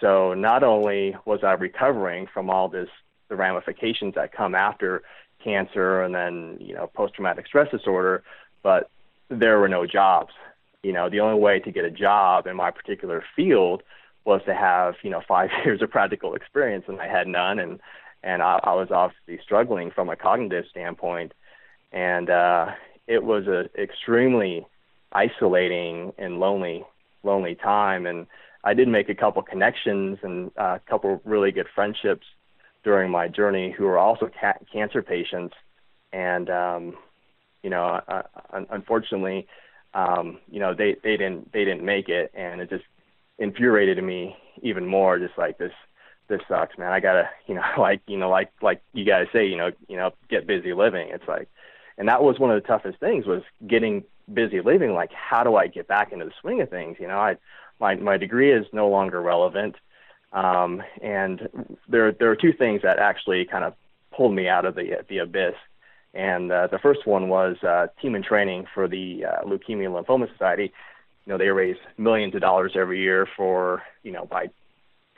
So 0.00 0.34
not 0.34 0.62
only 0.62 1.16
was 1.26 1.40
I 1.42 1.52
recovering 1.52 2.26
from 2.32 2.48
all 2.48 2.68
this, 2.68 2.88
the 3.28 3.36
ramifications 3.36 4.14
that 4.14 4.32
come 4.32 4.54
after 4.54 5.02
cancer 5.42 6.02
and 6.02 6.14
then, 6.14 6.56
you 6.60 6.74
know, 6.74 6.86
post 6.94 7.14
traumatic 7.14 7.46
stress 7.46 7.70
disorder, 7.70 8.22
but 8.62 8.90
there 9.30 9.58
were 9.58 9.68
no 9.68 9.86
jobs. 9.86 10.32
You 10.82 10.92
know, 10.92 11.08
the 11.08 11.20
only 11.20 11.40
way 11.40 11.60
to 11.60 11.70
get 11.70 11.84
a 11.84 11.90
job 11.90 12.46
in 12.46 12.56
my 12.56 12.70
particular 12.70 13.24
field 13.36 13.82
was 14.24 14.42
to 14.46 14.54
have, 14.54 14.94
you 15.02 15.10
know, 15.10 15.22
five 15.28 15.50
years 15.64 15.80
of 15.82 15.90
practical 15.90 16.34
experience 16.34 16.84
and 16.88 17.00
I 17.00 17.08
had 17.08 17.26
none 17.26 17.58
and 17.58 17.80
and 18.22 18.42
I, 18.42 18.60
I 18.62 18.74
was 18.74 18.88
obviously 18.90 19.42
struggling 19.42 19.90
from 19.90 20.10
a 20.10 20.16
cognitive 20.16 20.66
standpoint. 20.70 21.32
And 21.90 22.28
uh, 22.28 22.66
it 23.06 23.24
was 23.24 23.46
a 23.46 23.70
extremely 23.80 24.66
isolating 25.10 26.12
and 26.18 26.38
lonely 26.38 26.84
lonely 27.22 27.54
time 27.54 28.06
and 28.06 28.26
I 28.62 28.74
did 28.74 28.88
make 28.88 29.08
a 29.08 29.14
couple 29.14 29.42
connections 29.42 30.18
and 30.22 30.50
uh, 30.58 30.76
a 30.76 30.80
couple 30.88 31.20
really 31.24 31.50
good 31.50 31.66
friendships 31.74 32.26
during 32.84 33.10
my 33.10 33.26
journey 33.26 33.74
who 33.76 33.84
were 33.84 33.98
also 33.98 34.30
ca- 34.40 34.58
cancer 34.72 35.02
patients 35.02 35.54
and 36.12 36.48
um 36.48 36.96
you 37.62 37.70
know 37.70 38.00
uh, 38.08 38.22
unfortunately 38.70 39.46
um 39.94 40.38
you 40.50 40.60
know 40.60 40.74
they 40.74 40.96
they 41.02 41.16
didn't 41.16 41.52
they 41.52 41.64
didn't 41.64 41.84
make 41.84 42.08
it 42.08 42.30
and 42.34 42.60
it 42.60 42.70
just 42.70 42.84
infuriated 43.38 44.02
me 44.02 44.36
even 44.62 44.86
more 44.86 45.18
just 45.18 45.36
like 45.36 45.58
this 45.58 45.72
this 46.30 46.40
sucks 46.48 46.78
man. 46.78 46.92
I 46.92 47.00
gotta 47.00 47.28
you 47.46 47.54
know 47.54 47.62
like 47.78 48.00
you 48.06 48.16
know 48.16 48.30
like 48.30 48.50
like 48.62 48.80
you 48.94 49.04
guys 49.04 49.26
say 49.32 49.46
you 49.46 49.56
know 49.56 49.72
you 49.88 49.98
know 49.98 50.12
get 50.30 50.46
busy 50.46 50.72
living. 50.72 51.08
It's 51.10 51.28
like 51.28 51.48
and 51.98 52.08
that 52.08 52.22
was 52.22 52.38
one 52.38 52.50
of 52.50 52.62
the 52.62 52.66
toughest 52.66 52.98
things 53.00 53.26
was 53.26 53.42
getting 53.66 54.04
busy 54.32 54.62
living. 54.62 54.94
Like 54.94 55.12
how 55.12 55.42
do 55.42 55.56
i 55.56 55.66
get 55.66 55.88
back 55.88 56.12
into 56.12 56.24
the 56.24 56.32
swing 56.40 56.62
of 56.62 56.70
things? 56.70 56.96
You 56.98 57.08
know 57.08 57.18
i 57.18 57.36
my 57.78 57.96
my 57.96 58.16
degree 58.16 58.52
is 58.52 58.66
no 58.72 58.88
longer 58.88 59.20
relevant 59.20 59.74
um 60.32 60.82
and 61.02 61.48
there 61.88 62.12
there 62.12 62.30
are 62.30 62.36
two 62.36 62.52
things 62.52 62.82
that 62.82 62.98
actually 62.98 63.44
kind 63.44 63.64
of 63.64 63.74
pulled 64.16 64.32
me 64.32 64.48
out 64.48 64.64
of 64.64 64.76
the 64.76 65.04
the 65.08 65.18
abyss 65.18 65.54
and 66.14 66.50
uh, 66.50 66.66
the 66.66 66.78
first 66.78 67.06
one 67.06 67.28
was 67.28 67.56
uh, 67.62 67.86
team 68.00 68.14
in 68.14 68.22
training 68.22 68.66
for 68.74 68.88
the 68.88 69.24
uh, 69.24 69.44
leukemia 69.44 69.88
lymphoma 69.88 70.30
society 70.32 70.72
you 71.24 71.32
know 71.32 71.38
they 71.38 71.48
raise 71.48 71.76
millions 71.98 72.34
of 72.34 72.40
dollars 72.40 72.72
every 72.74 73.00
year 73.00 73.26
for 73.36 73.82
you 74.02 74.12
know 74.12 74.24
by 74.26 74.48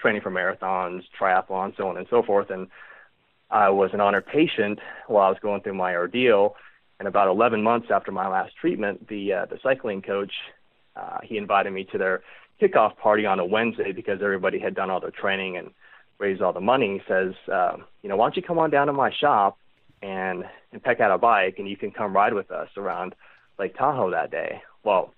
training 0.02 0.20
for 0.20 0.30
marathons, 0.30 1.02
triathlons, 1.18 1.76
so 1.76 1.88
on 1.88 1.96
and 1.96 2.06
so 2.10 2.22
forth. 2.22 2.50
And 2.50 2.66
I 3.50 3.70
was 3.70 3.90
an 3.94 4.00
honored 4.00 4.26
patient 4.26 4.80
while 5.06 5.26
I 5.26 5.30
was 5.30 5.38
going 5.40 5.62
through 5.62 5.74
my 5.74 5.94
ordeal. 5.94 6.56
And 6.98 7.08
about 7.08 7.28
11 7.28 7.62
months 7.62 7.88
after 7.90 8.12
my 8.12 8.28
last 8.28 8.54
treatment, 8.60 9.08
the 9.08 9.32
uh, 9.32 9.46
the 9.46 9.58
cycling 9.62 10.02
coach 10.02 10.32
uh, 10.94 11.18
he 11.22 11.38
invited 11.38 11.72
me 11.72 11.84
to 11.90 11.98
their 11.98 12.22
kickoff 12.60 12.96
party 12.98 13.24
on 13.24 13.40
a 13.40 13.44
Wednesday 13.44 13.92
because 13.92 14.20
everybody 14.22 14.58
had 14.58 14.74
done 14.74 14.90
all 14.90 15.00
their 15.00 15.10
training 15.10 15.56
and 15.56 15.70
raised 16.18 16.42
all 16.42 16.52
the 16.52 16.60
money. 16.60 17.00
He 17.00 17.12
says, 17.12 17.32
uh, 17.52 17.76
you 18.02 18.08
know, 18.08 18.16
why 18.16 18.26
don't 18.26 18.36
you 18.36 18.42
come 18.42 18.58
on 18.58 18.70
down 18.70 18.88
to 18.88 18.92
my 18.92 19.10
shop 19.10 19.58
and 20.02 20.44
and 20.72 20.82
peck 20.82 21.00
out 21.00 21.12
a 21.12 21.18
bike, 21.18 21.56
and 21.58 21.68
you 21.68 21.76
can 21.76 21.90
come 21.90 22.14
ride 22.14 22.34
with 22.34 22.50
us 22.50 22.68
around 22.76 23.14
Lake 23.58 23.76
Tahoe 23.76 24.10
that 24.10 24.30
day. 24.30 24.62
Well, 24.84 25.14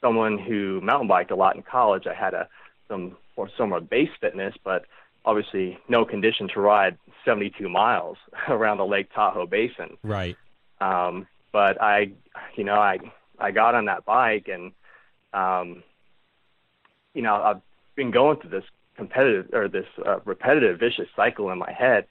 someone 0.00 0.38
who 0.38 0.80
mountain 0.80 1.08
biked 1.08 1.30
a 1.30 1.36
lot 1.36 1.56
in 1.56 1.62
college, 1.62 2.06
I 2.06 2.14
had 2.14 2.34
a 2.34 2.48
some 2.88 3.16
or 3.36 3.48
somewhat 3.56 3.88
base 3.88 4.10
fitness, 4.20 4.54
but 4.64 4.84
obviously 5.24 5.78
no 5.88 6.04
condition 6.04 6.48
to 6.48 6.60
ride 6.60 6.98
72 7.24 7.68
miles 7.68 8.18
around 8.48 8.78
the 8.78 8.86
Lake 8.86 9.08
Tahoe 9.14 9.46
basin. 9.46 9.96
Right. 10.02 10.36
Um, 10.80 11.26
but 11.52 11.80
I, 11.80 12.12
you 12.56 12.64
know, 12.64 12.74
I 12.74 12.98
I 13.38 13.50
got 13.50 13.74
on 13.74 13.86
that 13.86 14.04
bike 14.04 14.48
and, 14.48 14.72
um, 15.32 15.82
you 17.14 17.22
know, 17.22 17.34
I've 17.34 17.60
been 17.96 18.10
going 18.10 18.38
through 18.40 18.50
this 18.50 18.64
competitive 18.96 19.52
or 19.52 19.68
this 19.68 19.86
uh, 20.04 20.20
repetitive 20.24 20.78
vicious 20.78 21.08
cycle 21.16 21.50
in 21.50 21.58
my 21.58 21.72
head. 21.72 22.06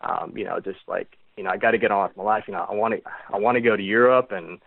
Um, 0.00 0.36
you 0.36 0.44
know, 0.44 0.58
just 0.58 0.80
like 0.88 1.16
you 1.36 1.44
know, 1.44 1.50
I 1.50 1.56
got 1.56 1.72
to 1.72 1.78
get 1.78 1.90
on 1.90 2.08
with 2.08 2.16
my 2.16 2.22
life. 2.22 2.44
You 2.46 2.54
know, 2.54 2.66
I 2.68 2.74
want 2.74 2.94
to 2.94 3.10
I 3.32 3.38
want 3.38 3.56
to 3.56 3.60
go 3.60 3.76
to 3.76 3.82
Europe 3.82 4.32
and 4.32 4.60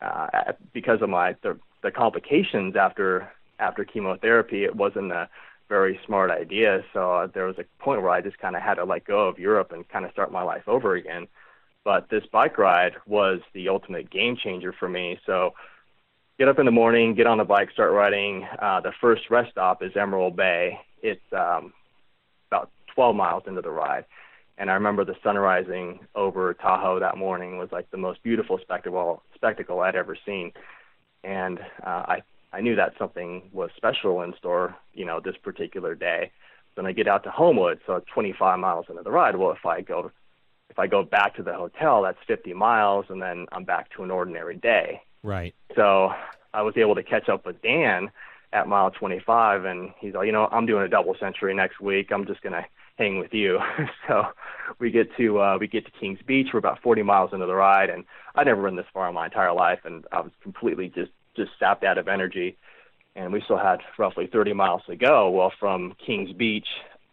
uh, 0.00 0.52
because 0.72 1.02
of 1.02 1.08
my 1.08 1.36
the, 1.42 1.58
the 1.82 1.90
complications 1.90 2.76
after 2.76 3.30
after 3.58 3.84
chemotherapy, 3.84 4.64
it 4.64 4.74
wasn't 4.74 5.12
a 5.12 5.28
very 5.68 6.00
smart 6.06 6.30
idea. 6.30 6.82
So 6.92 7.12
uh, 7.12 7.26
there 7.32 7.46
was 7.46 7.56
a 7.58 7.82
point 7.82 8.02
where 8.02 8.10
I 8.10 8.20
just 8.20 8.38
kind 8.38 8.56
of 8.56 8.62
had 8.62 8.74
to 8.74 8.84
let 8.84 9.04
go 9.04 9.28
of 9.28 9.38
Europe 9.38 9.72
and 9.72 9.88
kind 9.88 10.04
of 10.04 10.10
start 10.12 10.32
my 10.32 10.42
life 10.42 10.64
over 10.66 10.94
again. 10.94 11.28
But 11.84 12.10
this 12.10 12.24
bike 12.32 12.58
ride 12.58 12.92
was 13.06 13.40
the 13.54 13.68
ultimate 13.68 14.10
game 14.10 14.36
changer 14.36 14.74
for 14.78 14.88
me. 14.88 15.18
So 15.24 15.54
get 16.38 16.48
up 16.48 16.58
in 16.58 16.66
the 16.66 16.72
morning, 16.72 17.14
get 17.14 17.26
on 17.26 17.38
the 17.38 17.44
bike, 17.44 17.70
start 17.70 17.92
riding. 17.92 18.46
Uh, 18.60 18.80
the 18.80 18.92
first 19.00 19.30
rest 19.30 19.52
stop 19.52 19.82
is 19.82 19.92
Emerald 19.96 20.36
Bay. 20.36 20.78
It's 21.02 21.20
um, 21.32 21.72
about 22.50 22.70
12 22.94 23.16
miles 23.16 23.44
into 23.46 23.62
the 23.62 23.70
ride. 23.70 24.04
And 24.60 24.70
I 24.70 24.74
remember 24.74 25.06
the 25.06 25.16
sun 25.24 25.38
rising 25.38 26.00
over 26.14 26.52
Tahoe 26.52 27.00
that 27.00 27.16
morning 27.16 27.56
was 27.56 27.70
like 27.72 27.90
the 27.90 27.96
most 27.96 28.22
beautiful 28.22 28.58
spectacle 28.60 29.22
spectacle 29.34 29.80
I'd 29.80 29.96
ever 29.96 30.14
seen. 30.26 30.52
And 31.24 31.58
uh, 31.82 32.04
I 32.06 32.22
I 32.52 32.60
knew 32.60 32.76
that 32.76 32.92
something 32.98 33.48
was 33.54 33.70
special 33.74 34.20
in 34.20 34.34
store, 34.36 34.76
you 34.92 35.06
know, 35.06 35.18
this 35.18 35.36
particular 35.42 35.94
day. 35.94 36.30
Then 36.76 36.84
I 36.84 36.92
get 36.92 37.08
out 37.08 37.24
to 37.24 37.30
Homewood, 37.30 37.80
so 37.86 38.02
25 38.12 38.58
miles 38.58 38.84
into 38.90 39.02
the 39.02 39.10
ride. 39.10 39.36
Well, 39.36 39.52
if 39.52 39.64
I 39.64 39.80
go 39.80 40.12
if 40.68 40.78
I 40.78 40.86
go 40.86 41.04
back 41.04 41.36
to 41.36 41.42
the 41.42 41.54
hotel, 41.54 42.02
that's 42.02 42.18
50 42.26 42.52
miles, 42.52 43.06
and 43.08 43.20
then 43.20 43.46
I'm 43.52 43.64
back 43.64 43.90
to 43.96 44.02
an 44.02 44.10
ordinary 44.10 44.56
day. 44.56 45.00
Right. 45.22 45.54
So 45.74 46.10
I 46.52 46.60
was 46.60 46.76
able 46.76 46.96
to 46.96 47.02
catch 47.02 47.30
up 47.30 47.46
with 47.46 47.62
Dan 47.62 48.10
at 48.52 48.68
mile 48.68 48.90
25, 48.90 49.64
and 49.64 49.90
he's 49.98 50.12
like, 50.12 50.26
you 50.26 50.32
know, 50.32 50.48
I'm 50.52 50.66
doing 50.66 50.84
a 50.84 50.88
double 50.88 51.16
century 51.18 51.54
next 51.54 51.80
week. 51.80 52.12
I'm 52.12 52.26
just 52.26 52.42
gonna 52.42 52.66
hang 53.00 53.18
with 53.18 53.32
you. 53.32 53.58
so 54.08 54.24
we 54.78 54.90
get 54.90 55.08
to 55.16 55.40
uh, 55.40 55.56
we 55.58 55.66
get 55.66 55.84
to 55.86 55.90
Kings 55.98 56.18
Beach. 56.26 56.48
We're 56.52 56.58
about 56.58 56.82
40 56.82 57.02
miles 57.02 57.30
into 57.32 57.46
the 57.46 57.54
ride, 57.54 57.90
and 57.90 58.04
I'd 58.34 58.46
never 58.46 58.60
run 58.60 58.76
this 58.76 58.86
far 58.92 59.08
in 59.08 59.14
my 59.14 59.24
entire 59.24 59.52
life, 59.52 59.80
and 59.84 60.04
I 60.12 60.20
was 60.20 60.32
completely 60.42 60.88
just 60.88 61.10
just 61.36 61.50
sapped 61.58 61.82
out 61.82 61.98
of 61.98 62.06
energy. 62.06 62.56
And 63.16 63.32
we 63.32 63.42
still 63.44 63.58
had 63.58 63.80
roughly 63.98 64.28
30 64.32 64.52
miles 64.52 64.82
to 64.86 64.94
go. 64.94 65.30
Well, 65.30 65.52
from 65.58 65.94
Kings 66.04 66.32
Beach 66.32 66.66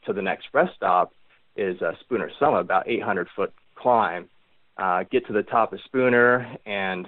to 0.06 0.14
the 0.14 0.22
next 0.22 0.48
rest 0.54 0.74
stop 0.76 1.12
is 1.56 1.82
uh, 1.82 1.94
Spooner 2.02 2.30
Summit, 2.40 2.60
about 2.60 2.88
800 2.88 3.28
foot 3.36 3.52
climb. 3.76 4.30
Uh, 4.78 5.04
get 5.10 5.26
to 5.26 5.34
the 5.34 5.42
top 5.42 5.74
of 5.74 5.80
Spooner, 5.86 6.56
and 6.68 7.08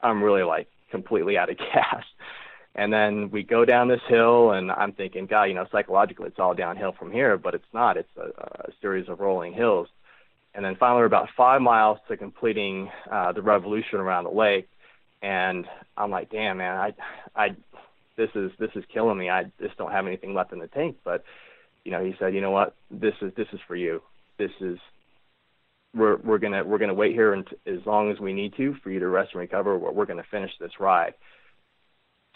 I'm 0.00 0.22
really 0.22 0.42
like 0.42 0.66
completely 0.90 1.38
out 1.38 1.50
of 1.50 1.58
gas. 1.74 2.04
And 2.76 2.92
then 2.92 3.30
we 3.30 3.42
go 3.42 3.64
down 3.64 3.88
this 3.88 4.02
hill, 4.06 4.52
and 4.52 4.70
I'm 4.70 4.92
thinking, 4.92 5.26
God, 5.26 5.44
you 5.44 5.54
know, 5.54 5.66
psychologically 5.72 6.26
it's 6.26 6.38
all 6.38 6.54
downhill 6.54 6.92
from 6.92 7.10
here, 7.10 7.38
but 7.38 7.54
it's 7.54 7.64
not. 7.72 7.96
It's 7.96 8.16
a, 8.18 8.28
a 8.68 8.72
series 8.82 9.08
of 9.08 9.18
rolling 9.18 9.54
hills. 9.54 9.88
And 10.54 10.62
then 10.62 10.76
finally, 10.78 11.00
we're 11.00 11.06
about 11.06 11.30
five 11.36 11.62
miles 11.62 11.98
to 12.08 12.18
completing 12.18 12.90
uh, 13.10 13.32
the 13.32 13.40
revolution 13.40 13.98
around 13.98 14.24
the 14.24 14.30
lake, 14.30 14.68
and 15.22 15.66
I'm 15.96 16.10
like, 16.10 16.30
damn, 16.30 16.58
man, 16.58 16.76
I, 16.76 16.94
I, 17.34 17.48
this 18.18 18.28
is 18.34 18.50
this 18.58 18.70
is 18.74 18.84
killing 18.92 19.18
me. 19.18 19.30
I 19.30 19.44
just 19.60 19.76
don't 19.78 19.92
have 19.92 20.06
anything 20.06 20.34
left 20.34 20.52
in 20.52 20.58
the 20.58 20.68
tank. 20.68 20.96
But, 21.02 21.24
you 21.84 21.92
know, 21.92 22.04
he 22.04 22.14
said, 22.18 22.34
you 22.34 22.42
know 22.42 22.50
what, 22.50 22.74
this 22.90 23.14
is 23.22 23.32
this 23.36 23.48
is 23.52 23.60
for 23.66 23.76
you. 23.76 24.02
This 24.38 24.50
is 24.60 24.78
we're 25.94 26.16
we're 26.16 26.38
gonna 26.38 26.62
we're 26.62 26.78
gonna 26.78 26.94
wait 26.94 27.12
here 27.12 27.32
and 27.32 27.46
as 27.66 27.84
long 27.86 28.10
as 28.10 28.20
we 28.20 28.34
need 28.34 28.54
to 28.58 28.74
for 28.82 28.90
you 28.90 29.00
to 29.00 29.08
rest 29.08 29.30
and 29.32 29.40
recover. 29.40 29.78
We're, 29.78 29.92
we're 29.92 30.06
gonna 30.06 30.24
finish 30.30 30.52
this 30.60 30.78
ride. 30.78 31.14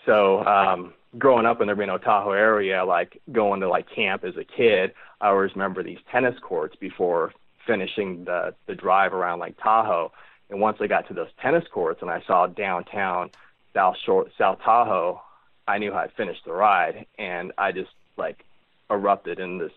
So 0.06 0.44
um, 0.44 0.94
growing 1.18 1.46
up 1.46 1.60
in 1.60 1.66
the 1.68 1.74
Reno 1.74 1.98
Tahoe 1.98 2.32
area, 2.32 2.84
like 2.84 3.20
going 3.32 3.60
to 3.60 3.68
like 3.68 3.86
camp 3.94 4.24
as 4.24 4.36
a 4.36 4.44
kid, 4.44 4.92
I 5.20 5.28
always 5.28 5.52
remember 5.52 5.82
these 5.82 5.98
tennis 6.10 6.34
courts 6.42 6.76
before 6.80 7.32
finishing 7.66 8.24
the 8.24 8.54
the 8.66 8.74
drive 8.74 9.12
around 9.12 9.38
like 9.38 9.56
Tahoe. 9.62 10.12
And 10.48 10.60
once 10.60 10.78
I 10.80 10.86
got 10.86 11.06
to 11.08 11.14
those 11.14 11.28
tennis 11.40 11.64
courts 11.72 12.02
and 12.02 12.10
I 12.10 12.22
saw 12.26 12.46
downtown 12.46 13.30
South 13.74 13.96
Shore 14.04 14.26
South 14.38 14.58
Tahoe, 14.64 15.20
I 15.68 15.78
knew 15.78 15.92
I'd 15.92 16.12
finished 16.16 16.44
the 16.44 16.52
ride, 16.52 17.06
and 17.18 17.52
I 17.58 17.72
just 17.72 17.90
like 18.16 18.44
erupted 18.90 19.38
in 19.38 19.58
this 19.58 19.72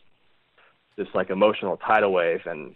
this 0.97 1.07
like 1.13 1.29
emotional 1.29 1.77
tidal 1.77 2.13
wave. 2.13 2.41
And 2.45 2.75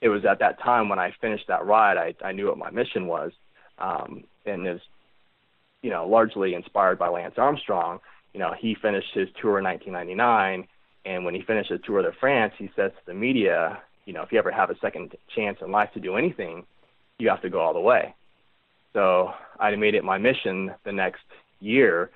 it 0.00 0.08
was 0.08 0.24
at 0.24 0.40
that 0.40 0.60
time 0.60 0.88
when 0.88 0.98
I 0.98 1.14
finished 1.20 1.46
that 1.48 1.66
ride, 1.66 1.96
I, 1.96 2.14
I 2.26 2.32
knew 2.32 2.46
what 2.46 2.58
my 2.58 2.70
mission 2.70 3.06
was, 3.06 3.32
um, 3.78 4.24
and 4.46 4.66
is, 4.66 4.80
you 5.82 5.90
know, 5.90 6.06
largely 6.06 6.54
inspired 6.54 6.98
by 6.98 7.08
Lance 7.08 7.34
Armstrong. 7.36 8.00
You 8.34 8.40
know, 8.40 8.54
he 8.58 8.74
finished 8.74 9.12
his 9.14 9.28
tour 9.40 9.58
in 9.58 9.64
1999, 9.64 10.66
and 11.04 11.24
when 11.24 11.34
he 11.34 11.42
finished 11.42 11.70
the 11.70 11.78
Tour 11.78 12.02
de 12.02 12.12
France, 12.12 12.52
he 12.58 12.70
says 12.76 12.92
to 12.92 13.06
the 13.06 13.14
media, 13.14 13.80
you 14.04 14.12
know, 14.12 14.22
if 14.22 14.32
you 14.32 14.38
ever 14.38 14.50
have 14.50 14.70
a 14.70 14.78
second 14.78 15.14
chance 15.34 15.58
in 15.62 15.70
life 15.70 15.90
to 15.94 16.00
do 16.00 16.16
anything, 16.16 16.64
you 17.18 17.28
have 17.28 17.42
to 17.42 17.50
go 17.50 17.60
all 17.60 17.74
the 17.74 17.80
way. 17.80 18.14
So 18.92 19.32
I 19.58 19.74
made 19.76 19.94
it 19.94 20.04
my 20.04 20.18
mission 20.18 20.74
the 20.84 20.92
next 20.92 21.22
year 21.60 22.10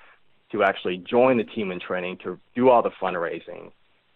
to 0.53 0.63
actually 0.63 0.99
join 0.99 1.39
the 1.39 1.45
team 1.45 1.73
in 1.73 1.81
training 1.81 2.19
to 2.25 2.39
do 2.55 2.69
all 2.69 2.83
the 2.83 2.91
fundraising, 2.91 3.73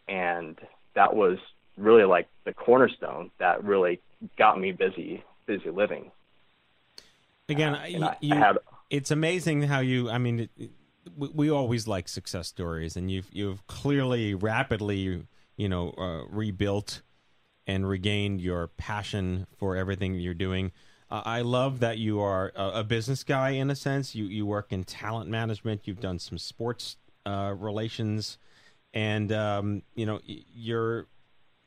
and 0.09 0.59
that 0.95 1.15
was 1.15 1.39
really 1.77 2.05
like 2.05 2.29
the 2.45 2.53
cornerstone 2.53 3.31
that 3.39 3.65
really 3.65 4.01
got 4.39 4.59
me 4.59 4.73
busy 4.73 5.23
busy 5.47 5.71
living. 5.71 6.11
Again, 7.49 7.75
uh, 7.75 7.85
you, 7.85 8.05
I, 8.05 8.17
you, 8.21 8.35
I 8.35 8.39
had, 8.39 8.59
it's 8.91 9.11
amazing 9.11 9.63
how 9.63 9.81
you. 9.81 10.11
I 10.11 10.19
mean, 10.19 10.49
it, 10.57 10.71
we, 11.17 11.29
we, 11.29 11.51
always 11.51 11.87
like 11.87 12.09
success 12.09 12.49
stories, 12.49 12.97
and 12.97 13.11
you've 13.11 13.29
you've 13.33 13.67
clearly 13.67 14.35
rapidly, 14.35 15.27
you 15.57 15.69
know, 15.69 15.91
uh, 15.99 16.27
rebuilt 16.29 17.03
and 17.67 17.89
regained 17.89 18.41
your 18.41 18.69
passion 18.69 19.47
for 19.57 19.77
everything 19.77 20.15
you're 20.15 20.35
doing. 20.35 20.73
Uh, 21.11 21.23
I 21.25 21.41
love 21.43 21.81
that 21.81 21.99
you 21.99 22.21
are 22.21 22.53
a, 22.57 22.81
a, 22.81 22.85
business 22.85 23.23
guy 23.23 23.51
in 23.51 23.71
a 23.71 23.77
sense. 23.77 24.15
You 24.15 24.25
you 24.25 24.47
work 24.47 24.73
in 24.73 24.85
talent 24.85 25.31
management. 25.31 25.83
You've 25.85 26.01
done 26.01 26.19
some 26.19 26.39
sports 26.39 26.97
uh, 27.25 27.55
relations, 27.57 28.39
and 28.93 29.33
um, 29.33 29.83
you 29.95 30.07
know 30.07 30.21
you're 30.25 31.07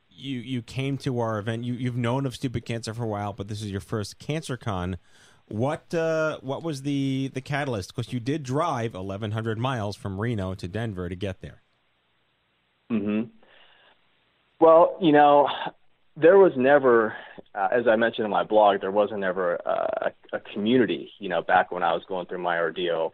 you 0.10 0.40
you 0.40 0.62
came 0.62 0.98
to 1.00 1.20
our 1.20 1.40
event. 1.40 1.64
You 1.64 1.74
you've 1.74 1.98
known 1.98 2.26
of 2.26 2.36
Stupid 2.36 2.66
Cancer 2.66 2.94
for 2.94 3.04
a 3.04 3.08
while, 3.08 3.34
but 3.34 3.48
this 3.48 3.62
is 3.62 3.72
your 3.72 3.82
first 3.82 4.20
CancerCon. 4.20 4.98
What 5.50 5.94
uh, 5.94 6.38
what 6.42 6.64
was 6.64 6.84
the 6.84 7.32
the 7.34 7.42
catalyst? 7.42 7.94
Because 7.94 8.14
you 8.14 8.20
did 8.20 8.44
drive 8.44 8.94
1,100 8.94 9.58
miles 9.58 9.96
from 9.96 10.20
Reno 10.20 10.54
to 10.56 10.68
Denver 10.68 11.10
to 11.10 11.16
get 11.16 11.42
there. 11.42 11.62
Hmm. 12.90 13.24
Well, 14.60 14.98
you 15.02 15.12
know, 15.12 15.48
there 16.16 16.38
was 16.38 16.52
never, 16.56 17.16
uh, 17.56 17.70
as 17.72 17.88
I 17.88 17.96
mentioned 17.96 18.26
in 18.26 18.32
my 18.32 18.44
blog, 18.44 18.82
there 18.82 18.92
wasn't 18.92 19.24
ever 19.24 19.56
a, 19.56 20.12
a 20.34 20.40
community. 20.54 21.12
You 21.20 21.30
know, 21.30 21.42
back 21.42 21.72
when 21.72 21.84
I 21.84 21.94
was 21.94 22.04
going 22.08 22.28
through 22.28 22.40
my 22.40 22.58
ordeal, 22.58 23.14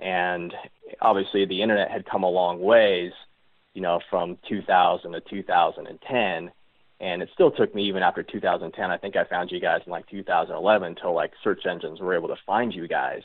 and 0.00 0.54
obviously 1.00 1.44
the 1.44 1.62
internet 1.62 1.90
had 1.90 2.06
come 2.06 2.22
a 2.22 2.30
long 2.30 2.60
ways 2.60 3.12
you 3.76 3.82
know, 3.82 4.00
from 4.08 4.38
2000 4.48 5.12
to 5.12 5.20
2010. 5.20 6.50
And 7.00 7.22
it 7.22 7.28
still 7.34 7.50
took 7.50 7.74
me 7.74 7.84
even 7.88 8.02
after 8.02 8.22
2010. 8.22 8.90
I 8.90 8.96
think 8.96 9.16
I 9.16 9.24
found 9.24 9.50
you 9.50 9.60
guys 9.60 9.82
in 9.84 9.92
like 9.92 10.08
2011 10.08 10.86
until 10.86 11.14
like 11.14 11.32
search 11.44 11.66
engines 11.66 12.00
were 12.00 12.14
able 12.14 12.28
to 12.28 12.36
find 12.46 12.74
you 12.74 12.88
guys. 12.88 13.22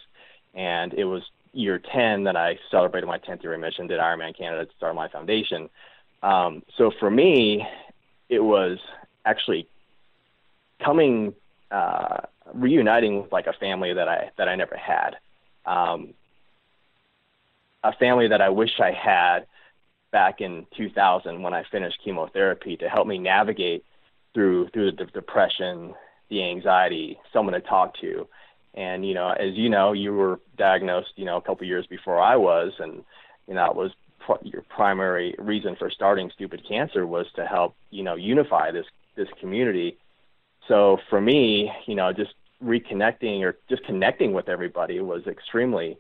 And 0.54 0.94
it 0.94 1.06
was 1.06 1.24
year 1.54 1.80
10 1.80 2.24
that 2.26 2.36
I 2.36 2.58
celebrated 2.70 3.08
my 3.08 3.18
10th 3.20 3.44
year 3.44 3.54
of 3.54 3.62
mission, 3.62 3.88
did 3.88 4.00
Ironman 4.00 4.38
Canada 4.38 4.66
to 4.66 4.76
start 4.76 4.96
my 4.96 5.08
foundation. 5.08 5.70
Um, 6.24 6.64
so 6.78 6.92
for 7.00 7.10
me, 7.10 7.66
it 8.30 8.40
was 8.40 8.78
actually 9.26 9.68
coming, 10.84 11.34
uh, 11.72 12.22
reuniting 12.54 13.22
with 13.22 13.32
like 13.32 13.48
a 13.48 13.54
family 13.54 13.94
that 13.94 14.08
I 14.08 14.32
that 14.38 14.50
I 14.50 14.56
never 14.56 14.76
had, 14.76 15.16
um, 15.66 16.14
a 17.84 17.94
family 17.94 18.28
that 18.28 18.42
I 18.42 18.50
wish 18.50 18.80
I 18.80 18.92
had 18.92 19.48
back 20.12 20.42
in 20.42 20.66
2000 20.76 21.42
when 21.42 21.54
I 21.54 21.64
finished 21.72 22.00
chemotherapy 22.04 22.78
to 22.78 22.90
help 22.90 23.08
me 23.08 23.18
navigate 23.18 23.86
through 24.34 24.70
through 24.70 24.92
the 24.94 25.06
depression, 25.06 25.94
the 26.30 26.44
anxiety, 26.44 27.20
someone 27.34 27.54
to 27.54 27.62
talk 27.62 27.96
to. 28.02 28.28
And 28.74 29.06
you 29.06 29.14
know, 29.14 29.30
as 29.30 29.56
you 29.56 29.70
know, 29.70 29.94
you 29.94 30.14
were 30.14 30.40
diagnosed, 30.58 31.14
you 31.16 31.26
know, 31.26 31.38
a 31.38 31.42
couple 31.42 31.66
years 31.68 31.86
before 31.88 32.22
I 32.22 32.36
was, 32.36 32.74
and 32.80 33.04
you 33.48 33.54
know, 33.54 33.66
it 33.66 33.76
was 33.76 33.92
pr- 34.20 34.44
your 34.44 34.64
primary 34.64 35.36
reason 35.38 35.76
for 35.78 35.90
starting 35.90 36.32
Stupid 36.34 36.64
Cancer 36.68 37.06
was 37.06 37.26
to 37.36 37.46
help, 37.46 37.76
you 37.90 38.04
know, 38.04 38.16
unify 38.16 38.72
this 38.72 38.86
this 39.16 39.28
community. 39.40 39.98
So 40.68 41.00
for 41.10 41.20
me, 41.20 41.72
you 41.86 41.96
know, 41.96 42.14
just 42.14 42.34
reconnecting 42.64 43.42
or 43.42 43.58
just 43.70 43.84
connecting 43.84 44.34
with 44.34 44.48
everybody 44.48 45.00
was 45.00 45.26
extremely 45.28 45.98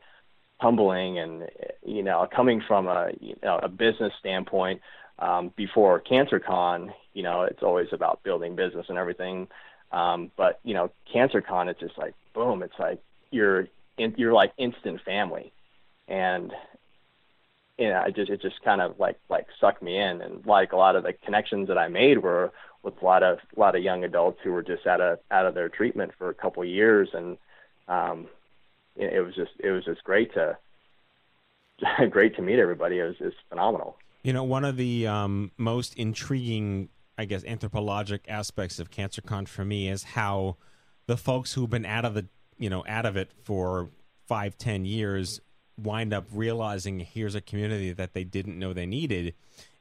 humbling 0.61 1.17
and 1.17 1.49
you 1.83 2.03
know 2.03 2.27
coming 2.33 2.61
from 2.67 2.87
a 2.87 3.09
you 3.19 3.35
know 3.43 3.59
a 3.61 3.67
business 3.67 4.13
standpoint 4.19 4.79
um, 5.21 5.53
before 5.55 6.01
CancerCon, 6.01 6.93
you 7.13 7.23
know, 7.23 7.43
it's 7.43 7.61
always 7.61 7.87
about 7.91 8.23
building 8.23 8.55
business 8.55 8.87
and 8.89 8.97
everything. 8.97 9.47
Um, 9.91 10.31
but 10.35 10.59
you 10.63 10.73
know, 10.73 10.91
CancerCon, 11.13 11.67
it's 11.67 11.79
just 11.79 11.97
like 11.97 12.15
boom, 12.33 12.63
it's 12.63 12.79
like 12.79 13.01
you're 13.29 13.67
in, 13.97 14.15
you're 14.17 14.33
like 14.33 14.53
instant 14.57 15.01
family, 15.05 15.51
and 16.07 16.51
you 17.77 17.89
know, 17.89 18.03
it 18.07 18.15
just 18.15 18.31
it 18.31 18.41
just 18.41 18.61
kind 18.63 18.81
of 18.81 18.99
like 18.99 19.19
like 19.29 19.47
sucked 19.59 19.83
me 19.83 19.97
in, 19.97 20.21
and 20.21 20.45
like 20.45 20.71
a 20.71 20.77
lot 20.77 20.95
of 20.95 21.03
the 21.03 21.13
connections 21.13 21.67
that 21.67 21.77
I 21.77 21.87
made 21.87 22.19
were 22.19 22.51
with 22.83 22.99
a 23.01 23.05
lot 23.05 23.21
of 23.21 23.39
a 23.55 23.59
lot 23.59 23.75
of 23.75 23.83
young 23.83 24.03
adults 24.03 24.39
who 24.43 24.51
were 24.53 24.63
just 24.63 24.87
out 24.87 25.01
of 25.01 25.19
out 25.29 25.45
of 25.45 25.53
their 25.53 25.69
treatment 25.69 26.13
for 26.17 26.29
a 26.29 26.33
couple 26.33 26.63
of 26.63 26.69
years, 26.69 27.09
and 27.13 27.37
um, 27.87 28.27
it, 29.01 29.21
was 29.21 29.35
just 29.35 29.51
it 29.59 29.71
was 29.71 29.85
just 29.85 30.03
great 30.03 30.33
to 30.33 30.57
great 32.09 32.35
to 32.35 32.41
meet 32.41 32.59
everybody. 32.59 32.99
It 32.99 33.03
was 33.03 33.17
just 33.17 33.37
phenomenal. 33.49 33.97
You 34.23 34.33
know, 34.33 34.43
one 34.43 34.65
of 34.65 34.77
the 34.77 35.07
um, 35.07 35.51
most 35.57 35.95
intriguing, 35.95 36.89
I 37.17 37.25
guess, 37.25 37.43
anthropologic 37.43 38.23
aspects 38.27 38.79
of 38.79 38.91
CancerCon 38.91 39.47
for 39.47 39.65
me 39.65 39.89
is 39.89 40.03
how 40.03 40.57
the 41.07 41.17
folks 41.17 41.53
who've 41.53 41.69
been 41.69 41.85
out 41.85 42.05
of 42.05 42.13
the, 42.13 42.27
you 42.57 42.69
know, 42.69 42.83
out 42.87 43.05
of 43.05 43.17
it 43.17 43.31
for 43.43 43.89
five, 44.27 44.57
ten 44.57 44.85
years 44.85 45.41
wind 45.77 46.13
up 46.13 46.25
realizing 46.31 46.99
here's 46.99 47.33
a 47.33 47.41
community 47.41 47.91
that 47.91 48.13
they 48.13 48.23
didn't 48.23 48.59
know 48.59 48.73
they 48.73 48.85
needed, 48.85 49.33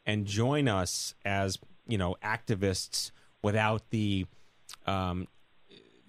and 0.07 0.27
join 0.27 0.69
us 0.69 1.15
as 1.25 1.59
you 1.87 1.99
know 1.99 2.17
activists 2.25 3.11
without 3.43 3.91
the 3.91 4.27
um, 4.87 5.27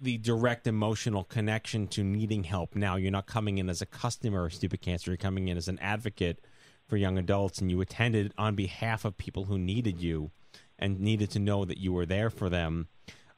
the 0.02 0.18
direct 0.18 0.66
emotional 0.66 1.24
connection 1.24 1.86
to 1.86 2.02
needing 2.02 2.44
help. 2.44 2.74
Now 2.74 2.96
you're 2.96 3.12
not 3.12 3.26
coming 3.26 3.58
in 3.58 3.70
as 3.70 3.80
a 3.80 3.86
customer 3.86 4.46
of 4.46 4.54
Stupid 4.54 4.80
Cancer; 4.80 5.12
you're 5.12 5.16
coming 5.16 5.48
in 5.48 5.56
as 5.56 5.68
an 5.68 5.78
advocate 5.78 6.44
for 6.88 6.96
young 6.96 7.18
adults, 7.18 7.60
and 7.60 7.70
you 7.70 7.80
attended 7.80 8.34
on 8.36 8.54
behalf 8.54 9.04
of 9.04 9.16
people 9.16 9.44
who 9.44 9.58
needed 9.58 10.00
you 10.00 10.30
and 10.78 11.00
needed 11.00 11.30
to 11.30 11.38
know 11.38 11.64
that 11.64 11.78
you 11.78 11.92
were 11.92 12.04
there 12.04 12.30
for 12.30 12.50
them. 12.50 12.88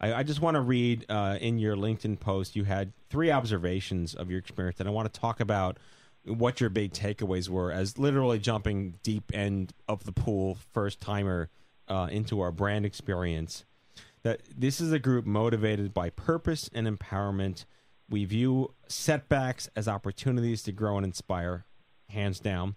I, 0.00 0.14
I 0.14 0.22
just 0.22 0.40
want 0.40 0.54
to 0.54 0.60
read 0.60 1.04
uh, 1.08 1.36
in 1.40 1.58
your 1.58 1.76
LinkedIn 1.76 2.18
post. 2.18 2.56
You 2.56 2.64
had 2.64 2.92
three 3.10 3.30
observations 3.30 4.14
of 4.14 4.30
your 4.30 4.38
experience, 4.38 4.80
and 4.80 4.88
I 4.88 4.92
want 4.92 5.12
to 5.12 5.20
talk 5.20 5.40
about 5.40 5.78
what 6.24 6.60
your 6.60 6.70
big 6.70 6.92
takeaways 6.92 7.50
were 7.50 7.70
as 7.70 7.98
literally 7.98 8.38
jumping 8.38 8.94
deep 9.02 9.30
end 9.34 9.74
of 9.86 10.04
the 10.04 10.12
pool 10.12 10.58
first 10.72 11.00
timer 11.00 11.50
uh, 11.86 12.08
into 12.10 12.40
our 12.40 12.50
brand 12.50 12.86
experience 12.86 13.64
that 14.24 14.40
this 14.56 14.80
is 14.80 14.90
a 14.90 14.98
group 14.98 15.24
motivated 15.24 15.94
by 15.94 16.10
purpose 16.10 16.68
and 16.74 16.86
empowerment 16.86 17.64
we 18.10 18.24
view 18.24 18.74
setbacks 18.88 19.70
as 19.76 19.88
opportunities 19.88 20.62
to 20.62 20.72
grow 20.72 20.96
and 20.96 21.06
inspire 21.06 21.64
hands 22.10 22.40
down 22.40 22.74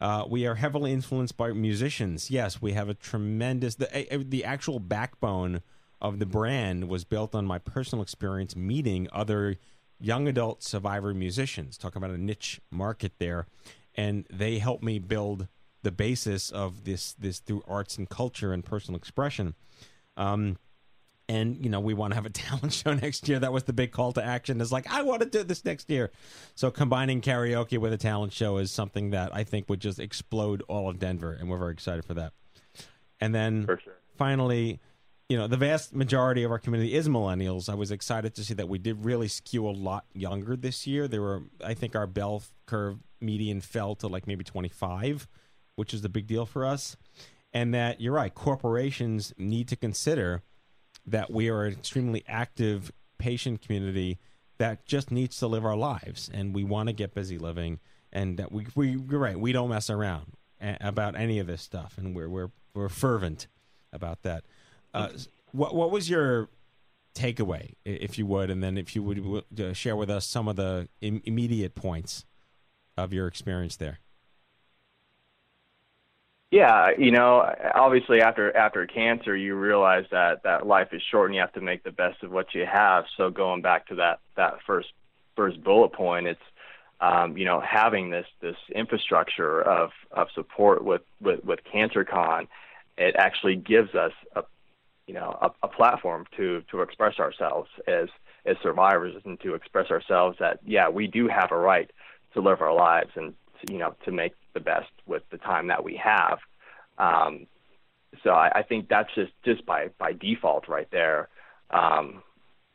uh, 0.00 0.24
we 0.28 0.46
are 0.46 0.54
heavily 0.54 0.92
influenced 0.92 1.36
by 1.36 1.52
musicians 1.52 2.30
yes 2.30 2.62
we 2.62 2.72
have 2.72 2.88
a 2.88 2.94
tremendous 2.94 3.74
the, 3.74 4.24
the 4.26 4.44
actual 4.44 4.80
backbone 4.80 5.60
of 6.00 6.18
the 6.18 6.26
brand 6.26 6.88
was 6.88 7.04
built 7.04 7.34
on 7.34 7.44
my 7.44 7.58
personal 7.58 8.02
experience 8.02 8.56
meeting 8.56 9.08
other 9.12 9.56
young 10.00 10.28
adult 10.28 10.62
survivor 10.62 11.12
musicians. 11.12 11.76
Talk 11.76 11.96
about 11.96 12.10
a 12.10 12.18
niche 12.18 12.60
market 12.70 13.12
there, 13.18 13.46
and 13.94 14.26
they 14.30 14.58
helped 14.58 14.84
me 14.84 14.98
build 14.98 15.48
the 15.82 15.92
basis 15.92 16.50
of 16.50 16.84
this 16.84 17.12
this 17.14 17.38
through 17.40 17.62
arts 17.66 17.98
and 17.98 18.08
culture 18.08 18.52
and 18.52 18.64
personal 18.64 18.98
expression. 18.98 19.54
Um, 20.16 20.56
and 21.28 21.62
you 21.62 21.70
know 21.70 21.80
we 21.80 21.94
want 21.94 22.12
to 22.12 22.14
have 22.14 22.26
a 22.26 22.30
talent 22.46 22.72
show 22.72 22.94
next 22.94 23.28
year. 23.28 23.38
That 23.38 23.52
was 23.52 23.64
the 23.64 23.72
big 23.72 23.92
call 23.92 24.12
to 24.12 24.24
action. 24.24 24.60
Is 24.60 24.72
like 24.72 24.90
I 24.92 25.02
want 25.02 25.22
to 25.22 25.28
do 25.28 25.42
this 25.42 25.64
next 25.64 25.90
year. 25.90 26.10
So 26.54 26.70
combining 26.70 27.20
karaoke 27.20 27.78
with 27.78 27.92
a 27.92 27.98
talent 27.98 28.32
show 28.32 28.58
is 28.58 28.70
something 28.70 29.10
that 29.10 29.34
I 29.34 29.44
think 29.44 29.68
would 29.68 29.80
just 29.80 29.98
explode 29.98 30.62
all 30.68 30.88
of 30.88 30.98
Denver, 30.98 31.32
and 31.32 31.48
we're 31.48 31.58
very 31.58 31.72
excited 31.72 32.04
for 32.04 32.14
that. 32.14 32.32
And 33.20 33.34
then 33.34 33.66
sure. 33.66 33.78
finally, 34.16 34.80
you 35.28 35.36
know, 35.36 35.46
the 35.46 35.56
vast 35.56 35.94
majority 35.94 36.42
of 36.42 36.50
our 36.50 36.58
community 36.58 36.94
is 36.94 37.08
millennials. 37.08 37.68
I 37.68 37.74
was 37.74 37.90
excited 37.90 38.34
to 38.36 38.44
see 38.44 38.54
that 38.54 38.68
we 38.68 38.78
did 38.78 39.04
really 39.04 39.28
skew 39.28 39.68
a 39.68 39.70
lot 39.70 40.04
younger 40.14 40.56
this 40.56 40.86
year. 40.86 41.06
There 41.06 41.20
were, 41.20 41.42
I 41.64 41.74
think, 41.74 41.94
our 41.94 42.06
bell 42.06 42.42
curve 42.66 42.98
median 43.20 43.60
fell 43.60 43.94
to 43.96 44.06
like 44.06 44.26
maybe 44.26 44.44
25, 44.44 45.28
which 45.74 45.92
is 45.92 46.02
the 46.02 46.08
big 46.08 46.26
deal 46.26 46.46
for 46.46 46.64
us. 46.64 46.96
And 47.52 47.74
that 47.74 48.00
you're 48.00 48.12
right, 48.12 48.34
corporations 48.34 49.34
need 49.36 49.68
to 49.68 49.76
consider 49.76 50.42
that 51.10 51.30
we 51.30 51.48
are 51.48 51.64
an 51.64 51.74
extremely 51.74 52.24
active 52.28 52.92
patient 53.18 53.62
community 53.62 54.18
that 54.58 54.84
just 54.86 55.10
needs 55.10 55.38
to 55.38 55.46
live 55.46 55.64
our 55.64 55.76
lives, 55.76 56.30
and 56.32 56.54
we 56.54 56.64
want 56.64 56.88
to 56.88 56.92
get 56.92 57.14
busy 57.14 57.38
living, 57.38 57.78
and 58.12 58.38
that 58.38 58.52
we 58.52 58.66
we 58.74 58.90
you're 58.90 59.20
right, 59.20 59.38
we 59.38 59.52
don't 59.52 59.70
mess 59.70 59.90
around 59.90 60.32
about 60.80 61.16
any 61.16 61.38
of 61.38 61.46
this 61.46 61.62
stuff, 61.62 61.96
and 61.96 62.14
we're 62.14 62.28
we're 62.28 62.50
we're 62.74 62.88
fervent 62.88 63.46
about 63.92 64.22
that. 64.22 64.44
Uh, 64.92 65.08
what 65.52 65.74
what 65.74 65.90
was 65.90 66.10
your 66.10 66.48
takeaway, 67.14 67.74
if 67.84 68.18
you 68.18 68.26
would, 68.26 68.50
and 68.50 68.62
then 68.62 68.76
if 68.76 68.94
you 68.94 69.02
would 69.02 69.44
uh, 69.60 69.72
share 69.72 69.96
with 69.96 70.10
us 70.10 70.26
some 70.26 70.48
of 70.48 70.56
the 70.56 70.88
Im- 71.00 71.22
immediate 71.24 71.74
points 71.74 72.24
of 72.96 73.12
your 73.12 73.26
experience 73.26 73.76
there? 73.76 74.00
Yeah, 76.50 76.90
you 76.96 77.10
know, 77.10 77.42
obviously 77.74 78.22
after 78.22 78.56
after 78.56 78.86
cancer, 78.86 79.36
you 79.36 79.54
realize 79.54 80.04
that 80.10 80.42
that 80.44 80.66
life 80.66 80.88
is 80.92 81.02
short 81.10 81.26
and 81.26 81.34
you 81.34 81.40
have 81.42 81.52
to 81.52 81.60
make 81.60 81.84
the 81.84 81.92
best 81.92 82.22
of 82.22 82.30
what 82.30 82.54
you 82.54 82.64
have. 82.64 83.04
So 83.16 83.28
going 83.30 83.60
back 83.60 83.86
to 83.88 83.96
that 83.96 84.20
that 84.36 84.54
first 84.66 84.88
first 85.36 85.62
bullet 85.62 85.92
point, 85.92 86.26
it's 86.26 86.40
um, 87.00 87.36
you 87.36 87.44
know 87.44 87.60
having 87.60 88.08
this 88.08 88.26
this 88.40 88.56
infrastructure 88.74 89.60
of 89.60 89.90
of 90.10 90.28
support 90.34 90.82
with 90.82 91.02
with 91.20 91.44
with 91.44 91.60
CancerCon, 91.72 92.48
it 92.96 93.14
actually 93.18 93.56
gives 93.56 93.94
us 93.94 94.12
a 94.34 94.42
you 95.06 95.12
know 95.12 95.36
a, 95.42 95.50
a 95.62 95.68
platform 95.68 96.24
to 96.38 96.62
to 96.70 96.80
express 96.80 97.18
ourselves 97.18 97.68
as 97.86 98.08
as 98.46 98.56
survivors 98.62 99.14
and 99.26 99.38
to 99.40 99.54
express 99.54 99.90
ourselves 99.90 100.38
that 100.40 100.60
yeah 100.64 100.88
we 100.88 101.06
do 101.08 101.28
have 101.28 101.52
a 101.52 101.56
right 101.56 101.90
to 102.32 102.40
live 102.40 102.62
our 102.62 102.74
lives 102.74 103.10
and 103.16 103.34
you 103.68 103.78
know 103.78 103.94
to 104.04 104.12
make 104.12 104.32
the 104.54 104.60
best 104.60 104.90
with 105.06 105.22
the 105.30 105.38
time 105.38 105.68
that 105.68 105.84
we 105.84 105.96
have 105.96 106.38
um, 106.98 107.46
so 108.24 108.30
I, 108.30 108.60
I 108.60 108.62
think 108.62 108.88
that's 108.88 109.12
just 109.14 109.32
just 109.44 109.64
by 109.66 109.88
by 109.98 110.12
default 110.12 110.68
right 110.68 110.88
there 110.90 111.28
um, 111.70 112.22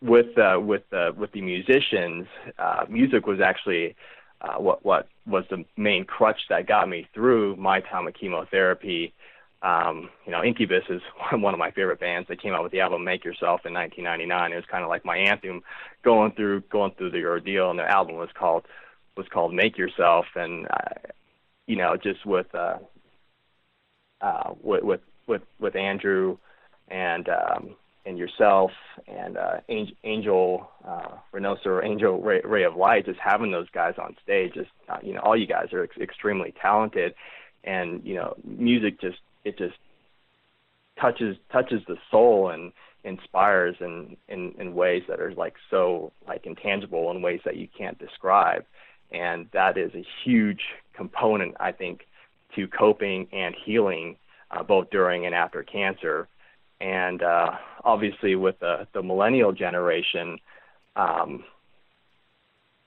with 0.02 0.38
uh, 0.38 0.60
with 0.60 0.84
the 0.90 1.14
with 1.16 1.32
the 1.32 1.42
musicians 1.42 2.28
uh, 2.58 2.86
music 2.90 3.26
was 3.26 3.40
actually 3.42 3.96
uh, 4.42 4.56
what 4.56 4.86
what 4.86 5.08
was 5.26 5.46
the 5.50 5.66
main 5.78 6.06
crutch 6.06 6.42
that 6.50 6.68
got 6.68 6.88
me 6.90 7.08
through 7.14 7.56
my 7.56 7.80
time 7.82 8.08
of 8.08 8.14
chemotherapy 8.14 9.14
um, 9.64 10.10
you 10.26 10.32
know, 10.32 10.44
Incubus 10.44 10.84
is 10.90 11.02
one 11.32 11.54
of 11.54 11.60
my 11.60 11.72
favorite 11.72 12.00
bands. 12.00 12.28
They 12.28 12.36
came 12.36 12.54
out 12.54 12.64
with 12.64 12.74
the 12.74 12.82
album 12.82 13.04
"Make 13.04 13.24
Yourself" 13.24 13.62
in 13.66 13.74
1999. 13.74 14.52
It 14.52 14.56
was 14.56 14.66
kind 14.70 14.84
of 14.84 14.90
like 14.90 15.06
my 15.06 15.18
anthem 15.18 15.64
going 16.04 16.34
through 16.34 16.62
going 16.70 16.92
through 16.98 17.12
the 17.12 17.24
ordeal, 17.24 17.70
and 17.70 17.80
the 17.80 17.90
album 17.90 18.18
was 18.18 18.30
called 18.38 18.66
was 19.16 19.28
called 19.32 19.54
"Make 19.54 19.78
Yourself." 19.78 20.26
And 20.36 20.68
uh, 20.68 21.10
you 21.68 21.76
know, 21.76 21.98
just 22.02 22.26
with 22.26 22.54
uh, 22.54 22.78
uh, 24.22 24.54
with 24.62 24.84
with 24.84 25.02
with 25.28 25.42
with 25.60 25.76
Andrew 25.76 26.38
and 26.88 27.28
um, 27.30 27.76
and 28.06 28.18
yourself 28.18 28.72
and 29.08 29.38
uh, 29.38 29.58
Angel, 29.70 29.96
Angel 30.04 30.70
uh, 30.86 31.18
Reynoso 31.34 31.66
or 31.68 31.84
Angel 31.84 32.22
Ray, 32.22 32.42
Ray 32.44 32.64
of 32.64 32.76
Light, 32.76 33.06
just 33.06 33.20
having 33.20 33.52
those 33.52 33.70
guys 33.70 33.96
on 33.98 34.16
stage, 34.24 34.54
just 34.54 34.70
uh, 34.90 34.98
you 35.02 35.14
know, 35.14 35.22
all 35.22 35.38
you 35.38 35.48
guys 35.48 35.72
are 35.74 35.84
ex- 35.84 35.98
extremely 35.98 36.54
talented, 36.62 37.14
and 37.64 38.04
you 38.04 38.16
know, 38.16 38.36
music 38.44 39.00
just 39.00 39.20
it 39.46 39.58
just 39.58 39.76
touches 41.00 41.38
touches 41.52 41.82
the 41.88 41.98
soul 42.12 42.50
and 42.50 42.74
inspires 43.04 43.76
in, 43.80 44.16
in 44.28 44.54
in 44.60 44.74
ways 44.74 45.04
that 45.08 45.20
are 45.20 45.34
like 45.34 45.56
so 45.70 46.12
like 46.28 46.46
intangible 46.46 47.12
in 47.12 47.22
ways 47.22 47.42
that 47.46 47.58
you 47.58 47.68
can't 47.78 48.00
describe 48.00 48.64
and 49.14 49.48
that 49.54 49.78
is 49.78 49.92
a 49.96 50.06
huge 50.24 50.62
component 50.96 51.56
i 51.60 51.72
think 51.72 52.02
to 52.56 52.68
coping 52.68 53.28
and 53.32 53.56
healing 53.66 54.16
uh, 54.52 54.62
both 54.64 54.90
during 54.90 55.26
and 55.26 55.34
after 55.34 55.64
cancer 55.64 56.28
and 56.82 57.24
uh, 57.24 57.52
obviously 57.84 58.36
with 58.36 58.60
the 58.60 58.88
the 58.94 59.02
millennial 59.02 59.52
generation 59.52 60.38
um, 60.96 61.44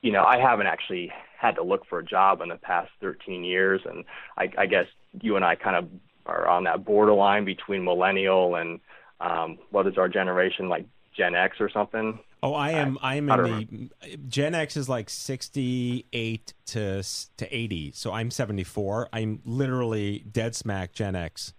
you 0.01 0.11
know 0.11 0.23
i 0.23 0.37
haven't 0.37 0.67
actually 0.67 1.11
had 1.37 1.55
to 1.55 1.63
look 1.63 1.85
for 1.87 1.99
a 1.99 2.05
job 2.05 2.41
in 2.41 2.49
the 2.49 2.55
past 2.55 2.89
13 2.99 3.43
years, 3.43 3.81
and 3.85 4.03
I, 4.37 4.49
I 4.57 4.65
guess 4.65 4.85
you 5.21 5.35
and 5.35 5.45
I 5.45 5.55
kind 5.55 5.75
of 5.75 5.87
are 6.25 6.47
on 6.47 6.63
that 6.65 6.83
borderline 6.83 7.45
between 7.45 7.85
millennial 7.85 8.55
and 8.55 8.79
um, 9.21 9.59
what 9.71 9.87
is 9.87 9.97
our 9.97 10.09
generation 10.09 10.67
like 10.67 10.85
Gen 11.15 11.35
X 11.35 11.57
or 11.59 11.69
something. 11.69 12.19
Oh, 12.43 12.53
I 12.53 12.71
am. 12.71 12.97
I, 13.01 13.15
am 13.15 13.31
I 13.31 13.35
in 13.47 13.89
the 14.01 14.17
Gen 14.27 14.53
X 14.53 14.77
is 14.77 14.87
like 14.87 15.09
sixty-eight 15.09 16.53
to 16.67 17.03
to 17.37 17.55
eighty. 17.55 17.91
So 17.93 18.11
I'm 18.13 18.31
seventy-four. 18.31 19.09
I'm 19.11 19.41
literally 19.43 20.23
dead 20.31 20.55
smack 20.55 20.93
Gen 20.93 21.15
X. 21.15 21.53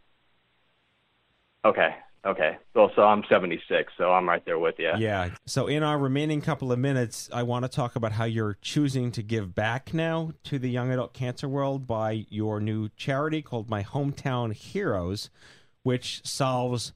Okay, 1.64 1.94
okay. 2.24 2.56
Well, 2.74 2.90
so 2.94 3.02
I'm 3.02 3.24
76, 3.28 3.92
so 3.98 4.12
I'm 4.12 4.28
right 4.28 4.44
there 4.44 4.58
with 4.58 4.76
you. 4.78 4.92
Yeah. 4.96 5.30
So 5.46 5.66
in 5.66 5.82
our 5.82 5.98
remaining 5.98 6.40
couple 6.40 6.70
of 6.70 6.78
minutes, 6.78 7.28
I 7.32 7.42
want 7.42 7.64
to 7.64 7.68
talk 7.68 7.96
about 7.96 8.12
how 8.12 8.24
you're 8.24 8.56
choosing 8.62 9.10
to 9.12 9.22
give 9.22 9.54
back 9.54 9.92
now 9.92 10.32
to 10.44 10.58
the 10.58 10.70
young 10.70 10.90
adult 10.90 11.12
cancer 11.12 11.48
world 11.48 11.86
by 11.86 12.26
your 12.30 12.60
new 12.60 12.88
charity 12.96 13.42
called 13.42 13.68
My 13.68 13.82
Hometown 13.82 14.54
Heroes, 14.54 15.30
which 15.82 16.24
solves 16.24 16.92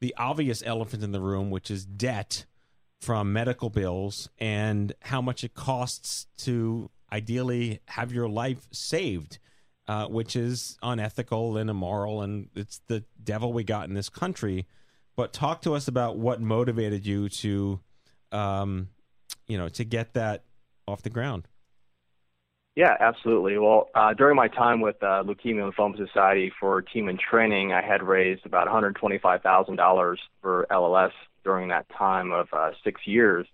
the 0.00 0.14
obvious 0.16 0.62
elephant 0.64 1.02
in 1.02 1.12
the 1.12 1.20
room, 1.20 1.50
which 1.50 1.70
is 1.70 1.84
debt 1.84 2.46
from 3.00 3.32
medical 3.32 3.70
bills 3.70 4.28
and 4.38 4.94
how 5.02 5.20
much 5.20 5.44
it 5.44 5.54
costs 5.54 6.26
to 6.38 6.90
ideally 7.12 7.80
have 7.86 8.12
your 8.12 8.28
life 8.28 8.66
saved, 8.72 9.38
uh, 9.88 10.06
which 10.06 10.34
is 10.34 10.76
unethical 10.82 11.56
and 11.56 11.70
immoral, 11.70 12.22
and 12.22 12.48
it's 12.54 12.80
the 12.86 13.04
devil 13.22 13.52
we 13.52 13.64
got 13.64 13.88
in 13.88 13.94
this 13.94 14.08
country. 14.08 14.66
But 15.14 15.32
talk 15.32 15.62
to 15.62 15.74
us 15.74 15.88
about 15.88 16.18
what 16.18 16.40
motivated 16.40 17.06
you 17.06 17.28
to, 17.28 17.80
um, 18.32 18.88
you 19.46 19.56
know, 19.56 19.68
to 19.70 19.84
get 19.84 20.14
that 20.14 20.44
off 20.86 21.02
the 21.02 21.10
ground. 21.10 21.48
Yeah, 22.74 22.94
absolutely. 23.00 23.56
Well, 23.56 23.88
uh, 23.94 24.12
during 24.12 24.36
my 24.36 24.48
time 24.48 24.82
with 24.82 25.02
uh, 25.02 25.22
Leukemia 25.24 25.72
Lymphoma 25.72 25.96
Society 25.96 26.52
for 26.60 26.82
team 26.82 27.08
in 27.08 27.16
training, 27.16 27.72
I 27.72 27.80
had 27.80 28.02
raised 28.02 28.44
about 28.44 28.68
$125,000 28.68 30.16
for 30.42 30.66
LLS 30.70 31.12
during 31.46 31.68
that 31.68 31.86
time 31.96 32.32
of 32.32 32.48
uh, 32.52 32.72
six 32.84 33.00
years. 33.06 33.46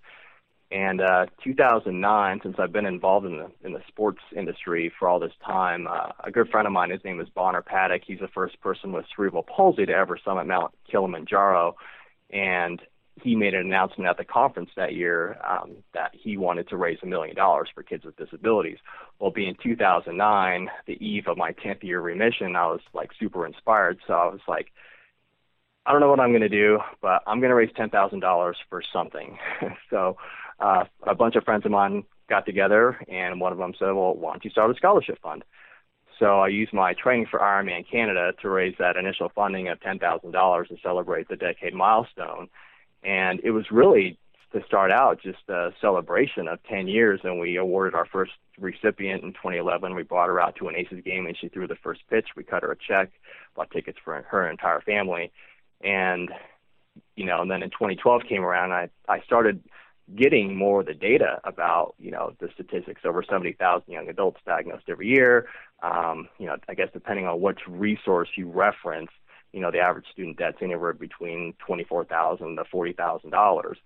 And 0.72 1.02
uh, 1.02 1.26
2009, 1.44 2.40
since 2.42 2.56
I've 2.58 2.72
been 2.72 2.86
involved 2.86 3.26
in 3.26 3.36
the 3.36 3.50
in 3.62 3.74
the 3.74 3.82
sports 3.88 4.20
industry 4.34 4.90
for 4.98 5.06
all 5.06 5.20
this 5.20 5.34
time, 5.44 5.86
uh, 5.86 6.12
a 6.24 6.30
good 6.30 6.48
friend 6.48 6.66
of 6.66 6.72
mine, 6.72 6.90
his 6.90 7.04
name 7.04 7.20
is 7.20 7.28
Bonner 7.28 7.60
Paddock. 7.60 8.02
He's 8.06 8.20
the 8.20 8.28
first 8.28 8.58
person 8.62 8.90
with 8.90 9.04
cerebral 9.14 9.42
palsy 9.42 9.84
to 9.84 9.92
ever 9.92 10.18
summit 10.24 10.46
Mount 10.46 10.72
Kilimanjaro, 10.90 11.76
and 12.30 12.80
he 13.22 13.36
made 13.36 13.52
an 13.52 13.66
announcement 13.66 14.08
at 14.08 14.16
the 14.16 14.24
conference 14.24 14.70
that 14.74 14.94
year 14.94 15.38
um, 15.46 15.72
that 15.92 16.12
he 16.14 16.38
wanted 16.38 16.70
to 16.70 16.78
raise 16.78 16.98
a 17.02 17.06
million 17.06 17.36
dollars 17.36 17.68
for 17.74 17.82
kids 17.82 18.06
with 18.06 18.16
disabilities. 18.16 18.78
Well, 19.18 19.30
being 19.30 19.54
2009, 19.62 20.70
the 20.86 21.06
eve 21.06 21.24
of 21.26 21.36
my 21.36 21.52
10th 21.52 21.82
year 21.82 22.00
remission, 22.00 22.56
I 22.56 22.68
was 22.68 22.80
like 22.94 23.10
super 23.20 23.44
inspired. 23.44 23.98
So 24.06 24.14
I 24.14 24.26
was 24.28 24.40
like, 24.48 24.68
I 25.84 25.92
don't 25.92 26.00
know 26.00 26.08
what 26.08 26.20
I'm 26.20 26.30
going 26.30 26.42
to 26.42 26.48
do, 26.48 26.78
but 27.00 27.22
I'm 27.26 27.40
going 27.40 27.50
to 27.50 27.56
raise 27.56 27.72
$10,000 27.72 28.54
for 28.68 28.82
something. 28.92 29.38
so 29.90 30.16
uh, 30.60 30.84
a 31.06 31.14
bunch 31.14 31.34
of 31.34 31.44
friends 31.44 31.64
of 31.64 31.72
mine 31.72 32.04
got 32.28 32.46
together, 32.46 32.98
and 33.08 33.40
one 33.40 33.52
of 33.52 33.58
them 33.58 33.74
said, 33.78 33.90
Well, 33.90 34.14
why 34.14 34.32
don't 34.32 34.44
you 34.44 34.50
start 34.50 34.70
a 34.70 34.74
scholarship 34.74 35.18
fund? 35.20 35.44
So 36.18 36.38
I 36.40 36.48
used 36.48 36.72
my 36.72 36.94
training 36.94 37.26
for 37.28 37.40
Ironman 37.40 37.84
Canada 37.90 38.32
to 38.42 38.48
raise 38.48 38.76
that 38.78 38.96
initial 38.96 39.32
funding 39.34 39.68
of 39.68 39.80
$10,000 39.80 40.68
to 40.68 40.76
celebrate 40.82 41.28
the 41.28 41.36
decade 41.36 41.74
milestone. 41.74 42.48
And 43.02 43.40
it 43.42 43.50
was 43.50 43.72
really 43.72 44.18
to 44.52 44.62
start 44.64 44.92
out 44.92 45.20
just 45.20 45.48
a 45.48 45.72
celebration 45.80 46.46
of 46.46 46.62
10 46.64 46.86
years. 46.86 47.20
And 47.24 47.40
we 47.40 47.56
awarded 47.56 47.94
our 47.94 48.06
first 48.06 48.32
recipient 48.56 49.24
in 49.24 49.32
2011. 49.32 49.96
We 49.96 50.04
brought 50.04 50.28
her 50.28 50.38
out 50.38 50.54
to 50.56 50.68
an 50.68 50.76
Aces 50.76 51.02
game 51.04 51.26
and 51.26 51.36
she 51.36 51.48
threw 51.48 51.66
the 51.66 51.74
first 51.82 52.02
pitch. 52.08 52.28
We 52.36 52.44
cut 52.44 52.62
her 52.62 52.70
a 52.70 52.76
check, 52.76 53.10
bought 53.56 53.72
tickets 53.72 53.98
for 54.04 54.22
her 54.22 54.48
entire 54.48 54.82
family. 54.82 55.32
And, 55.82 56.30
you 57.16 57.26
know, 57.26 57.42
and 57.42 57.50
then 57.50 57.62
in 57.62 57.70
2012 57.70 58.22
came 58.28 58.44
around, 58.44 58.72
I, 58.72 58.88
I 59.08 59.20
started 59.20 59.62
getting 60.14 60.56
more 60.56 60.80
of 60.80 60.86
the 60.86 60.94
data 60.94 61.40
about, 61.44 61.94
you 61.98 62.10
know, 62.10 62.34
the 62.40 62.48
statistics 62.54 63.02
over 63.04 63.22
70,000 63.22 63.90
young 63.92 64.08
adults 64.08 64.40
diagnosed 64.46 64.84
every 64.88 65.08
year. 65.08 65.46
Um, 65.82 66.28
you 66.38 66.46
know, 66.46 66.56
I 66.68 66.74
guess 66.74 66.88
depending 66.92 67.26
on 67.26 67.40
which 67.40 67.60
resource 67.66 68.28
you 68.36 68.48
reference, 68.48 69.10
you 69.52 69.60
know, 69.60 69.70
the 69.70 69.80
average 69.80 70.06
student 70.10 70.38
debt's 70.38 70.58
anywhere 70.62 70.92
between 70.92 71.54
twenty-four 71.64 72.06
thousand 72.06 72.56
to 72.56 72.64
forty 72.64 72.92
thousand 72.92 73.30
dollars, 73.30 73.76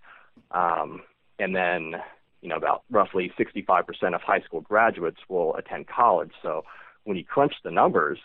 um, 0.52 1.02
and 1.38 1.56
then 1.56 1.94
you 2.40 2.48
know 2.48 2.56
about 2.56 2.84
roughly 2.90 3.32
sixty-five 3.36 3.86
percent 3.86 4.14
of 4.14 4.20
high 4.20 4.40
school 4.40 4.60
graduates 4.60 5.20
will 5.28 5.56
attend 5.56 5.88
college. 5.88 6.30
So 6.40 6.64
when 7.04 7.16
you 7.16 7.24
crunch 7.24 7.54
the 7.64 7.72
numbers, 7.72 8.18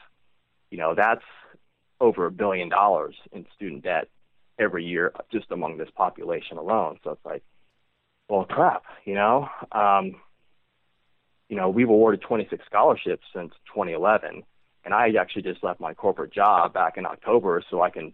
you 0.70 0.78
know 0.78 0.94
that's 0.96 1.24
over 2.02 2.26
a 2.26 2.32
billion 2.32 2.68
dollars 2.68 3.16
in 3.32 3.46
student 3.56 3.84
debt 3.84 4.10
every 4.60 4.84
year 4.84 5.14
just 5.32 5.50
among 5.52 5.78
this 5.78 5.90
population 5.96 6.58
alone. 6.58 7.00
So 7.04 7.12
it's 7.12 7.26
like, 7.26 7.44
well, 8.28 8.44
crap, 8.44 8.84
you 9.06 9.14
know. 9.14 9.48
Um, 9.72 10.16
you 11.48 11.58
know, 11.58 11.70
we've 11.70 11.90
awarded 11.90 12.22
26 12.22 12.64
scholarships 12.66 13.24
since 13.34 13.54
2011 13.74 14.44
and 14.84 14.94
I 14.94 15.10
actually 15.20 15.44
just 15.44 15.64
left 15.64 15.80
my 15.80 15.94
corporate 15.94 16.34
job 16.34 16.74
back 16.74 16.98
in 16.98 17.06
October 17.06 17.64
so 17.70 17.82
I 17.82 17.90
can 17.90 18.14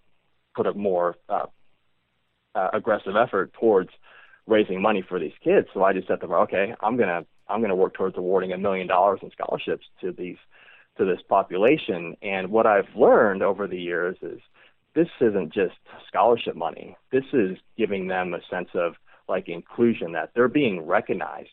put 0.55 0.67
a 0.67 0.73
more 0.73 1.15
uh, 1.29 1.45
uh, 2.55 2.69
aggressive 2.73 3.15
effort 3.15 3.53
towards 3.53 3.89
raising 4.47 4.81
money 4.81 5.03
for 5.07 5.19
these 5.19 5.33
kids. 5.43 5.67
So 5.73 5.83
I 5.83 5.93
just 5.93 6.07
said 6.07 6.21
to 6.21 6.27
them, 6.27 6.35
okay, 6.35 6.73
I'm 6.81 6.97
gonna 6.97 7.25
I'm 7.47 7.61
gonna 7.61 7.75
work 7.75 7.93
towards 7.93 8.17
awarding 8.17 8.51
a 8.51 8.57
million 8.57 8.87
dollars 8.87 9.19
in 9.21 9.31
scholarships 9.31 9.85
to 10.01 10.11
these 10.11 10.37
to 10.97 11.05
this 11.05 11.21
population. 11.27 12.15
And 12.21 12.49
what 12.49 12.65
I've 12.65 12.95
learned 12.95 13.43
over 13.43 13.67
the 13.67 13.79
years 13.79 14.17
is 14.21 14.39
this 14.95 15.07
isn't 15.21 15.53
just 15.53 15.75
scholarship 16.07 16.55
money. 16.55 16.97
This 17.11 17.25
is 17.33 17.57
giving 17.77 18.07
them 18.07 18.33
a 18.33 18.39
sense 18.49 18.69
of 18.73 18.95
like 19.29 19.49
inclusion 19.49 20.13
that 20.13 20.31
they're 20.33 20.47
being 20.47 20.81
recognized. 20.85 21.49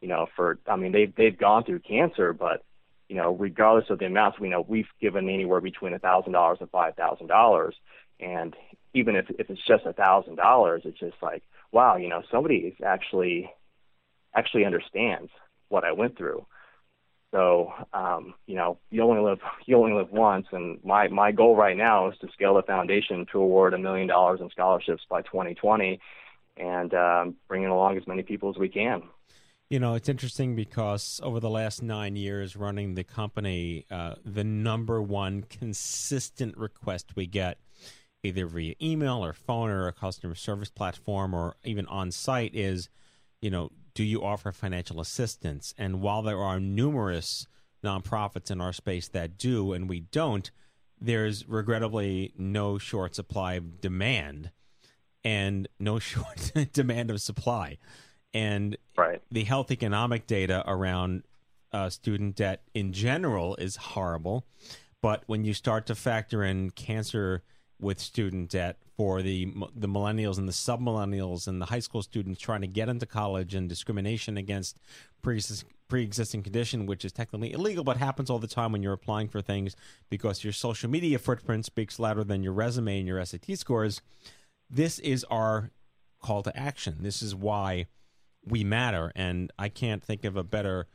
You 0.00 0.08
know, 0.08 0.26
for 0.34 0.58
I 0.66 0.76
mean 0.76 0.92
they've 0.92 1.14
they've 1.14 1.36
gone 1.36 1.64
through 1.64 1.80
cancer, 1.80 2.32
but 2.32 2.64
you 3.08 3.16
know, 3.16 3.32
regardless 3.34 3.90
of 3.90 3.98
the 3.98 4.06
amounts, 4.06 4.38
we 4.38 4.48
know 4.48 4.64
we've 4.66 4.86
given 5.00 5.28
anywhere 5.28 5.60
between 5.60 5.94
a 5.94 5.98
thousand 5.98 6.32
dollars 6.32 6.58
and 6.60 6.70
five 6.70 6.94
thousand 6.94 7.26
dollars, 7.26 7.74
and 8.18 8.56
even 8.94 9.16
if 9.16 9.26
if 9.38 9.50
it's 9.50 9.66
just 9.66 9.84
a 9.84 9.92
thousand 9.92 10.36
dollars, 10.36 10.82
it's 10.84 10.98
just 10.98 11.16
like, 11.20 11.42
wow, 11.72 11.96
you 11.96 12.08
know, 12.08 12.22
somebody 12.30 12.76
actually 12.84 13.50
actually 14.34 14.64
understands 14.64 15.30
what 15.68 15.84
I 15.84 15.92
went 15.92 16.16
through. 16.16 16.46
So, 17.32 17.72
um, 17.92 18.34
you 18.46 18.56
know, 18.56 18.78
you 18.90 19.02
only 19.02 19.20
live 19.20 19.38
you 19.66 19.76
only 19.76 19.92
live 19.92 20.10
once, 20.10 20.48
and 20.50 20.82
my 20.84 21.06
my 21.08 21.30
goal 21.30 21.54
right 21.54 21.76
now 21.76 22.10
is 22.10 22.18
to 22.18 22.28
scale 22.32 22.54
the 22.54 22.62
foundation 22.62 23.24
to 23.30 23.38
award 23.38 23.72
a 23.72 23.78
million 23.78 24.08
dollars 24.08 24.40
in 24.40 24.50
scholarships 24.50 25.02
by 25.08 25.22
2020, 25.22 26.00
and 26.56 26.92
um, 26.94 27.36
bring 27.46 27.62
in 27.62 27.70
along 27.70 27.96
as 27.96 28.06
many 28.06 28.22
people 28.22 28.50
as 28.50 28.56
we 28.56 28.68
can. 28.68 29.02
You 29.68 29.78
know, 29.78 29.94
it's 29.94 30.08
interesting 30.08 30.56
because 30.56 31.20
over 31.22 31.38
the 31.38 31.48
last 31.48 31.80
nine 31.80 32.16
years 32.16 32.56
running 32.56 32.94
the 32.94 33.04
company, 33.04 33.86
uh, 33.88 34.16
the 34.24 34.42
number 34.42 35.00
one 35.00 35.44
consistent 35.44 36.56
request 36.56 37.14
we 37.14 37.28
get, 37.28 37.58
either 38.24 38.46
via 38.46 38.74
email 38.82 39.24
or 39.24 39.32
phone 39.32 39.70
or 39.70 39.86
a 39.86 39.92
customer 39.92 40.34
service 40.34 40.70
platform 40.70 41.32
or 41.32 41.54
even 41.62 41.86
on 41.86 42.10
site, 42.10 42.52
is, 42.52 42.88
you 43.40 43.50
know, 43.50 43.70
do 43.94 44.04
you 44.04 44.22
offer 44.22 44.52
financial 44.52 45.00
assistance? 45.00 45.74
And 45.78 46.00
while 46.00 46.22
there 46.22 46.38
are 46.38 46.60
numerous 46.60 47.46
nonprofits 47.84 48.50
in 48.50 48.60
our 48.60 48.72
space 48.72 49.08
that 49.08 49.38
do 49.38 49.72
and 49.72 49.88
we 49.88 50.00
don't, 50.00 50.50
there's 51.00 51.48
regrettably 51.48 52.32
no 52.36 52.78
short 52.78 53.14
supply 53.14 53.54
of 53.54 53.80
demand 53.80 54.50
and 55.24 55.68
no 55.78 55.98
short 56.00 56.52
demand 56.72 57.10
of 57.10 57.20
supply 57.20 57.78
and 58.32 58.76
right. 58.96 59.22
the 59.30 59.44
health 59.44 59.70
economic 59.70 60.26
data 60.26 60.62
around 60.66 61.24
uh, 61.72 61.88
student 61.88 62.36
debt 62.36 62.62
in 62.74 62.92
general 62.92 63.56
is 63.56 63.76
horrible. 63.76 64.44
But 65.02 65.22
when 65.26 65.44
you 65.44 65.54
start 65.54 65.86
to 65.86 65.94
factor 65.94 66.44
in 66.44 66.70
cancer 66.70 67.42
with 67.80 67.98
student 67.98 68.50
debt 68.50 68.76
for 68.96 69.22
the 69.22 69.46
the 69.74 69.88
millennials 69.88 70.38
and 70.38 70.48
the 70.48 70.52
submillennials 70.52 71.48
and 71.48 71.60
the 71.60 71.66
high 71.66 71.80
school 71.80 72.02
students 72.02 72.40
trying 72.40 72.60
to 72.60 72.66
get 72.66 72.88
into 72.88 73.06
college 73.06 73.54
and 73.54 73.68
discrimination 73.68 74.36
against 74.36 74.78
pre 75.22 75.40
pre-existing 75.88 76.42
condition 76.42 76.86
which 76.86 77.04
is 77.04 77.10
technically 77.10 77.52
illegal 77.52 77.82
but 77.82 77.96
happens 77.96 78.30
all 78.30 78.38
the 78.38 78.46
time 78.46 78.70
when 78.70 78.82
you're 78.82 78.92
applying 78.92 79.28
for 79.28 79.40
things 79.40 79.74
because 80.08 80.44
your 80.44 80.52
social 80.52 80.88
media 80.88 81.18
footprint 81.18 81.64
speaks 81.64 81.98
louder 81.98 82.22
than 82.22 82.44
your 82.44 82.52
resume 82.52 82.98
and 82.98 83.08
your 83.08 83.24
SAT 83.24 83.58
scores 83.58 84.00
this 84.68 85.00
is 85.00 85.24
our 85.24 85.70
call 86.22 86.42
to 86.42 86.56
action 86.56 86.98
this 87.00 87.22
is 87.22 87.34
why 87.34 87.86
we 88.44 88.64
matter. 88.64 89.12
And 89.14 89.52
I 89.58 89.68
can't 89.68 90.02
think 90.02 90.24
of 90.24 90.36
a 90.36 90.44
better 90.44 90.86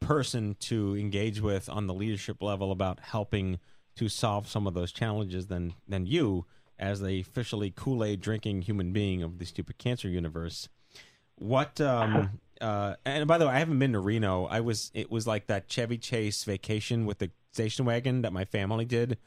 person 0.00 0.56
to 0.60 0.96
engage 0.96 1.40
with 1.40 1.68
on 1.68 1.86
the 1.86 1.94
leadership 1.94 2.42
level 2.42 2.70
about 2.70 3.00
helping 3.00 3.58
to 3.96 4.08
solve 4.08 4.48
some 4.48 4.66
of 4.66 4.74
those 4.74 4.92
challenges 4.92 5.46
than 5.46 5.74
than 5.88 6.06
you 6.06 6.46
as 6.78 7.00
the 7.00 7.20
officially 7.20 7.72
Kool 7.74 8.02
Aid 8.04 8.20
drinking 8.20 8.62
human 8.62 8.92
being 8.92 9.22
of 9.22 9.38
the 9.38 9.46
stupid 9.46 9.78
cancer 9.78 10.08
universe. 10.08 10.68
What 11.36 11.80
um, 11.80 12.40
Uh, 12.60 12.94
and 13.04 13.26
by 13.26 13.38
the 13.38 13.46
way, 13.46 13.52
I 13.52 13.58
haven't 13.58 13.78
been 13.78 13.92
to 13.92 14.00
Reno. 14.00 14.46
I 14.46 14.60
was. 14.60 14.90
It 14.94 15.10
was 15.10 15.26
like 15.26 15.48
that 15.48 15.68
Chevy 15.68 15.98
Chase 15.98 16.44
vacation 16.44 17.06
with 17.06 17.18
the 17.18 17.30
station 17.52 17.84
wagon 17.84 18.22
that 18.22 18.32
my 18.32 18.44
family 18.44 18.84
did 18.84 19.18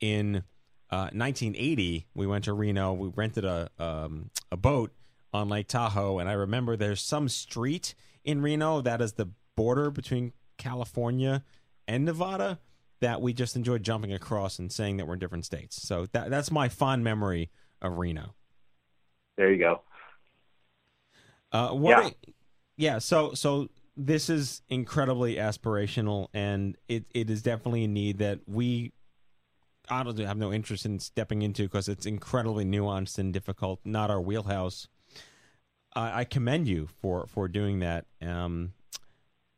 in 0.00 0.44
uh, 0.90 1.08
1980. 1.12 2.06
We 2.14 2.26
went 2.26 2.44
to 2.44 2.52
Reno. 2.52 2.92
We 2.92 3.08
rented 3.14 3.44
a 3.44 3.70
um, 3.78 4.30
a 4.50 4.56
boat 4.56 4.92
on 5.32 5.48
Lake 5.48 5.68
Tahoe, 5.68 6.18
and 6.18 6.28
I 6.28 6.32
remember 6.32 6.76
there's 6.76 7.00
some 7.00 7.28
street 7.28 7.94
in 8.24 8.42
Reno 8.42 8.80
that 8.80 9.00
is 9.00 9.14
the 9.14 9.28
border 9.56 9.90
between 9.90 10.32
California 10.58 11.44
and 11.86 12.04
Nevada 12.04 12.58
that 13.04 13.20
we 13.20 13.34
just 13.34 13.54
enjoyed 13.54 13.82
jumping 13.82 14.14
across 14.14 14.58
and 14.58 14.72
saying 14.72 14.96
that 14.96 15.06
we're 15.06 15.12
in 15.12 15.18
different 15.18 15.44
states. 15.44 15.86
So 15.86 16.06
that 16.12 16.30
that's 16.30 16.50
my 16.50 16.70
fond 16.70 17.04
memory 17.04 17.50
of 17.82 17.98
Reno. 17.98 18.34
There 19.36 19.52
you 19.52 19.58
go. 19.58 19.82
Uh, 21.52 21.72
what 21.72 21.90
Yeah. 21.90 21.98
I- 22.08 22.14
yeah. 22.76 22.98
So 22.98 23.34
so 23.34 23.68
this 23.94 24.30
is 24.30 24.62
incredibly 24.70 25.34
aspirational, 25.36 26.28
and 26.32 26.76
it, 26.88 27.04
it 27.14 27.28
is 27.28 27.42
definitely 27.42 27.84
a 27.84 27.88
need 27.88 28.18
that 28.18 28.40
we 28.46 28.92
honestly 29.90 30.24
have 30.24 30.38
no 30.38 30.50
interest 30.50 30.86
in 30.86 30.98
stepping 30.98 31.42
into 31.42 31.64
because 31.64 31.88
it's 31.88 32.06
incredibly 32.06 32.64
nuanced 32.64 33.18
and 33.18 33.34
difficult. 33.34 33.80
Not 33.84 34.10
our 34.10 34.20
wheelhouse. 34.20 34.88
I, 35.94 36.20
I 36.20 36.24
commend 36.24 36.66
you 36.68 36.88
for 37.02 37.26
for 37.26 37.48
doing 37.48 37.80
that. 37.80 38.06
Um, 38.22 38.72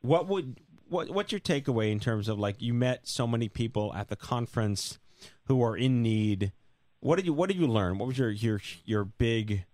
what 0.02 0.26
would 0.26 0.58
what 0.88 1.10
what's 1.10 1.32
your 1.32 1.40
takeaway 1.40 1.90
in 1.90 2.00
terms 2.00 2.28
of 2.28 2.38
like 2.38 2.60
you 2.60 2.74
met 2.74 3.06
so 3.06 3.26
many 3.26 3.48
people 3.48 3.92
at 3.94 4.08
the 4.08 4.16
conference 4.16 4.98
who 5.44 5.62
are 5.62 5.76
in 5.76 6.02
need? 6.02 6.52
What 7.00 7.16
did 7.16 7.26
you 7.26 7.32
what 7.32 7.48
did 7.48 7.58
you 7.58 7.66
learn? 7.66 7.98
What 7.98 8.06
was 8.06 8.18
your 8.18 8.30
your 8.30 8.60
your 8.84 9.04
big, 9.04 9.64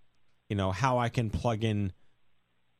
you 0.48 0.56
know, 0.56 0.72
how 0.72 0.98
I 0.98 1.08
can 1.08 1.30
plug 1.30 1.64
in 1.64 1.92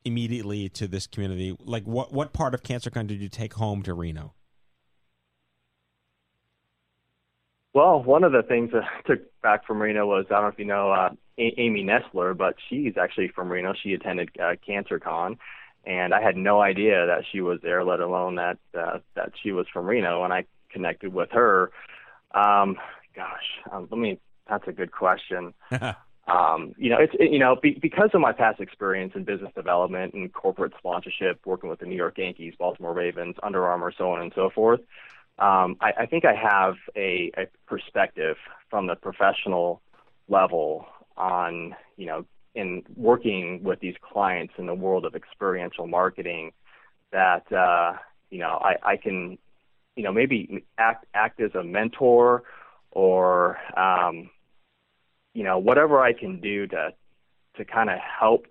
immediately 0.05 0.69
to 0.71 0.89
this 0.89 1.07
community? 1.07 1.57
Like 1.61 1.85
what 1.85 2.13
what 2.13 2.33
part 2.33 2.55
of 2.55 2.63
CancerCon 2.63 3.07
did 3.07 3.21
you 3.21 3.29
take 3.29 3.55
home 3.55 3.83
to 3.83 3.95
Reno? 3.95 4.35
Well, 7.75 8.03
one 8.03 8.23
of 8.23 8.33
the 8.33 8.43
things 8.43 8.71
that 8.73 8.83
I 8.83 9.01
took 9.07 9.21
back 9.43 9.67
from 9.67 9.81
Reno 9.81 10.07
was 10.07 10.27
I 10.31 10.35
don't 10.35 10.43
know 10.43 10.49
if 10.49 10.59
you 10.59 10.67
know 10.67 10.93
uh, 10.93 11.11
A- 11.39 11.55
Amy 11.59 11.85
Nestler, 11.85 12.37
but 12.37 12.57
she's 12.69 12.95
actually 13.01 13.29
from 13.29 13.51
Reno. 13.51 13.73
She 13.83 13.95
attended 13.95 14.31
uh, 14.39 14.57
CancerCon, 14.69 15.39
and 15.85 16.15
I 16.15 16.23
had 16.23 16.37
no 16.37 16.61
idea 16.61 17.07
that 17.07 17.25
she 17.31 17.41
was 17.41 17.61
there, 17.63 17.85
let 17.85 18.01
alone 18.01 18.37
that 18.37 18.59
uh, 18.79 18.99
that 19.15 19.33
she 19.43 19.53
was 19.53 19.67
from 19.73 19.87
Reno. 19.87 20.23
And 20.25 20.33
I 20.33 20.45
connected 20.71 21.13
with 21.13 21.31
her. 21.33 21.71
Um, 22.35 22.77
gosh, 23.15 23.61
um, 23.71 23.89
let 23.91 23.99
me. 23.99 24.19
That's 24.49 24.67
a 24.67 24.73
good 24.73 24.93
question. 24.93 25.55
um, 26.29 26.75
you 26.77 26.91
know, 26.91 26.99
it's 26.99 27.15
it, 27.19 27.33
you 27.33 27.39
know 27.39 27.57
be, 27.61 27.79
because 27.81 28.11
of 28.15 28.21
my 28.21 28.33
past 28.33 28.61
experience 28.61 29.13
in 29.15 29.25
business 29.25 29.53
development 29.55 30.15
and 30.15 30.33
corporate 30.33 30.73
sponsorship, 30.79 31.41
working 31.45 31.69
with 31.69 31.81
the 31.81 31.87
New 31.87 31.97
York 31.97 32.19
Yankees, 32.19 32.55
Baltimore 32.59 32.95
Ravens, 32.95 33.37
Under 33.43 33.67
Armour, 33.67 33.93
so 33.97 34.13
on 34.13 34.23
and 34.23 34.33
so 34.35 34.51
forth. 34.51 34.81
Um, 35.39 35.77
I, 35.81 35.93
I 36.01 36.07
think 36.07 36.25
I 36.25 36.35
have 36.35 36.75
a, 36.95 37.33
a 37.37 37.47
perspective 37.67 38.37
from 38.71 38.87
the 38.87 38.95
professional 38.95 39.81
level 40.29 40.87
on 41.17 41.75
you 41.97 42.07
know 42.07 42.25
in 42.55 42.83
working 42.97 43.63
with 43.63 43.81
these 43.81 43.95
clients 44.01 44.55
in 44.59 44.67
the 44.67 44.75
world 44.75 45.05
of 45.05 45.15
experiential 45.15 45.87
marketing 45.87 46.53
that 47.11 47.51
uh, 47.53 47.97
you 48.31 48.39
know 48.39 48.61
I, 48.63 48.93
I 48.93 48.97
can 48.97 49.39
you 49.97 50.05
know 50.05 50.13
maybe 50.13 50.65
act 50.79 51.07
act 51.15 51.41
as 51.41 51.55
a 51.55 51.63
mentor 51.63 52.43
or 52.91 53.59
um, 53.79 54.31
you 55.35 55.45
know 55.45 55.59
whatever 55.59 56.01
I 56.01 56.13
can 56.13 56.41
do 56.41 56.67
to 56.69 56.91
to 57.57 57.65
kind 57.65 57.91
of 57.91 57.99
help 57.99 58.47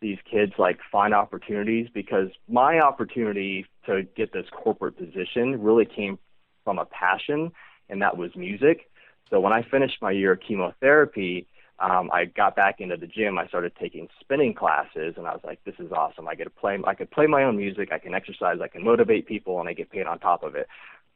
these 0.00 0.18
kids 0.30 0.52
like 0.58 0.78
find 0.92 1.12
opportunities 1.12 1.88
because 1.92 2.28
my 2.48 2.78
opportunity 2.78 3.66
to 3.86 4.06
get 4.16 4.32
this 4.32 4.46
corporate 4.52 4.96
position 4.96 5.60
really 5.60 5.84
came 5.84 6.18
from 6.64 6.78
a 6.78 6.84
passion 6.84 7.50
and 7.88 8.02
that 8.02 8.16
was 8.16 8.30
music. 8.36 8.90
So 9.30 9.40
when 9.40 9.52
I 9.52 9.62
finished 9.62 10.00
my 10.00 10.12
year 10.12 10.32
of 10.32 10.40
chemotherapy, 10.40 11.48
um, 11.80 12.10
I 12.12 12.24
got 12.24 12.56
back 12.56 12.80
into 12.80 12.96
the 12.96 13.06
gym. 13.06 13.38
I 13.38 13.46
started 13.46 13.72
taking 13.80 14.08
spinning 14.20 14.54
classes, 14.54 15.14
and 15.16 15.26
I 15.26 15.32
was 15.32 15.42
like, 15.44 15.62
"This 15.64 15.76
is 15.78 15.92
awesome! 15.92 16.26
I 16.26 16.34
get 16.34 16.44
to 16.44 16.50
play. 16.50 16.78
I 16.84 16.94
could 16.94 17.10
play 17.10 17.26
my 17.26 17.44
own 17.44 17.56
music. 17.56 17.92
I 17.92 17.98
can 17.98 18.14
exercise. 18.14 18.58
I 18.62 18.68
can 18.68 18.84
motivate 18.84 19.26
people, 19.26 19.60
and 19.60 19.68
I 19.68 19.74
get 19.74 19.90
paid 19.90 20.06
on 20.06 20.18
top 20.18 20.42
of 20.42 20.56
it." 20.56 20.68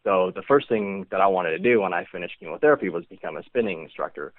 So 0.05 0.33
the 0.35 0.43
first 0.43 0.69
thing 0.69 1.07
that 1.11 1.21
I 1.21 1.27
wanted 1.27 1.51
to 1.51 1.59
do 1.59 1.81
when 1.81 1.93
I 1.93 2.05
finished 2.11 2.35
chemotherapy 2.39 2.89
was 2.89 3.05
become 3.07 3.37
a 3.37 3.43
spinning 3.45 3.83
instructor. 3.83 4.33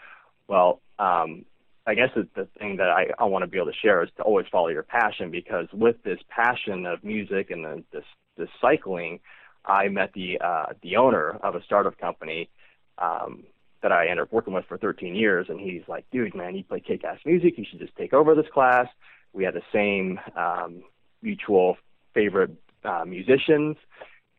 Well, 0.48 0.82
um, 1.00 1.46
I 1.86 1.96
guess 1.96 2.10
the, 2.16 2.28
the 2.36 2.48
thing 2.60 2.78
that 2.78 2.90
I, 2.90 3.08
I 3.20 3.26
want 3.26 3.44
to 3.44 3.48
be 3.48 3.58
able 3.58 3.72
to 3.72 3.78
share 3.78 4.04
is 4.04 4.10
to 4.18 4.24
always 4.24 4.46
follow 4.52 4.70
your 4.70 4.84
passion 4.84 5.32
because 5.32 5.68
with 5.74 6.02
this 6.04 6.20
passion 6.30 6.86
of 6.86 7.04
music 7.04 7.52
and 7.52 7.66
the, 7.66 7.84
this 7.92 8.06
this 8.38 8.50
cycling, 8.62 9.20
I 9.66 9.90
met 9.90 10.14
the 10.14 10.40
uh, 10.40 10.68
the 10.82 10.96
owner 10.96 11.32
of 11.44 11.56
a 11.56 11.64
startup 11.64 11.98
company 11.98 12.50
um, 12.98 13.44
that 13.84 13.92
I 13.92 14.08
ended 14.08 14.24
up 14.24 14.34
working 14.34 14.54
with 14.54 14.66
for 14.66 14.78
13 14.78 15.14
years, 15.14 15.48
and 15.50 15.60
he's 15.60 15.84
like, 15.88 16.10
"Dude, 16.10 16.34
man, 16.34 16.56
you 16.56 16.64
play 16.64 16.80
kick-ass 16.80 17.20
music. 17.26 17.58
You 17.58 17.66
should 17.70 17.80
just 17.80 17.96
take 17.96 18.14
over 18.14 18.34
this 18.34 18.50
class." 18.52 18.88
We 19.34 19.44
had 19.44 19.54
the 19.54 19.62
same 19.72 20.20
um, 20.36 20.84
mutual 21.22 21.78
favorite 22.14 22.52
uh, 22.84 23.04
musicians, 23.06 23.78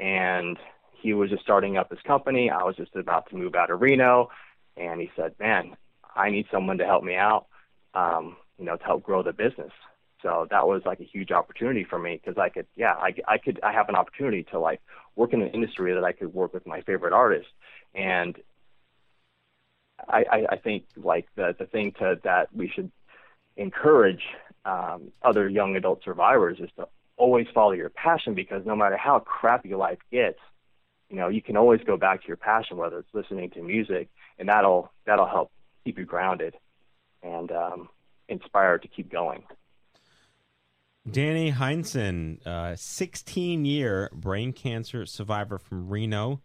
and 0.01 0.59
he 1.01 1.12
was 1.12 1.30
just 1.30 1.42
starting 1.42 1.76
up 1.76 1.90
his 1.90 2.01
company. 2.01 2.51
I 2.51 2.64
was 2.64 2.76
just 2.76 2.97
about 2.97 3.28
to 3.30 3.36
move 3.36 3.55
out 3.55 3.70
of 3.70 3.80
Reno, 3.80 4.30
and 4.76 5.01
he 5.01 5.11
said, 5.14 5.34
"Man, 5.38 5.76
I 6.16 6.30
need 6.30 6.47
someone 6.51 6.78
to 6.78 6.86
help 6.86 7.05
me 7.05 7.14
out, 7.14 7.47
um, 7.95 8.36
you 8.59 8.64
know, 8.64 8.76
to 8.76 8.84
help 8.84 9.05
grow 9.05 9.22
the 9.22 9.32
business." 9.32 9.72
So 10.22 10.47
that 10.51 10.66
was 10.66 10.80
like 10.86 11.01
a 11.01 11.05
huge 11.05 11.32
opportunity 11.32 11.84
for 11.84 11.99
me 11.99 12.18
because 12.18 12.38
I 12.38 12.49
could, 12.49 12.66
yeah, 12.76 12.95
I, 12.95 13.14
I 13.28 13.36
could, 13.36 13.61
I 13.62 13.72
have 13.72 13.90
an 13.90 13.95
opportunity 13.95 14.42
to 14.53 14.59
like 14.59 14.80
work 15.16 15.34
in 15.34 15.42
an 15.42 15.49
industry 15.49 15.92
that 15.92 16.03
I 16.03 16.12
could 16.12 16.32
work 16.32 16.55
with 16.55 16.66
my 16.66 16.80
favorite 16.80 17.12
artists, 17.12 17.53
and 17.95 18.38
I, 20.09 20.47
I, 20.51 20.57
think 20.57 20.84
like 20.97 21.26
the 21.36 21.55
the 21.59 21.66
thing 21.66 21.92
to 21.99 22.18
that 22.24 22.49
we 22.55 22.68
should 22.68 22.90
encourage 23.57 24.22
um, 24.64 25.12
other 25.22 25.49
young 25.49 25.76
adult 25.76 26.03
survivors 26.05 26.59
is 26.61 26.70
to 26.76 26.88
always 27.16 27.47
follow 27.55 27.72
your 27.72 27.90
passion 27.90 28.34
because 28.34 28.66
no 28.66 28.74
matter 28.74 28.97
how 28.97 29.20
crappy 29.20 29.68
your 29.68 29.78
life 29.78 29.99
gets, 30.11 30.38
you 31.09 31.16
know, 31.16 31.28
you 31.28 31.40
can 31.40 31.57
always 31.57 31.80
go 31.86 31.97
back 31.97 32.22
to 32.22 32.28
your 32.28 32.36
passion, 32.36 32.76
whether 32.76 32.99
it's 32.99 33.14
listening 33.14 33.51
to 33.51 33.62
music, 33.62 34.09
and 34.38 34.49
that'll 34.49 34.92
that'll 35.07 35.28
help 35.28 35.53
keep 35.84 35.99
you 35.99 36.05
grounded 36.05 36.55
and 37.22 37.53
um, 37.53 37.88
inspired 38.28 38.82
to 38.82 38.88
keep 38.88 39.11
going. 39.11 39.45
Danny 41.11 41.53
Heinsohn, 41.53 42.45
uh, 42.47 42.74
16 42.76 43.64
year 43.66 44.09
brain 44.12 44.53
cancer 44.55 45.05
survivor 45.05 45.59
from 45.59 45.88
Reno, 45.88 46.40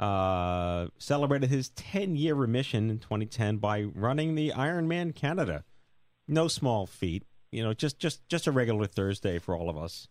uh, 0.00 0.86
celebrated 0.98 1.50
his 1.50 1.68
10 1.70 2.16
year 2.16 2.34
remission 2.34 2.88
in 2.88 2.98
2010 2.98 3.58
by 3.58 3.82
running 3.82 4.34
the 4.34 4.52
Ironman 4.56 5.14
Canada. 5.14 5.64
No 6.26 6.48
small 6.48 6.86
feat, 6.86 7.24
you 7.52 7.62
know, 7.62 7.74
just 7.74 7.98
just 7.98 8.26
just 8.28 8.46
a 8.46 8.52
regular 8.52 8.86
Thursday 8.86 9.38
for 9.38 9.54
all 9.54 9.68
of 9.68 9.76
us. 9.76 10.08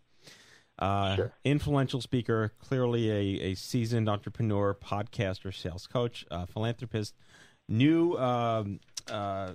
Uh, 0.78 1.16
Influential 1.44 2.00
speaker, 2.00 2.52
clearly 2.58 3.10
a, 3.10 3.50
a 3.50 3.54
seasoned 3.54 4.08
entrepreneur, 4.08 4.74
podcaster, 4.74 5.54
sales 5.54 5.86
coach, 5.86 6.24
uh, 6.30 6.46
philanthropist, 6.46 7.14
new 7.68 8.16
um, 8.16 8.80
uh, 9.10 9.52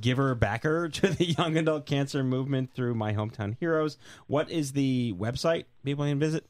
giver 0.00 0.34
backer 0.34 0.88
to 0.92 1.08
the 1.08 1.24
young 1.24 1.56
adult 1.56 1.84
cancer 1.84 2.22
movement 2.22 2.72
through 2.72 2.94
My 2.94 3.12
Hometown 3.12 3.56
Heroes. 3.58 3.98
What 4.26 4.50
is 4.50 4.72
the 4.72 5.14
website 5.18 5.64
people 5.84 6.04
can 6.04 6.18
visit? 6.18 6.46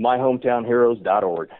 MyHometownHeroes.org. 0.00 1.50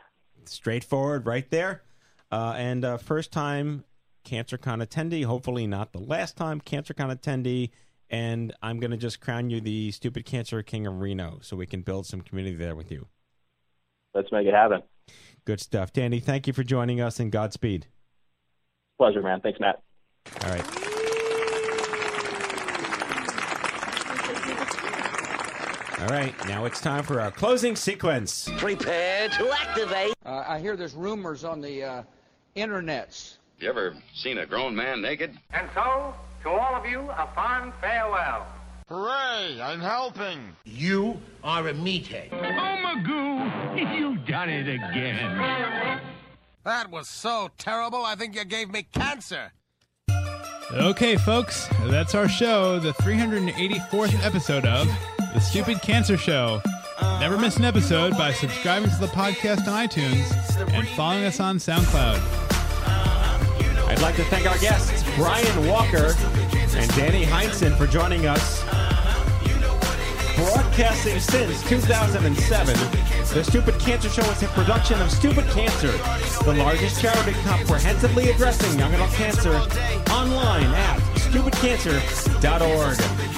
Straightforward, 0.49 1.27
right 1.27 1.49
there. 1.51 1.83
Uh, 2.31 2.55
and 2.57 2.85
uh, 2.85 2.97
first 2.97 3.33
time 3.33 3.85
CancerCon 4.25 4.87
attendee, 4.87 5.25
hopefully 5.25 5.67
not 5.67 5.93
the 5.93 6.01
last 6.01 6.37
time 6.37 6.61
CancerCon 6.61 7.17
attendee. 7.17 7.71
And 8.11 8.55
I'm 8.63 8.79
going 8.79 8.91
to 8.91 8.97
just 8.97 9.21
crown 9.21 9.51
you 9.51 9.61
the 9.61 9.91
stupid 9.91 10.25
cancer 10.25 10.63
king 10.63 10.87
of 10.87 11.01
Reno 11.01 11.39
so 11.41 11.57
we 11.57 11.67
can 11.67 11.83
build 11.83 12.07
some 12.07 12.21
community 12.21 12.57
there 12.57 12.77
with 12.77 12.91
you. 12.91 13.07
Let's 14.15 14.31
make 14.31 14.47
it 14.47 14.55
happen. 14.55 14.83
Good 15.45 15.61
stuff. 15.61 15.93
Danny, 15.93 16.21
thank 16.21 16.47
you 16.47 16.53
for 16.53 16.63
joining 16.63 17.01
us 17.01 17.19
and 17.19 17.33
Godspeed. 17.33 17.87
Pleasure, 18.99 19.23
man. 19.23 19.41
Thanks, 19.41 19.59
Matt. 19.59 19.83
All 20.45 20.51
right. 20.51 20.82
All 26.03 26.09
right, 26.09 26.35
now 26.49 26.65
it's 26.65 26.81
time 26.81 27.05
for 27.05 27.21
our 27.21 27.31
closing 27.31 27.77
sequence. 27.77 28.51
Prepare 28.57 29.29
to 29.29 29.53
activate. 29.53 30.15
Uh, 30.27 30.43
I 30.49 30.59
hear 30.59 30.77
there's 30.77 30.95
rumors 30.95 31.45
on 31.45 31.61
the 31.61 31.85
uh, 31.85 32.03
internets. 32.57 33.37
You 33.61 33.69
ever 33.69 33.95
seen 34.13 34.39
a 34.39 34.47
grown 34.47 34.75
man 34.75 35.01
naked? 35.01 35.39
And 35.53 35.69
so, 35.73 36.13
to 36.43 36.49
all 36.51 36.75
of 36.75 36.85
you, 36.87 37.03
a 37.03 37.31
fond 37.37 37.73
farewell. 37.81 38.49
Hooray! 38.89 39.61
I'm 39.63 39.79
helping. 39.79 40.41
You 40.65 41.21
are 41.45 41.69
a 41.69 41.73
meathead. 41.73 42.31
Oh, 42.33 42.83
Magoo, 42.85 43.97
you've 43.97 44.27
done 44.27 44.51
it 44.51 44.69
again. 44.69 46.01
That 46.65 46.91
was 46.91 47.09
so 47.09 47.49
terrible, 47.59 48.05
I 48.05 48.17
think 48.17 48.35
you 48.35 48.45
gave 48.45 48.73
me 48.73 48.89
cancer. 48.93 49.53
Okay, 50.73 51.17
folks, 51.17 51.69
that's 51.85 52.17
our 52.17 52.29
show, 52.29 52.81
the 52.81 52.93
384th 52.95 54.25
episode 54.25 54.67
of 54.67 54.89
The 55.33 55.41
Stupid 55.41 55.81
Cancer 55.81 56.19
Show. 56.19 56.61
Never 57.19 57.39
miss 57.39 57.57
an 57.57 57.65
episode 57.65 58.13
by 58.19 58.33
subscribing 58.33 58.91
to 58.91 58.97
the 58.97 59.07
podcast 59.07 59.67
on 59.67 59.89
iTunes 59.89 60.31
and 60.75 60.87
following 60.89 61.25
us 61.25 61.41
on 61.41 61.57
SoundCloud. 61.57 62.21
I'd 63.89 64.03
like 64.03 64.17
to 64.17 64.25
thank 64.25 64.47
our 64.47 64.59
guests, 64.59 65.03
Bryan 65.17 65.67
Walker 65.67 66.15
and 66.77 66.91
Danny 66.95 67.25
Heinsohn, 67.25 67.77
for 67.79 67.87
joining 67.87 68.27
us. 68.27 68.63
Broadcasting 70.37 71.19
since 71.19 71.67
2007, 71.69 72.75
The 73.33 73.45
Stupid 73.45 73.79
Cancer 73.81 74.11
Show 74.11 74.31
is 74.31 74.43
a 74.43 74.49
production 74.49 75.01
of 75.01 75.11
Stupid 75.11 75.47
Cancer, 75.49 75.93
the 76.45 76.53
largest 76.55 77.01
charity 77.01 77.33
comprehensively 77.45 78.29
addressing 78.31 78.79
young 78.79 78.93
adult 78.93 79.13
cancer, 79.13 79.55
online 80.11 80.65
at 80.75 80.99
stupidcancer.org. 81.17 83.32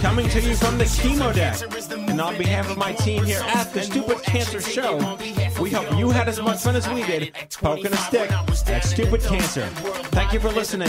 Coming 0.00 0.28
to 0.28 0.40
you 0.40 0.54
from 0.54 0.78
the 0.78 0.84
chemo 0.84 1.34
deck. 1.34 1.60
And 2.08 2.20
on 2.20 2.38
behalf 2.38 2.70
of 2.70 2.76
my 2.76 2.92
team 2.92 3.24
here 3.24 3.40
at 3.40 3.72
the 3.72 3.82
Stupid 3.82 4.22
Cancer 4.22 4.60
Show, 4.60 5.18
we 5.60 5.70
hope 5.70 5.98
you 5.98 6.10
had 6.10 6.28
as 6.28 6.40
much 6.40 6.60
fun 6.60 6.76
as 6.76 6.88
we 6.88 7.02
did 7.04 7.34
poking 7.60 7.92
a 7.92 7.96
stick 7.96 8.30
at 8.30 8.84
Stupid 8.84 9.22
Cancer. 9.22 9.66
Thank 10.12 10.32
you 10.32 10.40
for 10.40 10.50
listening, 10.50 10.88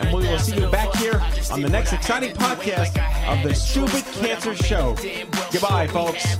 and 0.00 0.14
we 0.14 0.26
will 0.28 0.38
see 0.38 0.56
you 0.56 0.68
back 0.68 0.94
here 0.96 1.20
on 1.50 1.62
the 1.62 1.68
next 1.68 1.92
exciting 1.92 2.34
podcast 2.34 2.96
of 3.26 3.42
the 3.42 3.54
Stupid 3.54 4.04
Cancer 4.22 4.54
Show. 4.54 4.96
Goodbye, 5.50 5.86
folks. 5.86 6.36